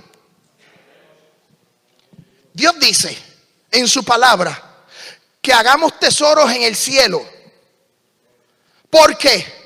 Dios 2.53 2.74
dice 2.81 3.16
en 3.70 3.89
su 3.89 4.05
palabra 4.05 4.87
que 5.41 5.53
hagamos 5.53 5.99
tesoros 5.99 6.51
en 6.53 6.62
el 6.62 6.76
cielo. 6.76 7.24
¿Por 8.91 9.16
qué? 9.16 9.59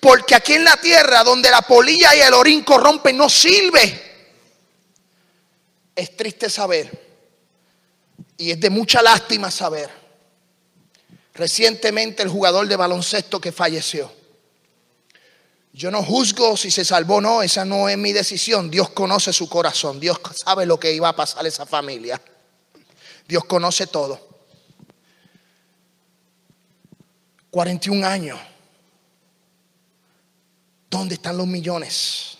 Porque 0.00 0.34
aquí 0.34 0.54
en 0.54 0.64
la 0.64 0.76
tierra 0.76 1.22
donde 1.22 1.50
la 1.50 1.62
polilla 1.62 2.14
y 2.14 2.20
el 2.20 2.34
orín 2.34 2.62
corrompen 2.62 3.16
no 3.16 3.28
sirve. 3.28 4.02
Es 5.94 6.16
triste 6.16 6.50
saber 6.50 7.04
y 8.36 8.50
es 8.50 8.60
de 8.60 8.70
mucha 8.70 9.02
lástima 9.02 9.50
saber. 9.50 9.90
Recientemente 11.34 12.22
el 12.22 12.28
jugador 12.28 12.68
de 12.68 12.76
baloncesto 12.76 13.40
que 13.40 13.52
falleció. 13.52 14.10
Yo 15.72 15.90
no 15.90 16.04
juzgo 16.04 16.56
si 16.56 16.70
se 16.70 16.84
salvó 16.84 17.16
o 17.16 17.20
no, 17.20 17.42
esa 17.42 17.64
no 17.64 17.88
es 17.88 17.98
mi 17.98 18.12
decisión. 18.12 18.70
Dios 18.70 18.90
conoce 18.90 19.32
su 19.32 19.48
corazón, 19.48 19.98
Dios 19.98 20.20
sabe 20.32 20.66
lo 20.66 20.78
que 20.78 20.92
iba 20.92 21.08
a 21.08 21.16
pasar 21.16 21.44
a 21.44 21.48
esa 21.48 21.66
familia. 21.66 22.20
Dios 23.26 23.44
conoce 23.44 23.88
todo. 23.88 24.34
41 27.50 28.06
años. 28.06 28.38
¿Dónde 30.88 31.14
están 31.16 31.36
los 31.36 31.46
millones? 31.48 32.38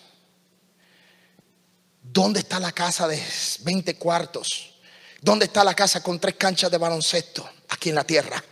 ¿Dónde 2.01 2.39
está 2.39 2.57
la 2.59 2.71
casa 2.71 3.05
de 3.05 3.21
20 3.63 3.97
cuartos? 3.97 4.74
¿Dónde 5.21 5.45
está 5.45 5.63
la 5.63 5.73
casa 5.73 6.01
con 6.03 6.19
tres 6.19 6.35
canchas 6.35 6.69
de 6.69 6.77
baloncesto? 6.77 7.49
Aquí 7.69 7.89
en 7.89 7.95
la 7.95 8.03
tierra. 8.03 8.43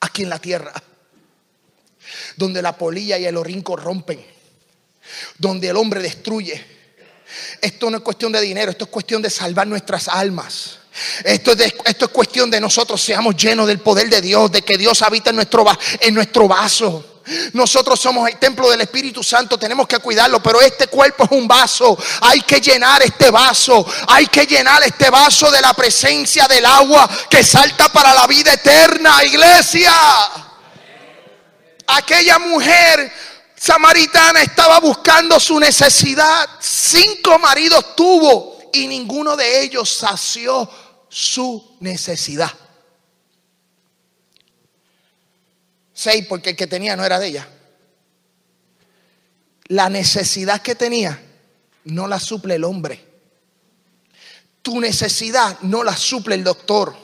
Aquí 0.00 0.22
en 0.22 0.30
la 0.30 0.38
tierra. 0.38 0.72
Donde 2.36 2.62
la 2.62 2.76
polilla 2.76 3.18
y 3.18 3.26
el 3.26 3.36
orín 3.36 3.62
corrompen. 3.62 4.24
Donde 5.38 5.68
el 5.68 5.76
hombre 5.76 6.00
destruye. 6.00 6.64
Esto 7.60 7.90
no 7.90 7.98
es 7.98 8.02
cuestión 8.02 8.32
de 8.32 8.40
dinero, 8.40 8.70
esto 8.70 8.84
es 8.84 8.90
cuestión 8.90 9.20
de 9.20 9.30
salvar 9.30 9.66
nuestras 9.66 10.08
almas. 10.08 10.78
Esto 11.24 11.52
es, 11.52 11.74
esto 11.84 12.04
es 12.06 12.10
cuestión 12.10 12.50
de 12.50 12.60
nosotros 12.60 13.00
seamos 13.02 13.36
llenos 13.36 13.66
del 13.66 13.80
poder 13.80 14.08
de 14.08 14.22
Dios, 14.22 14.50
de 14.50 14.62
que 14.62 14.78
Dios 14.78 15.02
habita 15.02 15.30
en 15.30 15.36
nuestro, 15.36 15.66
en 16.00 16.14
nuestro 16.14 16.48
vaso. 16.48 17.15
Nosotros 17.52 17.98
somos 17.98 18.28
el 18.28 18.38
templo 18.38 18.70
del 18.70 18.82
Espíritu 18.82 19.22
Santo, 19.22 19.58
tenemos 19.58 19.86
que 19.86 19.98
cuidarlo, 19.98 20.42
pero 20.42 20.60
este 20.60 20.86
cuerpo 20.86 21.24
es 21.24 21.30
un 21.32 21.48
vaso. 21.48 21.98
Hay 22.20 22.42
que 22.42 22.60
llenar 22.60 23.02
este 23.02 23.30
vaso, 23.30 23.84
hay 24.08 24.26
que 24.28 24.46
llenar 24.46 24.82
este 24.84 25.10
vaso 25.10 25.50
de 25.50 25.60
la 25.60 25.74
presencia 25.74 26.46
del 26.46 26.64
agua 26.64 27.08
que 27.28 27.42
salta 27.42 27.88
para 27.88 28.14
la 28.14 28.26
vida 28.26 28.52
eterna, 28.52 29.24
iglesia. 29.24 29.92
Aquella 31.88 32.38
mujer 32.38 33.12
samaritana 33.56 34.42
estaba 34.42 34.78
buscando 34.80 35.40
su 35.40 35.58
necesidad. 35.58 36.48
Cinco 36.60 37.38
maridos 37.38 37.96
tuvo 37.96 38.56
y 38.72 38.86
ninguno 38.86 39.36
de 39.36 39.62
ellos 39.62 39.90
sació 39.90 40.68
su 41.08 41.76
necesidad. 41.80 42.52
Seis, 45.98 46.26
porque 46.28 46.50
el 46.50 46.56
que 46.56 46.66
tenía 46.66 46.94
no 46.94 47.06
era 47.06 47.18
de 47.18 47.28
ella. 47.28 47.48
La 49.68 49.88
necesidad 49.88 50.60
que 50.60 50.74
tenía 50.74 51.18
no 51.84 52.06
la 52.06 52.20
suple 52.20 52.56
el 52.56 52.64
hombre. 52.64 53.02
Tu 54.60 54.78
necesidad 54.78 55.58
no 55.62 55.82
la 55.82 55.96
suple 55.96 56.34
el 56.34 56.44
doctor. 56.44 56.94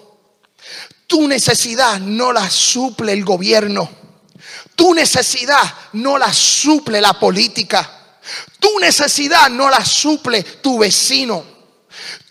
Tu 1.06 1.26
necesidad 1.26 2.00
no 2.00 2.34
la 2.34 2.50
suple 2.50 3.14
el 3.14 3.24
gobierno. 3.24 3.90
Tu 4.76 4.92
necesidad 4.92 5.62
no 5.94 6.18
la 6.18 6.30
suple 6.30 7.00
la 7.00 7.18
política. 7.18 8.18
Tu 8.60 8.78
necesidad 8.78 9.48
no 9.48 9.70
la 9.70 9.82
suple 9.86 10.42
tu 10.42 10.78
vecino. 10.78 11.42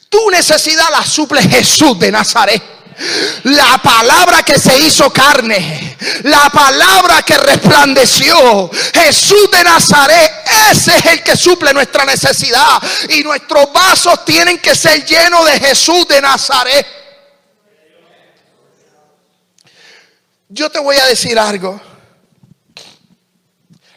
Tu 0.09 0.29
necesidad 0.29 0.91
la 0.91 1.03
suple 1.03 1.41
Jesús 1.41 1.97
de 1.97 2.11
Nazaret. 2.11 2.61
La 3.43 3.79
palabra 3.81 4.43
que 4.43 4.59
se 4.59 4.77
hizo 4.79 5.11
carne, 5.11 5.97
la 6.23 6.49
palabra 6.49 7.21
que 7.23 7.37
resplandeció, 7.37 8.69
Jesús 8.93 9.49
de 9.51 9.63
Nazaret, 9.63 10.31
ese 10.71 10.97
es 10.97 11.05
el 11.05 11.23
que 11.23 11.35
suple 11.35 11.73
nuestra 11.73 12.05
necesidad. 12.05 12.81
Y 13.09 13.23
nuestros 13.23 13.71
vasos 13.73 14.23
tienen 14.25 14.59
que 14.59 14.75
ser 14.75 15.05
llenos 15.05 15.45
de 15.45 15.59
Jesús 15.59 16.07
de 16.07 16.21
Nazaret. 16.21 16.85
Yo 20.49 20.69
te 20.69 20.79
voy 20.79 20.97
a 20.97 21.05
decir 21.05 21.39
algo. 21.39 21.79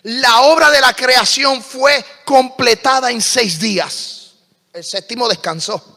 La 0.05 0.43
obra 0.43 0.71
de 0.71 0.81
la 0.81 0.93
creación 0.95 1.63
fue 1.63 2.05
completada 2.25 3.11
en 3.11 3.21
seis 3.21 3.59
días. 3.59 4.35
El 4.73 4.85
séptimo 4.85 5.29
descansó. 5.29 5.94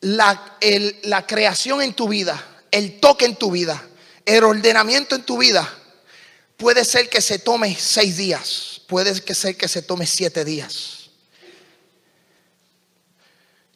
La, 0.00 0.58
la 1.02 1.26
creación 1.26 1.82
en 1.82 1.94
tu 1.94 2.08
vida, 2.08 2.42
el 2.70 3.00
toque 3.00 3.24
en 3.24 3.36
tu 3.36 3.50
vida, 3.50 3.82
el 4.24 4.44
ordenamiento 4.44 5.14
en 5.14 5.22
tu 5.22 5.38
vida, 5.38 5.68
puede 6.56 6.84
ser 6.84 7.08
que 7.08 7.20
se 7.20 7.38
tome 7.38 7.76
seis 7.78 8.16
días, 8.16 8.82
puede 8.86 9.14
ser 9.34 9.56
que 9.56 9.68
se 9.68 9.82
tome 9.82 10.06
siete 10.06 10.44
días. 10.44 11.00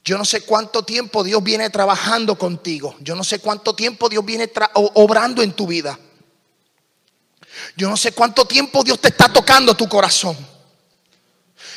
Yo 0.04 0.18
no 0.18 0.24
sé 0.26 0.42
cuánto 0.42 0.84
tiempo 0.84 1.24
Dios 1.24 1.42
viene 1.42 1.70
trabajando 1.70 2.36
contigo. 2.36 2.94
Yo 3.00 3.16
no 3.16 3.24
sé 3.24 3.38
cuánto 3.38 3.74
tiempo 3.74 4.10
Dios 4.10 4.22
viene 4.22 4.52
obrando 4.74 5.42
en 5.42 5.52
tu 5.52 5.66
vida. 5.66 5.98
Yo 7.74 7.88
no 7.88 7.96
sé 7.96 8.12
cuánto 8.12 8.44
tiempo 8.44 8.84
Dios 8.84 9.00
te 9.00 9.08
está 9.08 9.32
tocando 9.32 9.74
tu 9.74 9.88
corazón. 9.88 10.36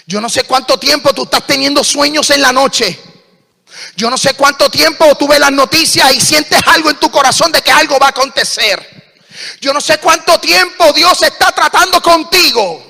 Yo 0.05 0.19
no 0.19 0.27
sé 0.27 0.43
cuánto 0.43 0.77
tiempo 0.77 1.13
tú 1.13 1.23
estás 1.23 1.47
teniendo 1.47 1.83
sueños 1.85 2.29
en 2.31 2.41
la 2.41 2.51
noche. 2.51 2.99
Yo 3.95 4.09
no 4.09 4.17
sé 4.17 4.33
cuánto 4.33 4.69
tiempo 4.69 5.15
tú 5.15 5.27
ves 5.27 5.39
las 5.39 5.51
noticias 5.51 6.13
y 6.13 6.21
sientes 6.21 6.59
algo 6.67 6.89
en 6.89 6.97
tu 6.97 7.09
corazón 7.09 7.51
de 7.51 7.61
que 7.61 7.71
algo 7.71 7.99
va 7.99 8.07
a 8.07 8.09
acontecer. 8.09 8.97
Yo 9.61 9.73
no 9.73 9.81
sé 9.81 9.97
cuánto 9.99 10.39
tiempo 10.39 10.91
Dios 10.93 11.21
está 11.21 11.51
tratando 11.51 12.01
contigo. 12.01 12.83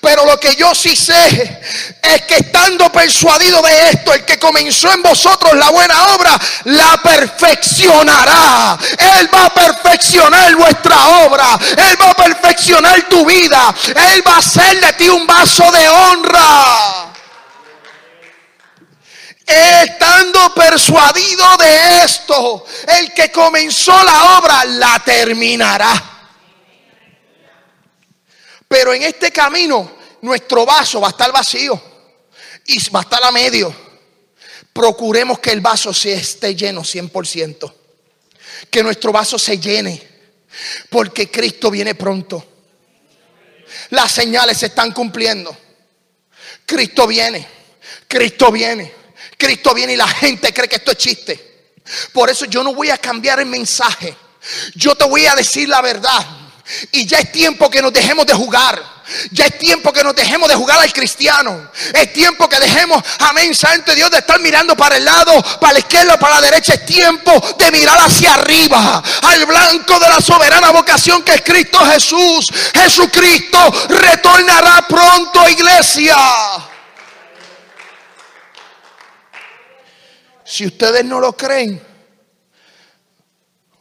Pero 0.00 0.26
lo 0.26 0.38
que 0.40 0.56
yo 0.56 0.74
sí 0.74 0.96
sé 0.96 1.60
es 2.02 2.22
que 2.22 2.36
estando 2.36 2.90
persuadido 2.90 3.62
de 3.62 3.90
esto, 3.90 4.12
el 4.12 4.24
que 4.24 4.38
comenzó 4.38 4.90
en 4.92 5.00
vosotros 5.00 5.54
la 5.54 5.70
buena 5.70 6.14
obra, 6.14 6.40
la 6.64 7.00
perfeccionará. 7.02 8.76
Él 9.18 9.30
va 9.32 9.46
a 9.46 9.54
perfeccionar 9.54 10.56
vuestra 10.56 11.08
obra. 11.24 11.58
Él 11.76 11.96
va 12.00 12.10
a 12.10 12.14
perfeccionar 12.14 13.08
tu 13.08 13.24
vida. 13.24 13.72
Él 14.12 14.26
va 14.26 14.34
a 14.34 14.38
hacer 14.38 14.80
de 14.80 14.92
ti 14.94 15.08
un 15.08 15.26
vaso 15.26 15.70
de 15.70 15.88
honra 15.88 17.09
estando 19.50 20.54
persuadido 20.54 21.56
de 21.58 22.04
esto, 22.04 22.64
el 22.98 23.12
que 23.12 23.30
comenzó 23.30 23.92
la 24.02 24.38
obra 24.38 24.64
la 24.64 25.02
terminará. 25.04 26.10
Pero 28.68 28.94
en 28.94 29.02
este 29.02 29.32
camino 29.32 29.98
nuestro 30.22 30.64
vaso 30.64 31.00
va 31.00 31.08
a 31.08 31.10
estar 31.10 31.32
vacío 31.32 31.80
y 32.66 32.90
va 32.90 33.00
a 33.00 33.02
estar 33.02 33.22
a 33.24 33.32
medio. 33.32 33.74
Procuremos 34.72 35.40
que 35.40 35.50
el 35.50 35.60
vaso 35.60 35.92
se 35.92 36.12
esté 36.12 36.54
lleno 36.54 36.82
100%. 36.82 37.74
Que 38.70 38.82
nuestro 38.82 39.10
vaso 39.10 39.38
se 39.38 39.58
llene. 39.58 40.08
Porque 40.88 41.30
Cristo 41.30 41.70
viene 41.70 41.94
pronto. 41.94 42.46
Las 43.90 44.12
señales 44.12 44.58
se 44.58 44.66
están 44.66 44.92
cumpliendo. 44.92 45.56
Cristo 46.66 47.06
viene, 47.06 47.46
Cristo 48.06 48.52
viene, 48.52 48.92
Cristo 49.40 49.74
viene 49.74 49.94
y 49.94 49.96
la 49.96 50.06
gente 50.06 50.52
cree 50.52 50.68
que 50.68 50.76
esto 50.76 50.92
es 50.92 50.98
chiste. 50.98 51.50
Por 52.12 52.28
eso 52.28 52.44
yo 52.44 52.62
no 52.62 52.74
voy 52.74 52.90
a 52.90 52.98
cambiar 52.98 53.40
el 53.40 53.46
mensaje. 53.46 54.14
Yo 54.74 54.94
te 54.94 55.04
voy 55.04 55.26
a 55.26 55.34
decir 55.34 55.68
la 55.68 55.80
verdad. 55.80 56.24
Y 56.92 57.06
ya 57.06 57.18
es 57.18 57.32
tiempo 57.32 57.68
que 57.70 57.82
nos 57.82 57.92
dejemos 57.92 58.26
de 58.26 58.34
jugar. 58.34 59.00
Ya 59.32 59.46
es 59.46 59.58
tiempo 59.58 59.92
que 59.92 60.04
nos 60.04 60.14
dejemos 60.14 60.48
de 60.48 60.54
jugar 60.54 60.78
al 60.78 60.92
cristiano. 60.92 61.70
Es 61.94 62.12
tiempo 62.12 62.48
que 62.48 62.60
dejemos, 62.60 63.02
amén, 63.18 63.54
santo 63.56 63.92
Dios, 63.94 64.10
de 64.10 64.18
estar 64.18 64.38
mirando 64.38 64.76
para 64.76 64.98
el 64.98 65.04
lado, 65.04 65.32
para 65.58 65.72
la 65.72 65.78
izquierda, 65.80 66.18
para 66.18 66.36
la 66.36 66.42
derecha. 66.42 66.74
Es 66.74 66.86
tiempo 66.86 67.32
de 67.58 67.72
mirar 67.72 67.98
hacia 67.98 68.34
arriba, 68.34 69.02
al 69.22 69.46
blanco 69.46 69.98
de 69.98 70.08
la 70.08 70.20
soberana 70.20 70.70
vocación 70.70 71.22
que 71.22 71.34
es 71.34 71.42
Cristo 71.42 71.78
Jesús. 71.86 72.52
Jesucristo 72.72 73.58
retornará 73.88 74.86
pronto, 74.86 75.48
iglesia. 75.48 76.16
Si 80.50 80.66
ustedes 80.66 81.04
no 81.04 81.20
lo 81.20 81.36
creen, 81.36 81.80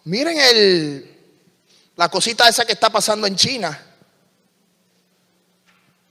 miren 0.04 0.38
el, 0.40 1.20
la 1.96 2.10
cosita 2.10 2.48
esa 2.48 2.64
que 2.64 2.74
está 2.74 2.92
pasando 2.92 3.26
en 3.26 3.36
China 3.36 3.88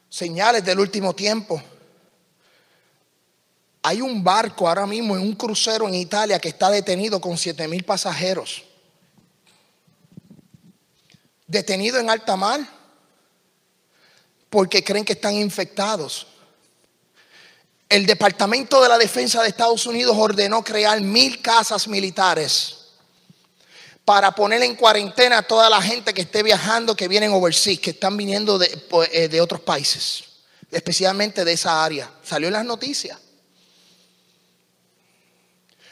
señales 0.09 0.65
del 0.65 0.81
último 0.81 1.15
tiempo. 1.15 1.63
Hay 3.83 4.01
un 4.01 4.25
barco 4.25 4.67
ahora 4.67 4.85
mismo 4.85 5.17
en 5.17 5.23
un 5.23 5.37
crucero 5.37 5.87
en 5.87 5.95
Italia 5.95 6.41
que 6.41 6.49
está 6.49 6.71
detenido 6.71 7.21
con 7.21 7.39
siete 7.39 7.69
mil 7.69 7.85
pasajeros. 7.85 8.65
Detenido 11.47 12.01
en 12.01 12.11
alta 12.11 12.35
mar 12.35 12.59
porque 14.51 14.83
creen 14.83 15.05
que 15.05 15.13
están 15.13 15.35
infectados. 15.35 16.27
El 17.89 18.05
Departamento 18.05 18.83
de 18.83 18.89
la 18.89 18.99
Defensa 18.99 19.43
de 19.43 19.49
Estados 19.49 19.87
Unidos 19.87 20.15
ordenó 20.19 20.63
crear 20.63 21.01
mil 21.01 21.41
casas 21.41 21.89
militares 21.89 22.75
para 24.05 24.33
poner 24.33 24.63
en 24.63 24.75
cuarentena 24.75 25.39
a 25.39 25.43
toda 25.43 25.71
la 25.71 25.81
gente 25.81 26.13
que 26.13 26.23
esté 26.23 26.43
viajando, 26.43 26.95
que 26.95 27.09
vienen 27.09 27.33
overseas, 27.33 27.79
que 27.79 27.91
están 27.91 28.17
viniendo 28.17 28.61
pues, 28.91 29.09
eh, 29.13 29.29
de, 29.29 29.41
otros 29.41 29.61
países, 29.61 30.25
especialmente 30.71 31.45
de 31.45 31.53
esa 31.53 31.83
área. 31.83 32.11
Salió 32.23 32.49
en 32.49 32.55
las 32.55 32.65
noticias. 32.65 33.19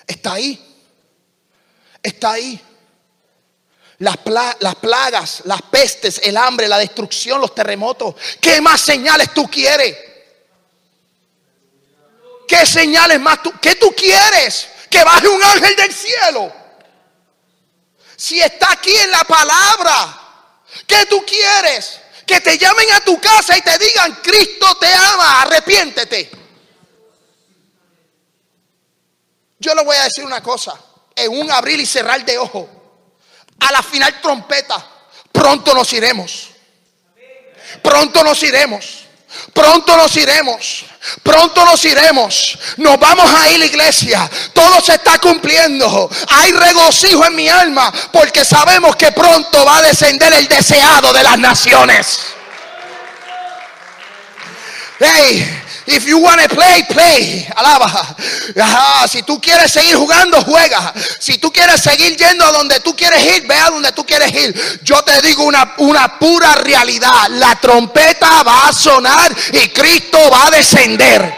Está 0.07 0.35
ahí. 0.35 0.63
Está 2.03 2.33
ahí. 2.33 2.61
Las, 3.99 4.19
las, 4.61 4.75
plagas, 4.77 5.43
las 5.45 5.63
pestes, 5.63 6.21
el 6.23 6.37
hambre, 6.37 6.69
la 6.69 6.79
destrucción, 6.79 7.41
los 7.41 7.55
terremotos. 7.55 8.15
¿Qué 8.41 8.61
más 8.61 8.83
señales 8.83 9.33
tú 9.33 9.49
quieres? 9.49 9.97
¿Qué 12.47 12.65
señales 12.65 13.21
más 13.21 13.43
tú? 13.43 13.53
¿Qué 13.61 13.75
tú 13.75 13.95
quieres? 13.97 14.69
Que 14.91 15.03
baje 15.03 15.29
un 15.29 15.43
ángel 15.43 15.77
del 15.77 15.93
cielo 15.93 16.67
si 18.17 18.41
está 18.41 18.73
aquí 18.73 18.97
en 18.97 19.11
la 19.11 19.25
palabra, 19.25 20.21
¿qué 20.87 21.05
tú 21.07 21.25
quieres? 21.27 22.01
Que 22.27 22.41
te 22.41 22.59
llamen 22.59 22.91
a 22.93 23.01
tu 23.01 23.21
casa 23.21 23.57
y 23.57 23.61
te 23.61 23.79
digan, 23.79 24.19
Cristo 24.23 24.75
te 24.77 24.93
ama, 24.93 25.43
arrepiéntete. 25.43 26.31
Yo 29.59 29.75
le 29.75 29.85
voy 29.85 29.97
a 29.97 30.05
decir 30.05 30.25
una 30.25 30.43
cosa, 30.43 30.79
en 31.15 31.39
un 31.39 31.51
abrir 31.51 31.79
y 31.79 31.87
cerrar 31.87 32.25
de 32.25 32.39
ojo, 32.39 32.69
a 33.61 33.73
la 33.73 33.83
final 33.83 34.21
trompeta, 34.21 34.85
pronto 35.31 35.75
nos 35.75 35.93
iremos. 35.93 36.51
Pronto 37.83 38.25
nos 38.25 38.43
iremos. 38.43 39.06
Pronto 39.53 39.97
nos 39.97 40.17
iremos. 40.17 40.85
Pronto 41.23 41.65
nos 41.65 41.85
iremos. 41.85 42.59
Nos 42.77 42.99
vamos 42.99 43.33
a 43.33 43.49
ir, 43.51 43.63
iglesia. 43.63 44.29
Todo 44.53 44.81
se 44.81 44.95
está 44.95 45.19
cumpliendo. 45.19 46.11
Hay 46.29 46.53
regocijo 46.53 47.25
en 47.25 47.35
mi 47.35 47.49
alma 47.49 47.93
porque 48.13 48.45
sabemos 48.45 48.97
que 48.97 49.13
pronto 49.13 49.65
va 49.65 49.79
a 49.79 49.83
descender 49.83 50.33
el 50.33 50.49
deseado 50.49 51.13
de 51.13 51.23
las 51.23 51.39
naciones. 51.39 52.21
Hey, 54.99 55.66
If 55.87 56.05
you 56.07 56.19
want 56.19 56.41
to 56.41 56.49
play, 56.49 56.83
play. 56.89 57.47
Alaba. 57.55 59.07
Si 59.09 59.23
tú 59.23 59.41
quieres 59.41 59.71
seguir 59.71 59.95
jugando, 59.95 60.43
juega. 60.43 60.93
Si 61.21 61.39
tú 61.39 61.53
quieres 61.53 61.81
seguir 61.81 62.17
yendo 62.17 62.45
a 62.45 62.51
donde 62.51 62.81
tú 62.81 62.97
quieres 62.97 63.25
ir, 63.25 63.47
ve 63.47 63.55
a 63.55 63.71
donde 63.71 63.93
tú 63.93 64.05
quieres 64.05 64.33
ir. 64.33 64.81
Yo 64.83 65.03
te 65.03 65.23
digo 65.23 65.45
una, 65.45 65.75
una 65.79 66.19
pura 66.19 66.55
realidad. 66.57 67.29
La 67.31 67.55
trompeta 67.61 68.43
va 68.43 68.69
a 68.69 68.73
sonar 68.73 69.35
y 69.53 69.69
Cristo 69.69 70.19
va 70.31 70.49
a 70.49 70.51
descender. 70.51 71.35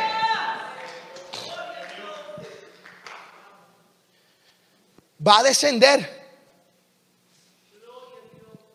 Va 5.26 5.38
a 5.38 5.42
descender. 5.42 6.18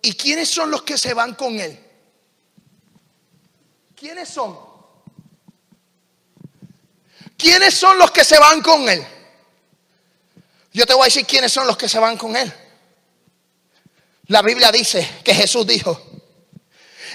¿Y 0.04 0.14
quiénes 0.14 0.50
son 0.50 0.70
los 0.70 0.84
que 0.84 0.98
se 0.98 1.14
van 1.14 1.34
con 1.34 1.60
él? 1.60 1.80
¿Quiénes 3.96 4.30
son? 4.30 4.73
¿Quiénes 7.38 7.74
son 7.74 7.98
los 7.98 8.12
que 8.12 8.24
se 8.24 8.38
van 8.40 8.62
con 8.62 8.88
Él? 8.88 9.06
Yo 10.72 10.86
te 10.86 10.94
voy 10.94 11.04
a 11.04 11.06
decir 11.06 11.26
quiénes 11.26 11.52
son 11.52 11.68
los 11.68 11.78
que 11.78 11.88
se 11.88 12.00
van 12.00 12.18
con 12.18 12.36
Él. 12.36 12.52
La 14.28 14.42
Biblia 14.42 14.72
dice 14.72 15.08
que 15.24 15.36
Jesús 15.36 15.68
dijo, 15.68 16.02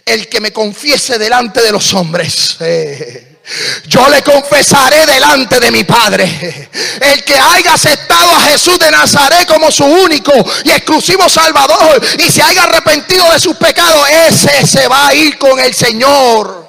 el 0.04 0.28
que 0.28 0.40
me 0.40 0.52
confiese 0.52 1.18
delante 1.18 1.60
de 1.62 1.72
los 1.72 1.92
hombres. 1.94 2.56
Eh, 2.60 3.38
yo 3.86 4.08
le 4.08 4.22
confesaré 4.22 5.06
delante 5.06 5.58
de 5.58 5.70
mi 5.70 5.84
Padre. 5.84 6.68
El 7.00 7.24
que 7.24 7.34
haya 7.34 7.74
aceptado 7.74 8.30
a 8.36 8.42
Jesús 8.42 8.78
de 8.78 8.90
Nazaret 8.90 9.46
como 9.46 9.70
su 9.70 9.84
único 9.84 10.32
y 10.64 10.70
exclusivo 10.70 11.28
Salvador 11.28 12.00
y 12.18 12.30
se 12.30 12.42
haya 12.42 12.64
arrepentido 12.64 13.30
de 13.32 13.40
sus 13.40 13.56
pecados, 13.56 14.06
ese 14.28 14.66
se 14.66 14.86
va 14.86 15.08
a 15.08 15.14
ir 15.14 15.38
con 15.38 15.58
el 15.60 15.74
Señor. 15.74 16.68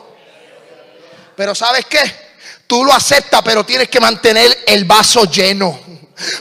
Pero 1.36 1.54
¿sabes 1.54 1.86
qué? 1.86 2.00
Tú 2.70 2.86
lo 2.86 2.93
aceptas, 2.93 3.41
pero 3.43 3.65
tienes 3.65 3.89
que 3.89 3.99
mantener 3.99 4.63
el 4.67 4.86
vaso 4.86 5.24
lleno. 5.26 5.80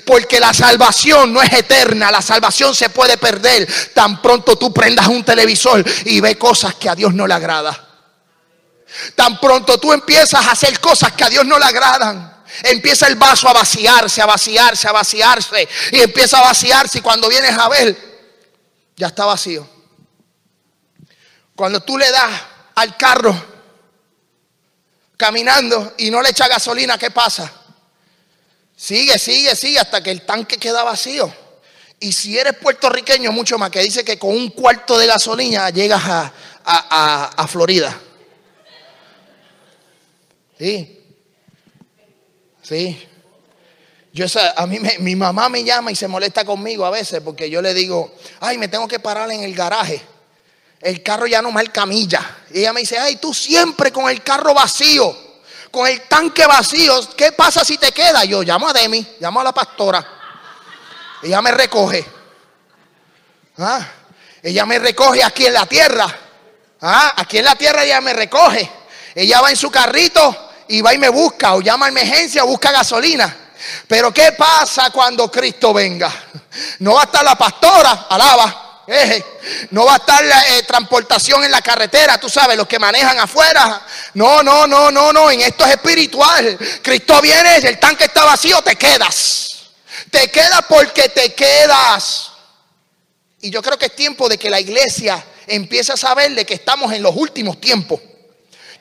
Porque 0.05 0.39
la 0.39 0.53
salvación 0.53 1.33
no 1.33 1.41
es 1.41 1.51
eterna, 1.55 2.11
la 2.11 2.21
salvación 2.21 2.75
se 2.75 2.91
puede 2.91 3.17
perder 3.17 3.67
tan 3.95 4.21
pronto 4.21 4.59
tú 4.59 4.71
prendas 4.71 5.07
un 5.07 5.25
televisor 5.25 5.83
y 6.05 6.21
ve 6.21 6.37
cosas 6.37 6.75
que 6.75 6.91
a 6.91 6.95
Dios 6.95 7.15
no 7.15 7.27
le 7.27 7.33
agrada. 7.33 7.83
Tan 9.15 9.41
pronto 9.41 9.79
tú 9.79 9.91
empiezas 9.91 10.47
a 10.47 10.51
hacer 10.51 10.79
cosas 10.81 11.13
que 11.13 11.25
a 11.25 11.31
Dios 11.31 11.47
no 11.47 11.59
le 11.59 11.65
agradan. 11.65 12.45
Empieza 12.63 13.07
el 13.07 13.17
vaso 13.17 13.49
a 13.49 13.55
vaciarse, 13.55 14.21
a 14.21 14.27
vaciarse, 14.27 14.87
a 14.87 14.93
vaciarse. 14.93 15.67
Y 15.93 16.01
empieza 16.01 16.41
a 16.41 16.43
vaciarse 16.43 16.99
y 16.99 17.01
cuando 17.01 17.31
vienes 17.31 17.57
a 17.57 17.71
ver, 17.71 17.97
ya 18.97 19.07
está 19.07 19.25
vacío. 19.25 19.67
Cuando 21.57 21.81
tú 21.81 21.97
le 21.97 22.11
das 22.11 22.43
al 22.75 22.99
carro 22.99 23.58
caminando 25.19 25.95
y 25.99 26.11
no 26.11 26.23
le 26.23 26.31
echa 26.31 26.49
gasolina, 26.49 26.97
¿qué 26.97 27.11
pasa? 27.11 27.53
Sigue, 28.75 29.19
sigue, 29.19 29.55
sigue 29.57 29.81
hasta 29.81 30.01
que 30.01 30.13
el 30.13 30.23
tanque 30.23 30.57
queda 30.57 30.85
vacío. 30.85 31.31
Y 32.01 32.13
si 32.13 32.39
eres 32.39 32.57
puertorriqueño, 32.57 33.33
mucho 33.33 33.59
más, 33.59 33.71
que 33.71 33.81
dice 33.81 34.05
que 34.05 34.19
con 34.19 34.31
un 34.31 34.51
cuarto 34.51 34.97
de 34.97 35.07
gasolina 35.09 35.69
llegas 35.71 36.01
a, 36.65 37.49
Florida. 37.49 37.99
Sí. 40.57 41.05
Sí. 42.63 43.09
Yo, 44.13 44.27
a 44.57 44.67
mí 44.67 44.79
mi 45.01 45.17
mamá 45.17 45.49
me 45.49 45.65
llama 45.65 45.91
y 45.91 45.97
se 45.97 46.07
molesta 46.07 46.45
conmigo 46.45 46.87
a 46.87 46.91
veces 46.91 47.21
porque 47.25 47.51
yo 47.51 47.61
le 47.61 47.75
digo, 47.75 48.15
ay, 48.39 48.57
me 48.57 48.69
tengo 48.69 48.87
que 48.87 49.01
parar 49.01 49.31
en 49.33 49.43
el 49.43 49.55
garaje 49.55 50.01
el 50.81 51.03
carro 51.03 51.27
ya 51.27 51.43
no 51.43 51.59
el 51.59 51.73
camilla. 51.73 52.39
Y 52.51 52.61
ella 52.61 52.73
me 52.73 52.81
dice, 52.81 52.99
ay, 52.99 53.17
tú 53.17 53.35
siempre 53.35 53.93
con 53.93 54.09
el 54.09 54.23
carro 54.23 54.55
vacío, 54.55 55.17
con 55.71 55.87
el 55.87 56.03
tanque 56.03 56.47
vacío, 56.47 56.95
¿qué 57.17 57.33
pasa 57.33 57.65
si 57.65 57.79
te 57.79 57.93
queda? 57.93 58.25
Yo 58.25 58.43
llamo 58.43 58.69
a 58.69 58.73
Demi, 58.73 59.17
llamo 59.21 59.41
a 59.41 59.45
la 59.45 59.53
pastora. 59.53 60.07
Ella 61.23 61.43
me 61.43 61.51
recoge. 61.51 62.05
¿Ah? 63.59 63.87
Ella 64.43 64.65
me 64.67 64.79
recoge 64.79 65.23
aquí 65.23 65.47
en 65.47 65.53
la 65.53 65.67
tierra. 65.67 66.07
¿Ah? 66.81 67.13
Aquí 67.17 67.39
en 67.39 67.45
la 67.45 67.57
tierra 67.57 67.85
ella 67.85 68.01
me 68.01 68.13
recoge. 68.13 68.71
Ella 69.15 69.41
va 69.41 69.51
en 69.51 69.57
su 69.57 69.71
carrito 69.71 70.51
y 70.69 70.81
va 70.81 70.95
y 70.95 70.99
me 70.99 71.09
busca 71.09 71.55
o 71.55 71.61
llama 71.61 71.87
a 71.87 71.89
emergencia 71.89 72.45
o 72.45 72.47
busca 72.47 72.71
gasolina. 72.71 73.37
Pero 73.89 74.15
¿qué 74.15 74.33
pasa 74.33 74.91
cuando 74.91 75.29
Cristo 75.29 75.75
venga? 75.75 76.13
No 76.79 76.95
va 76.95 77.01
a 77.01 77.05
estar 77.05 77.25
la 77.25 77.37
pastora, 77.37 78.07
alaba 78.09 78.68
no 79.71 79.85
va 79.85 79.95
a 79.95 79.97
estar 79.97 80.25
la 80.25 80.57
eh, 80.57 80.63
transportación 80.63 81.45
en 81.45 81.51
la 81.51 81.61
carretera, 81.61 82.19
tú 82.19 82.29
sabes, 82.29 82.57
los 82.57 82.67
que 82.67 82.79
manejan 82.79 83.19
afuera. 83.19 83.85
No, 84.15 84.43
no, 84.43 84.67
no, 84.67 84.91
no, 84.91 85.13
no, 85.13 85.31
en 85.31 85.43
esto 85.43 85.65
es 85.67 85.73
espiritual. 85.73 86.59
Cristo 86.83 87.21
viene, 87.21 87.57
el 87.57 87.79
tanque 87.79 88.05
está 88.05 88.25
vacío, 88.25 88.63
te 88.63 88.77
quedas. 88.77 89.49
Te 90.11 90.31
quedas 90.31 90.63
porque 90.69 91.11
te 91.11 91.35
quedas. 91.35 92.31
Y 93.41 93.51
yo 93.51 93.63
creo 93.63 93.79
que 93.79 93.87
es 93.87 93.97
tiempo 93.97 94.29
de 94.29 94.39
que 94.39 94.49
la 94.49 94.61
iglesia 94.61 95.23
empiece 95.47 95.93
a 95.93 95.97
saber 95.97 96.35
de 96.35 96.47
que 96.47 96.55
estamos 96.55 96.93
en 96.93 97.03
los 97.03 97.15
últimos 97.15 97.61
tiempos. 97.61 98.01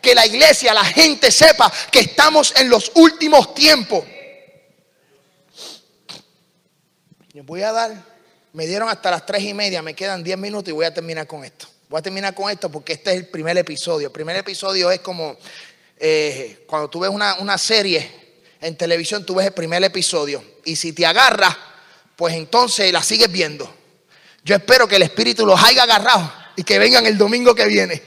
que 0.01 0.13
la 0.13 0.25
iglesia, 0.25 0.73
la 0.75 0.85
gente 0.85 1.31
sepa 1.31 1.73
que 1.91 1.99
estamos 1.99 2.53
en 2.55 2.69
los 2.69 2.91
últimos 2.93 3.53
tiempos. 3.55 4.05
Les 7.33 7.45
voy 7.45 7.63
a 7.63 7.71
dar, 7.71 8.16
me 8.57 8.65
dieron 8.65 8.89
hasta 8.89 9.11
las 9.11 9.23
tres 9.23 9.43
y 9.43 9.53
media, 9.53 9.83
me 9.83 9.93
quedan 9.93 10.23
diez 10.23 10.35
minutos 10.35 10.69
y 10.69 10.71
voy 10.71 10.85
a 10.85 10.91
terminar 10.91 11.27
con 11.27 11.45
esto. 11.45 11.67
Voy 11.89 11.99
a 11.99 12.01
terminar 12.01 12.33
con 12.33 12.49
esto 12.49 12.71
porque 12.71 12.93
este 12.93 13.11
es 13.11 13.17
el 13.17 13.27
primer 13.27 13.55
episodio. 13.55 14.07
El 14.07 14.11
primer 14.11 14.35
episodio 14.35 14.89
es 14.89 14.99
como 15.01 15.37
eh, 15.99 16.65
cuando 16.65 16.89
tú 16.89 17.01
ves 17.01 17.11
una, 17.11 17.35
una 17.35 17.55
serie 17.59 18.09
en 18.59 18.75
televisión, 18.75 19.23
tú 19.23 19.35
ves 19.35 19.45
el 19.45 19.53
primer 19.53 19.83
episodio. 19.83 20.43
Y 20.65 20.75
si 20.75 20.91
te 20.91 21.05
agarras, 21.05 21.55
pues 22.15 22.33
entonces 22.33 22.91
la 22.91 23.03
sigues 23.03 23.31
viendo. 23.31 23.71
Yo 24.43 24.55
espero 24.55 24.87
que 24.87 24.95
el 24.95 25.03
Espíritu 25.03 25.45
los 25.45 25.63
haya 25.63 25.83
agarrado 25.83 26.33
y 26.55 26.63
que 26.63 26.79
vengan 26.79 27.05
el 27.05 27.15
domingo 27.15 27.53
que 27.53 27.67
viene. 27.67 28.01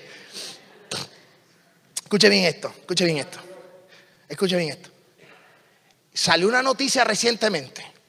Escuche 1.94 2.28
bien 2.28 2.46
esto, 2.46 2.74
escuche 2.76 3.04
bien 3.04 3.18
esto. 3.18 3.38
Escuche 4.28 4.56
bien 4.56 4.70
esto. 4.70 4.90
Salió 6.12 6.48
una 6.48 6.60
noticia 6.60 7.04
recientemente 7.04 7.99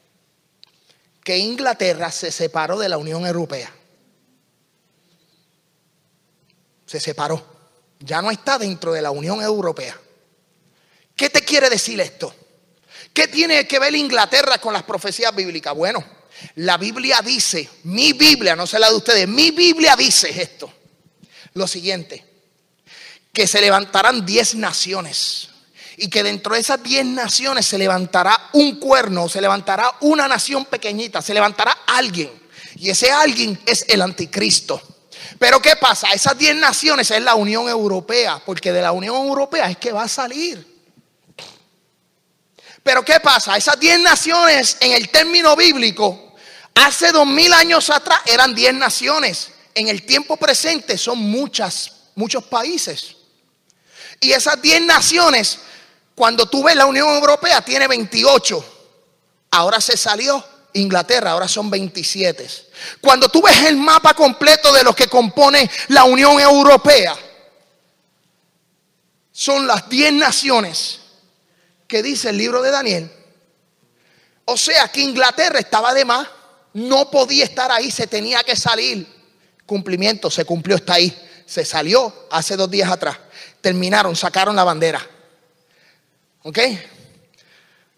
que 1.23 1.37
Inglaterra 1.37 2.11
se 2.11 2.31
separó 2.31 2.79
de 2.79 2.89
la 2.89 2.97
Unión 2.97 3.25
Europea. 3.25 3.71
Se 6.85 6.99
separó. 6.99 7.45
Ya 7.99 8.21
no 8.21 8.31
está 8.31 8.57
dentro 8.57 8.93
de 8.93 9.01
la 9.01 9.11
Unión 9.11 9.41
Europea. 9.41 9.99
¿Qué 11.15 11.29
te 11.29 11.41
quiere 11.41 11.69
decir 11.69 12.01
esto? 12.01 12.33
¿Qué 13.13 13.27
tiene 13.27 13.67
que 13.67 13.79
ver 13.79 13.93
Inglaterra 13.93 14.57
con 14.57 14.73
las 14.73 14.83
profecías 14.83 15.35
bíblicas? 15.35 15.75
Bueno, 15.75 16.03
la 16.55 16.77
Biblia 16.77 17.21
dice, 17.21 17.69
mi 17.83 18.13
Biblia, 18.13 18.55
no 18.55 18.65
sé 18.65 18.79
la 18.79 18.89
de 18.89 18.95
ustedes, 18.95 19.27
mi 19.27 19.51
Biblia 19.51 19.95
dice 19.95 20.41
esto. 20.41 20.73
Lo 21.53 21.67
siguiente, 21.67 22.25
que 23.31 23.45
se 23.45 23.61
levantarán 23.61 24.25
diez 24.25 24.55
naciones 24.55 25.50
y 26.01 26.09
que 26.09 26.23
dentro 26.23 26.55
de 26.55 26.61
esas 26.61 26.81
diez 26.81 27.05
naciones 27.05 27.67
se 27.67 27.77
levantará 27.77 28.49
un 28.53 28.79
cuerno, 28.79 29.29
se 29.29 29.39
levantará 29.39 29.97
una 29.99 30.27
nación 30.27 30.65
pequeñita, 30.65 31.21
se 31.21 31.31
levantará 31.31 31.77
alguien. 31.85 32.31
Y 32.77 32.89
ese 32.89 33.11
alguien 33.11 33.61
es 33.67 33.85
el 33.87 34.01
anticristo. 34.01 34.81
Pero 35.37 35.61
¿qué 35.61 35.75
pasa? 35.75 36.07
Esas 36.11 36.35
diez 36.35 36.55
naciones 36.55 37.11
es 37.11 37.21
la 37.21 37.35
Unión 37.35 37.69
Europea, 37.69 38.41
porque 38.43 38.71
de 38.71 38.81
la 38.81 38.93
Unión 38.93 39.15
Europea 39.15 39.69
es 39.69 39.77
que 39.77 39.91
va 39.91 40.05
a 40.05 40.07
salir. 40.07 40.81
Pero 42.81 43.05
¿qué 43.05 43.19
pasa? 43.19 43.55
Esas 43.55 43.79
diez 43.79 43.99
naciones 43.99 44.77
en 44.79 44.93
el 44.93 45.07
término 45.09 45.55
bíblico, 45.55 46.33
hace 46.73 47.11
dos 47.11 47.27
mil 47.27 47.53
años 47.53 47.91
atrás 47.91 48.21
eran 48.25 48.55
diez 48.55 48.73
naciones. 48.73 49.51
En 49.75 49.87
el 49.87 50.03
tiempo 50.03 50.35
presente 50.35 50.97
son 50.97 51.19
muchas, 51.19 51.91
muchos 52.15 52.43
países. 52.45 53.17
Y 54.19 54.31
esas 54.31 54.59
diez 54.63 54.81
naciones, 54.81 55.59
cuando 56.15 56.45
tú 56.45 56.63
ves 56.63 56.75
la 56.75 56.85
Unión 56.85 57.07
Europea, 57.09 57.61
tiene 57.61 57.87
28. 57.87 58.65
Ahora 59.51 59.81
se 59.81 59.97
salió 59.97 60.43
Inglaterra, 60.73 61.31
ahora 61.31 61.47
son 61.47 61.69
27. 61.69 62.47
Cuando 62.99 63.29
tú 63.29 63.41
ves 63.41 63.63
el 63.65 63.77
mapa 63.77 64.13
completo 64.13 64.71
de 64.73 64.83
los 64.83 64.95
que 64.95 65.07
compone 65.07 65.69
la 65.89 66.03
Unión 66.03 66.39
Europea, 66.39 67.15
son 69.31 69.65
las 69.67 69.89
10 69.89 70.13
naciones 70.13 70.99
que 71.87 72.03
dice 72.03 72.29
el 72.29 72.37
libro 72.37 72.61
de 72.61 72.71
Daniel. 72.71 73.11
O 74.45 74.57
sea 74.57 74.87
que 74.87 75.01
Inglaterra 75.01 75.59
estaba 75.59 75.93
de 75.93 76.05
más, 76.05 76.27
no 76.73 77.09
podía 77.09 77.43
estar 77.43 77.71
ahí, 77.71 77.91
se 77.91 78.07
tenía 78.07 78.43
que 78.43 78.55
salir. 78.55 79.07
Cumplimiento, 79.65 80.29
se 80.29 80.45
cumplió, 80.45 80.75
está 80.75 80.93
ahí. 80.95 81.17
Se 81.45 81.65
salió 81.65 82.27
hace 82.31 82.55
dos 82.55 82.69
días 82.69 82.89
atrás. 82.89 83.17
Terminaron, 83.61 84.15
sacaron 84.15 84.55
la 84.55 84.63
bandera. 84.63 85.05
¿Ok? 86.43 86.59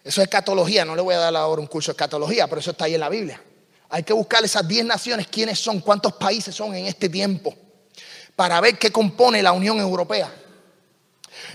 Eso 0.04 0.20
es 0.20 0.28
catología, 0.28 0.84
no 0.84 0.94
le 0.94 1.00
voy 1.00 1.14
a 1.14 1.18
dar 1.18 1.34
ahora 1.34 1.62
un 1.62 1.66
curso 1.66 1.92
de 1.92 1.96
catología, 1.96 2.46
pero 2.46 2.60
eso 2.60 2.72
está 2.72 2.84
ahí 2.84 2.94
en 2.94 3.00
la 3.00 3.08
Biblia. 3.08 3.42
Hay 3.88 4.02
que 4.02 4.12
buscar 4.12 4.44
esas 4.44 4.66
10 4.68 4.84
naciones, 4.84 5.28
quiénes 5.28 5.58
son, 5.58 5.80
cuántos 5.80 6.12
países 6.14 6.54
son 6.54 6.74
en 6.74 6.86
este 6.86 7.08
tiempo, 7.08 7.54
para 8.36 8.60
ver 8.60 8.78
qué 8.78 8.92
compone 8.92 9.42
la 9.42 9.52
Unión 9.52 9.78
Europea. 9.78 10.30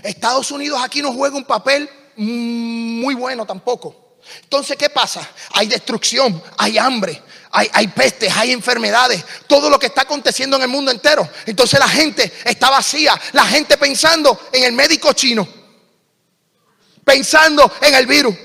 Estados 0.02 0.50
Unidos 0.50 0.80
aquí 0.82 1.00
no 1.00 1.12
juega 1.12 1.36
un 1.36 1.44
papel 1.44 1.88
muy 2.16 3.14
bueno 3.14 3.46
tampoco. 3.46 4.16
Entonces, 4.42 4.76
¿qué 4.76 4.90
pasa? 4.90 5.26
Hay 5.52 5.68
destrucción, 5.68 6.42
hay 6.58 6.76
hambre, 6.76 7.22
hay, 7.52 7.70
hay, 7.72 7.88
pestes, 7.88 8.36
hay 8.36 8.52
enfermedades, 8.52 9.24
todo 9.46 9.70
lo 9.70 9.78
que 9.78 9.86
está 9.86 10.02
aconteciendo 10.02 10.56
en 10.56 10.62
el 10.62 10.68
mundo 10.68 10.90
entero. 10.90 11.28
Entonces 11.46 11.78
la 11.78 11.88
gente 11.88 12.32
está 12.44 12.68
vacía, 12.68 13.18
la 13.32 13.46
gente 13.46 13.76
pensando 13.78 14.38
en 14.52 14.64
el 14.64 14.72
médico 14.72 15.12
chino, 15.12 15.59
pensando 17.10 17.72
en 17.80 17.94
el 17.94 18.06
virus, 18.06 18.36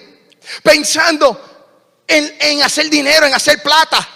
pensando 0.63 2.01
en, 2.07 2.35
en 2.39 2.63
hacer 2.63 2.89
dinero, 2.89 3.25
en 3.25 3.33
hacer 3.33 3.61
plata. 3.61 4.07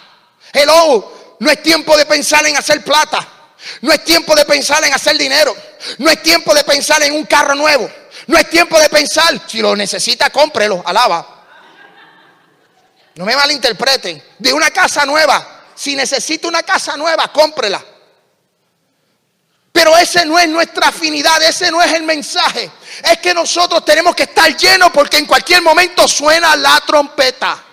Hello, 0.52 1.36
no 1.40 1.52
es 1.52 1.62
tiempo 1.62 1.96
de 1.96 2.06
pensar 2.06 2.46
en 2.48 2.58
hacer 2.58 2.84
plata, 2.84 3.28
no 3.82 3.94
es 3.94 4.04
tiempo 4.04 4.36
de 4.36 4.46
pensar 4.46 4.84
en 4.84 4.94
hacer 4.94 5.18
dinero, 5.18 5.56
no 6.00 6.10
es 6.10 6.24
tiempo 6.24 6.54
de 6.54 6.64
pensar 6.64 7.04
en 7.04 7.14
un 7.14 7.26
carro 7.26 7.56
nuevo. 7.56 7.90
No 8.28 8.38
es 8.38 8.48
tiempo 8.48 8.80
de 8.80 8.90
pensar. 8.90 9.42
Si 9.48 9.60
lo 9.60 9.76
necesita, 9.76 10.30
cómprelo. 10.30 10.84
Alaba. 10.86 11.46
No 13.16 13.26
me 13.26 13.36
malinterpreten. 13.36 14.24
De 14.38 14.54
una 14.54 14.70
casa 14.70 15.04
nueva. 15.04 15.64
Si 15.74 15.96
necesita 15.96 16.48
una 16.48 16.62
casa 16.62 16.96
nueva, 16.96 17.32
cómprela. 17.34 17.84
Pero 19.72 19.96
ese 19.98 20.26
no 20.26 20.38
es 20.40 20.48
nuestra 20.50 20.88
afinidad, 20.88 21.42
ese 21.44 21.72
no 21.72 21.82
es 21.82 21.94
el 21.94 22.04
mensaje. 22.04 22.70
Es 23.04 23.20
que 23.20 23.34
nosotros 23.34 23.86
tenemos 23.86 24.16
que 24.16 24.24
estar 24.24 24.56
llenos 24.56 24.90
porque 24.92 25.18
en 25.18 25.26
cualquier 25.26 25.62
momento 25.62 26.08
suena 26.08 26.56
la 26.56 26.82
trompeta. 26.86 27.66